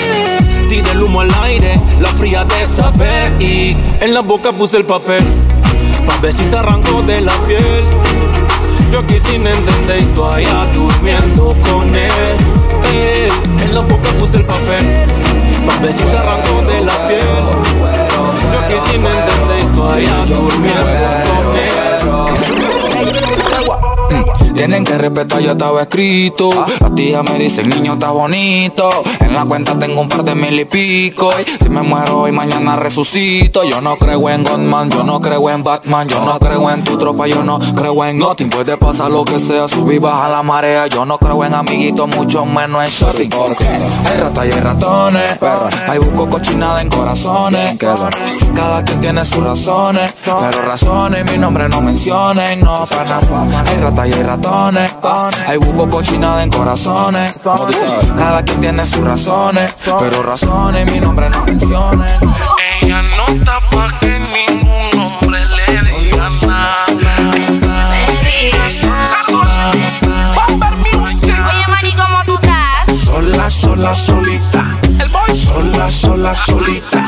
Tiré 0.70 0.91
el 0.91 1.03
humo 1.03 1.22
al 1.22 1.34
aire, 1.41 1.80
la 1.99 2.09
fría 2.09 2.45
destapé 2.45 3.34
y 3.39 3.76
en 3.99 4.14
la 4.14 4.22
boca 4.22 4.51
puse 4.51 4.78
el 4.78 4.86
papel. 4.86 5.24
Si 6.32 6.43
te 6.43 6.56
arranco 6.56 7.02
de 7.02 7.20
la 7.22 7.34
piel. 7.45 7.84
Yo 8.91 8.99
aquí 8.99 9.20
sin 9.20 9.45
entender 9.45 9.99
y 9.99 10.06
tú 10.16 10.24
allá 10.24 10.66
durmiendo 10.74 11.56
con 11.70 11.93
él. 11.93 12.12
él. 12.93 13.32
En 13.60 13.74
la 13.74 13.82
boca 13.82 14.10
puse 14.18 14.38
el 14.38 14.45
papel. 14.45 15.08
Si 15.91 16.04
te 16.04 16.18
arranco 16.18 16.62
de 16.72 16.82
la 16.82 16.93
piel. 17.08 17.20
Yo 18.54 18.60
aquí 18.60 18.76
sin 18.89 19.06
entender 19.06 19.60
y 19.60 19.66
tú 19.76 19.84
allá 19.84 20.18
durmiendo 20.26 21.10
con 21.26 21.58
él. 21.58 21.72
Tienen 24.55 24.84
que 24.84 24.97
respetar, 24.97 25.41
ya 25.41 25.53
estaba 25.53 25.82
escrito. 25.82 26.51
Las 26.80 26.93
tías 26.93 27.24
me 27.24 27.39
dicen, 27.39 27.70
niño, 27.70 27.93
está 27.93 28.12
bonito. 28.12 28.89
En 29.20 29.34
la 29.34 29.45
cuenta 29.45 29.78
tengo 29.80 30.01
un 30.01 30.09
par 30.09 30.24
de 30.24 30.36
mil 30.36 30.59
y 30.59 30.66
pico. 30.66 31.32
Y 31.39 31.64
si 31.64 31.70
me 31.70 31.82
muero 31.82 32.22
hoy, 32.22 32.32
mañana 32.32 32.76
resucito. 32.76 33.64
Yo 33.64 33.82
no 33.82 33.95
creo 33.95 34.30
en 34.30 34.43
Godman, 34.43 34.91
yo 34.91 35.03
no 35.03 35.20
creo 35.22 35.49
en 35.49 35.64
Batman. 35.64 36.07
Yo 36.07 36.24
no 36.24 36.39
creo 36.39 36.70
en 36.70 36.84
tu 36.84 36.97
tropa, 36.97 37.28
yo 37.28 37.43
no 37.43 37.59
creo 37.76 38.05
en 38.05 38.20
nothing. 38.20 38.49
Puede 38.49 38.78
pasar 38.78 39.09
lo 39.09 39.26
que 39.26 39.39
sea, 39.39 39.68
subir, 39.68 39.99
baja 39.99 40.30
la 40.30 40.43
marea. 40.43 40.88
Yo 40.88 41.05
no 41.05 41.18
creo 41.18 41.43
en 41.43 41.53
amiguitos, 41.53 42.07
mucho 42.07 42.45
menos 42.45 42.84
en 42.84 42.89
shorty. 42.89 43.28
Porque 43.30 43.66
hay 43.66 44.18
ratas 44.20 44.47
y 44.47 44.51
hay 44.51 44.59
ratones. 44.59 45.39
Hay 45.88 45.97
busco 45.99 46.30
cochinada 46.30 46.82
en 46.82 46.89
corazones. 46.89 47.78
Cada 47.80 48.84
quien 48.84 49.01
tiene 49.01 49.26
sus 49.26 49.43
razones. 49.43 50.14
Pero 50.24 50.62
razones, 50.64 51.24
mi 51.32 51.38
nombre 51.38 51.68
no 51.70 51.82
mencionen, 51.82 52.59
no 52.59 52.86
pana. 52.86 53.22
Hay 53.66 53.78
ratas 53.78 54.01
y 54.08 54.14
hay 54.14 54.24
ratones. 54.24 54.91
Hay 55.47 55.58
busco 55.58 55.89
cochinada 55.89 56.43
en 56.43 56.49
corazones. 56.49 57.36
Cada 58.16 58.43
quien 58.43 58.60
tiene 58.60 58.86
sus 58.86 59.02
razones. 59.02 59.74
Pero 59.99 60.24
razones, 60.24 60.91
mi 60.91 60.99
nombre 60.99 61.30
no 61.30 61.45
mencionen. 61.45 62.16
Ella 62.82 63.02
no 63.02 63.34
está 63.34 63.60
pa' 63.72 63.99
que 63.99 64.20
ningún 64.20 64.99
hombre 64.99 65.39
le 65.45 65.82
diga 65.99 66.30
Oye, 71.49 71.68
mani, 71.68 71.95
¿cómo 71.95 72.24
tú 72.26 72.36
estás? 72.36 72.97
Sola, 73.06 73.49
sola, 73.49 73.95
solita. 73.95 74.71
Sola, 75.34 75.90
sola, 75.90 76.36
solita. 76.36 77.06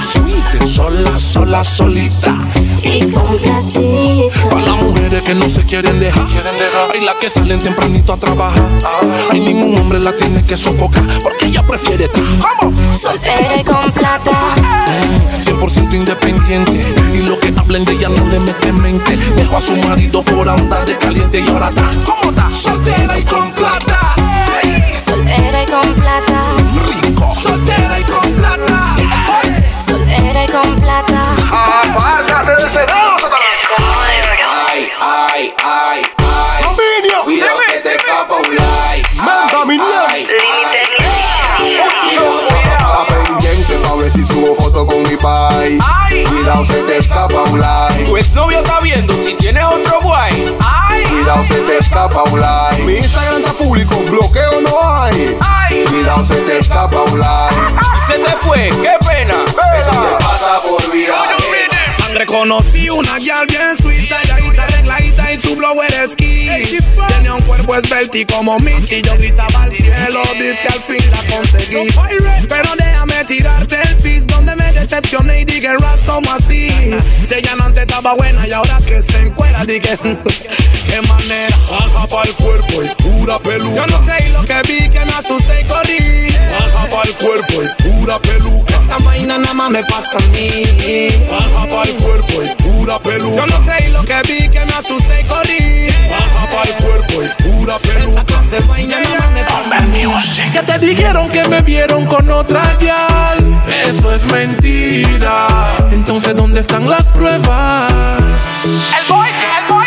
Sola, 0.66 1.18
sola, 1.18 1.64
solita. 1.64 2.38
Y 2.82 3.12
con. 3.12 3.38
Para 4.50 4.62
las 4.66 4.78
mujeres 4.78 5.24
que 5.24 5.36
no 5.36 5.50
se 5.50 5.64
quieren 5.66 6.00
dejar. 6.00 6.26
Hay 6.94 7.02
las 7.02 7.16
que 7.16 7.30
salen 7.30 7.60
tempranito 7.60 8.14
a 8.14 8.18
trabajar. 8.18 8.64
Hay 9.30 9.40
ningún 9.42 9.78
hombre 9.78 10.00
la 10.00 10.14
tiene 10.14 10.44
que 10.46 10.56
sofocar. 10.56 11.04
Porque 11.22 11.48
ella 11.48 11.64
prefiere 11.68 12.06
estar. 12.06 12.24
¿Cómo? 12.40 12.72
Soltera 12.96 13.58
y 13.60 13.64
con 13.64 13.92
plata. 13.92 14.56
100% 15.44 15.94
independiente 15.94 16.86
Y 17.14 17.22
lo 17.24 17.40
que 17.40 17.54
hablen 17.58 17.86
de 17.86 17.94
ella 17.94 18.10
no 18.10 18.28
le 18.28 18.40
mete 18.40 18.72
mente 18.72 19.18
Dejó 19.36 19.58
a 19.58 19.62
su 19.62 19.76
marido 19.78 20.24
por 20.24 20.48
andar 20.48 20.86
de 20.86 20.98
caliente 20.98 21.40
Y 21.40 21.50
ahora 21.50 21.70
está, 21.70 21.90
¿cómo 22.06 22.32
está? 22.32 22.50
Soltera 22.52 23.20
y 23.20 23.24
con 23.24 23.52
plata 23.52 24.16
Soltera 24.98 25.64
y 25.64 25.66
con 25.66 25.94
plata. 25.96 26.33
Con 44.86 45.04
mi 45.04 45.16
pai. 45.18 45.80
Cuidado, 46.30 46.66
se 46.66 46.82
te 46.84 46.98
escapa 46.98 47.44
un 47.44 47.60
like. 47.60 48.06
Tu 48.06 48.18
exnovio 48.18 48.60
está 48.60 48.80
viendo 48.80 49.14
si 49.14 49.34
tienes 49.36 49.64
otro 49.64 50.02
guay. 50.02 50.56
Cuidado, 51.10 51.46
se 51.46 51.60
te 51.60 51.78
escapa 51.78 52.24
un 52.24 52.40
like. 52.40 52.84
Mi 52.84 52.98
Instagram 52.98 53.38
está 53.38 53.54
público, 53.54 53.96
bloqueo 54.10 54.62
no 54.62 55.02
hay. 55.02 55.38
Cuidado, 55.90 56.26
se 56.26 56.36
te 56.42 56.60
escapa 56.60 57.02
un 57.02 57.20
like. 57.20 57.56
Y 57.96 58.12
se 58.12 58.20
te 58.20 58.32
fue, 58.38 58.70
qué 58.70 58.94
pena. 59.06 59.46
Eso 59.80 59.92
te 59.92 60.24
pasa 60.24 60.60
por 60.68 60.92
viaje. 60.92 61.43
Sangre 62.14 62.26
conocí 62.28 62.90
una 62.92 63.18
gal 63.18 63.48
bien 63.48 63.76
sweet 63.76 64.08
Talladita, 64.08 64.64
arregladita 64.66 65.34
y 65.34 65.40
su 65.40 65.56
blower 65.56 65.92
ski 66.12 66.48
Tenía 67.08 67.34
un 67.34 67.42
cuerpo 67.42 67.76
esbelto 67.76 68.20
como 68.32 68.60
Mitzi 68.60 69.02
Yo 69.02 69.16
gritaba 69.18 69.64
al 69.64 69.74
cielo, 69.74 70.22
dice 70.36 70.60
que 70.62 70.68
al 70.68 70.84
fin 70.84 71.12
la 71.12 71.36
conseguí. 71.36 72.48
Pero 72.48 72.70
déjame 72.78 73.26
tirarte 73.26 73.82
el 73.82 73.96
pis 73.96 74.28
Donde 74.28 74.56
me 74.56 74.72
decepcioné 74.74 75.42
y 75.42 75.46
dije 75.46 75.76
raps 75.80 76.04
como 76.06 76.32
así 76.32 76.70
Si 77.28 77.34
ella 77.34 77.56
no 77.58 77.66
antes 77.66 77.82
estaba 77.82 78.14
buena 78.14 78.48
y 78.48 78.52
ahora 78.52 78.80
que 78.86 79.02
se 79.02 79.20
encuera 79.20 79.66
Dije, 79.66 79.98
qué 79.98 81.02
manera 81.08 81.58
Baja 81.74 82.08
pa'l 82.08 82.34
cuerpo 82.36 82.84
y 82.84 83.04
pura 83.04 83.40
peluca. 83.40 83.76
Yo 83.76 83.86
no 83.88 84.06
creí 84.06 84.32
lo 84.32 84.44
que 84.46 84.62
vi, 84.68 84.90
que 84.90 85.00
me 85.00 85.14
asusté 85.14 85.62
y 85.62 85.64
corrí. 85.64 86.28
Baja 86.52 86.88
pa'l 86.88 87.14
cuerpo 87.16 87.64
y 87.64 87.84
pura 87.84 88.20
peluca. 88.20 88.76
Esta 88.76 88.98
vaina 89.00 89.38
nada 89.38 89.54
más 89.54 89.72
me 89.72 89.84
pasa 89.84 90.18
a 90.18 90.28
mí. 90.28 90.50
Baja 91.30 91.68
pa'l 91.68 91.90
cuerpo 91.96 92.03
y 92.44 92.64
pura 92.64 93.00
peluca. 93.00 93.36
Yo 93.36 93.46
no 93.46 93.66
creí 93.66 93.92
lo 93.92 94.04
que 94.04 94.22
vi, 94.28 94.50
que 94.50 94.60
me 94.66 94.74
asusté 94.74 95.22
y 95.22 95.24
corrí. 95.26 95.88
Baja 96.10 96.48
pa'l 96.52 96.86
cuerpo 96.86 97.24
y 97.24 97.44
pura 97.44 97.80
peluca. 97.80 98.24
Esta 98.54 98.68
vaina 98.68 98.98
más 99.00 99.32
me 99.32 99.44
pasa 99.44 99.84
Que 100.54 100.60
te 100.60 100.80
dijeron 100.80 101.30
que 101.30 101.44
me 101.48 101.62
vieron 101.62 102.06
con 102.06 102.30
otra 102.30 102.62
gal 102.80 103.62
Eso 103.68 104.14
es 104.14 104.24
mentira. 104.32 105.48
Entonces 105.92 106.36
¿dónde 106.36 106.60
están 106.60 106.88
las 106.88 107.04
pruebas? 107.06 107.92
El 108.66 109.08
boy, 109.12 109.28
el 109.28 109.74
boy 109.74 109.86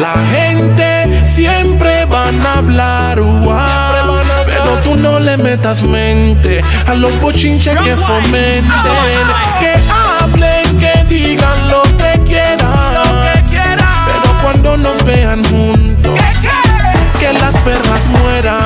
La 0.00 0.14
gente 0.30 1.26
siempre 1.34 2.06
van 2.06 2.40
a 2.46 2.54
hablar 2.54 3.22
Pero 4.46 4.74
tú 4.84 4.96
no 4.96 5.20
le 5.20 5.36
metas 5.36 5.82
mente 5.82 6.62
A 6.86 6.94
los 6.94 7.20
bochinches 7.20 7.78
que 7.80 7.94
fomenten. 7.94 8.62
Que 9.60 9.74
hablen, 11.08 11.08
que 11.08 11.14
digan 11.14 11.68
lo 11.68 11.82
que 11.82 12.20
quieran. 12.24 13.78
Pero 14.06 14.42
cuando 14.42 14.76
nos 14.76 15.04
vean 15.04 15.44
juntos 15.44 16.18
Que 17.18 17.32
las 17.32 17.56
perras 17.58 18.06
mueran. 18.10 18.60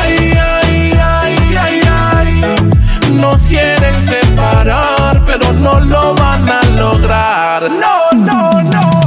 Ay, 0.00 0.32
ay, 0.38 0.92
ay, 1.00 1.56
ay, 1.58 1.80
ay. 1.90 3.12
Nos 3.12 3.42
quieren 3.42 3.94
separar 4.06 5.22
Pero 5.26 5.52
no 5.52 5.80
lo 5.80 6.14
van 6.14 6.48
a 6.48 6.62
lograr. 6.76 7.70
No, 7.70 8.10
no, 8.16 8.62
no. 8.62 9.00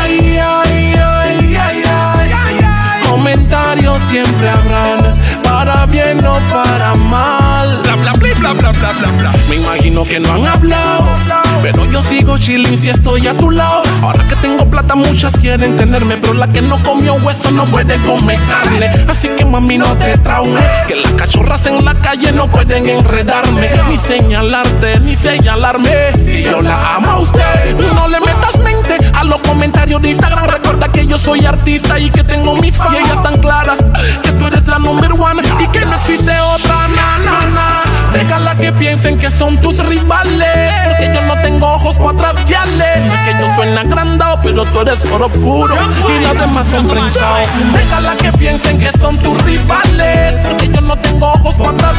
Ay, 0.00 0.38
ay, 0.38 0.94
ay, 0.96 1.56
ay, 1.56 1.82
ay. 1.84 3.02
Comentarios 3.08 3.98
siempre 4.10 4.48
habrán 4.48 5.12
Para 5.42 5.86
bien 5.86 6.24
o 6.24 6.38
para 6.52 6.94
mal. 6.94 7.80
Bla, 7.82 7.96
bla, 7.96 8.12
bla, 8.12 8.52
bla, 8.54 8.72
bla, 8.72 8.92
bla, 8.92 9.10
bla. 9.18 9.32
Me 9.48 9.56
imagino 9.56 10.04
que 10.04 10.20
no 10.20 10.34
han 10.34 10.46
hablado 10.46 11.47
Pero 11.62 11.84
yo 11.86 12.02
sigo 12.02 12.38
chilling 12.38 12.78
si 12.78 12.90
estoy 12.90 13.26
a 13.26 13.34
tu 13.34 13.50
lado. 13.50 13.82
Ahora 14.02 14.24
que 14.28 14.36
tengo 14.36 14.64
plata 14.70 14.94
muchas 14.94 15.36
quieren 15.36 15.76
tenerme 15.76 16.16
Pero 16.16 16.34
la 16.34 16.46
que 16.48 16.62
no 16.62 16.80
comió 16.82 17.14
hueso 17.14 17.50
no 17.50 17.64
puede 17.64 17.96
comer 17.98 18.38
carne. 18.48 18.90
Así 19.08 19.28
que 19.28 19.44
mami 19.44 19.78
no 19.78 19.86
te 19.96 20.16
traume 20.18 20.60
Que 20.86 20.96
las 20.96 21.12
cachorras 21.12 21.64
en 21.66 21.84
la 21.84 21.92
calle 21.94 22.32
no 22.32 22.46
pueden 22.46 22.88
enredarme. 22.88 23.70
Ni 23.88 23.98
señalarte, 23.98 25.00
ni 25.00 25.16
señalarme 25.16 26.12
yo 26.42 26.62
la 26.62 26.96
amo 26.96 27.10
a 27.10 27.18
usted. 27.20 27.76
No 27.94 28.08
le 28.08 28.20
metas 28.20 28.58
mente 28.62 28.96
a 29.14 29.24
los 29.24 29.40
comentarios 29.42 30.00
de 30.02 30.10
Instagram. 30.10 30.46
Recuerda 30.46 30.88
que 30.88 31.06
yo 31.06 31.18
soy 31.18 31.44
artista 31.44 31.98
y 31.98 32.10
que 32.10 32.24
tengo 32.24 32.56
mis 32.56 32.76
fans. 32.76 33.22
Tan 33.22 33.38
claras 33.38 33.78
que 34.22 34.32
tú 34.32 34.46
eres 34.46 34.66
la 34.66 34.78
number 34.78 35.12
one. 35.12 35.42
Y 35.60 35.66
que 35.68 35.84
no 35.84 35.94
existe 35.94 36.32
otra, 36.40 36.88
na, 36.88 37.18
na, 37.18 37.46
na. 37.54 37.82
Déjala 38.12 38.56
que 38.56 38.72
piensen 38.72 39.18
que 39.18 39.30
son 39.30 39.60
tus 39.60 39.78
rivales 39.84 40.72
Porque 40.86 41.12
yo 41.14 41.20
no 41.22 41.34
tengo 41.48 41.66
ojos 41.66 41.96
para 41.96 42.34
que 42.34 42.52
yo 42.52 43.54
suena 43.56 43.80
agrandado 43.80 44.38
pero 44.42 44.64
tú 44.66 44.80
eres 44.80 45.00
oro 45.10 45.28
puro. 45.30 45.74
Y 46.08 46.22
las 46.22 46.34
demás 46.34 46.66
son 46.66 46.86
prensados 46.86 47.48
Déjala 47.72 48.14
que 48.16 48.30
piensen 48.36 48.78
que 48.78 48.90
son 48.98 49.16
tus 49.18 49.40
rivales 49.42 50.46
Porque 50.46 50.68
yo 50.68 50.80
no 50.80 50.96
tengo 50.98 51.28
ojos 51.28 51.54
para 51.56 51.92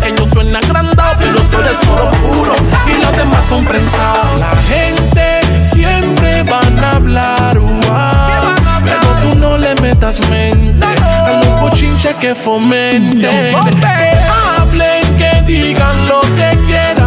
que 0.00 0.14
yo 0.16 0.28
suena 0.32 0.58
agrandado 0.58 1.16
pero 1.18 1.40
tú 1.42 1.58
eres 1.58 1.76
oro 1.88 2.10
puro. 2.10 2.54
Y 2.86 3.00
las 3.02 3.16
demás 3.16 3.44
son 3.48 3.64
prensados 3.64 4.38
La 4.40 4.50
gente 4.68 5.40
siempre 5.72 6.42
van 6.42 6.84
a 6.84 6.90
hablar 6.96 7.58
guau, 7.58 8.54
Pero 8.84 9.08
tú 9.22 9.38
no 9.38 9.58
le 9.58 9.74
metas 9.76 10.18
mente 10.28 10.86
A 10.86 11.40
los 11.44 11.60
bochinches 11.60 12.14
que 12.16 12.34
fomenten. 12.34 13.20
Que 13.20 14.12
hablen, 14.58 15.18
que 15.18 15.42
digan 15.46 16.08
lo 16.08 16.20
que 16.20 16.58
quieran 16.66 17.05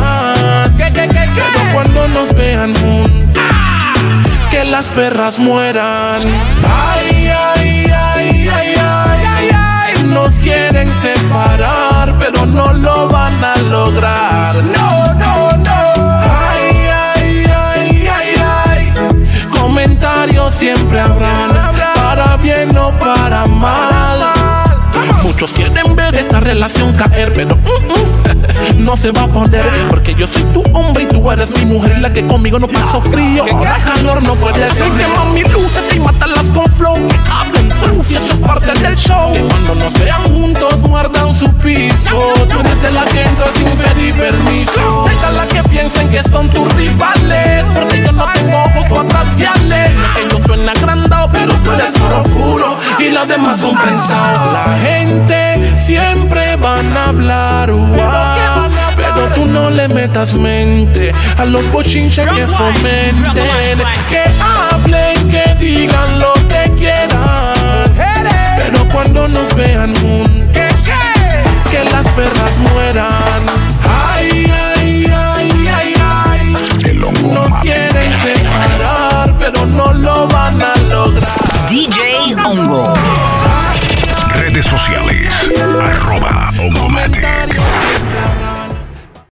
cuando 1.74 2.08
nos 2.10 2.34
vean 2.34 2.74
que 4.52 4.66
las 4.66 4.88
perras 4.88 5.40
mueran. 5.40 6.20
Ay, 6.64 7.28
ay, 7.28 7.86
ay, 7.86 8.48
ay, 8.48 8.76
ay, 8.78 9.20
ay, 9.26 9.50
ay, 9.54 10.04
nos 10.06 10.34
quieren 10.36 10.92
separar, 11.02 12.16
pero 12.18 12.46
no 12.46 12.74
lo 12.74 13.08
van 13.08 13.44
a 13.44 13.56
lograr. 13.70 14.56
No, 14.56 15.14
no, 15.14 15.50
no. 15.58 16.22
Ay, 16.22 16.88
ay, 16.92 17.44
ay, 17.48 18.08
ay, 18.08 18.34
ay, 18.68 18.94
comentarios 19.52 20.54
siempre 20.56 21.00
habrán, 21.00 21.52
para 21.96 22.38
bien 22.38 22.76
o 22.78 22.92
para 22.94 23.46
mal. 23.46 24.34
Muchos 25.24 25.52
quieren 25.52 25.96
ver 25.96 26.16
esta 26.16 26.40
relación 26.40 26.94
caer, 26.94 27.32
pero 27.34 27.56
mm, 27.56 27.60
mm, 27.60 28.29
no 28.78 28.98
se 28.98 29.12
va 29.12 29.24
a 29.24 29.28
poder. 29.28 29.88
Porque 29.90 30.14
yo 30.14 30.28
soy 30.28 30.44
tu 30.54 30.62
hombre 30.74 31.04
y 31.04 31.08
tú 31.08 31.32
eres 31.32 31.50
mi 31.58 31.66
mujer. 31.66 31.96
Y 31.98 32.02
la 32.02 32.12
que 32.12 32.26
conmigo 32.26 32.60
no 32.60 32.68
pasó 32.68 33.02
frío. 33.02 33.46
Ahora 33.52 33.78
calor 33.84 34.24
no 34.24 34.36
puede 34.36 34.70
ser. 34.72 34.92
Que 34.92 35.08
mami 35.08 35.44
luces 35.44 35.96
y 35.96 36.00
mátalas 36.00 36.46
con 36.54 36.66
flow. 36.74 36.96
Que 37.08 37.18
hablen 37.32 37.69
y 38.10 38.16
eso 38.16 38.34
es 38.34 38.40
parte 38.40 38.72
del 38.80 38.96
show. 38.96 39.32
Que 39.34 39.42
cuando 39.42 39.76
nos 39.76 39.94
vean 40.00 40.24
juntos 40.24 40.80
muerdan 40.80 41.34
su 41.36 41.52
piso. 41.56 42.34
Tú 42.50 42.60
eres 42.60 42.82
de 42.82 42.92
la 42.92 43.06
que 43.06 43.22
entra 43.22 43.48
sin 43.54 43.68
pedir 43.70 44.14
permiso. 44.16 45.06
Déjala 45.06 45.46
que 45.48 45.70
piensen 45.70 46.10
que 46.10 46.24
son 46.30 46.50
tus 46.50 46.72
rivales. 46.74 47.66
Porque 47.74 48.04
yo 48.04 48.12
no 48.12 48.26
tengo 48.34 48.58
ojos 48.58 48.86
para 48.90 49.08
trastearle. 49.10 49.92
Que 50.16 50.28
yo 50.30 50.44
suena 50.46 50.72
agrandado, 50.72 51.30
pero 51.32 51.54
tú 51.56 51.72
eres 51.72 51.94
oro 52.02 52.24
puro. 52.24 52.78
Y 53.00 53.10
los 53.10 53.28
demás 53.28 53.60
son 53.60 53.76
prensados. 53.76 54.54
La 54.54 54.78
gente 54.80 55.76
siempre 55.86 56.56
van 56.58 56.96
a 56.96 57.06
hablar, 57.06 57.72
guau, 57.72 58.70
pero 58.96 59.28
tú 59.36 59.46
no 59.46 59.70
le 59.70 59.88
metas 59.88 60.34
mente 60.34 61.14
a 61.38 61.46
los 61.46 61.70
bochinches 61.72 62.30
que 62.30 62.46
fomenten. 62.46 63.84
Que 64.10 64.24
cuando 68.92 69.28
nos 69.28 69.54
vean 69.56 69.90
un 70.04 70.48
que, 70.54 70.68
que, 70.84 71.70
que 71.72 71.84
las 71.86 72.08
perras 72.10 72.58
mueran. 72.74 73.44
Ay, 74.14 74.52
ay, 74.76 75.06
ay, 75.14 75.68
ay, 75.68 75.94
ay. 76.02 76.54
Nos 77.22 77.60
quieren 77.62 78.12
separar, 78.22 79.34
pero 79.40 79.66
no 79.66 79.94
lo 79.94 80.28
van 80.28 80.62
a 80.62 80.76
lograr. 80.90 81.70
DJ 81.70 82.36
Hongo. 82.44 82.94
Redes 84.36 84.66
sociales. 84.66 85.52
Arroba 85.82 86.52
Ongomatic. 86.60 87.26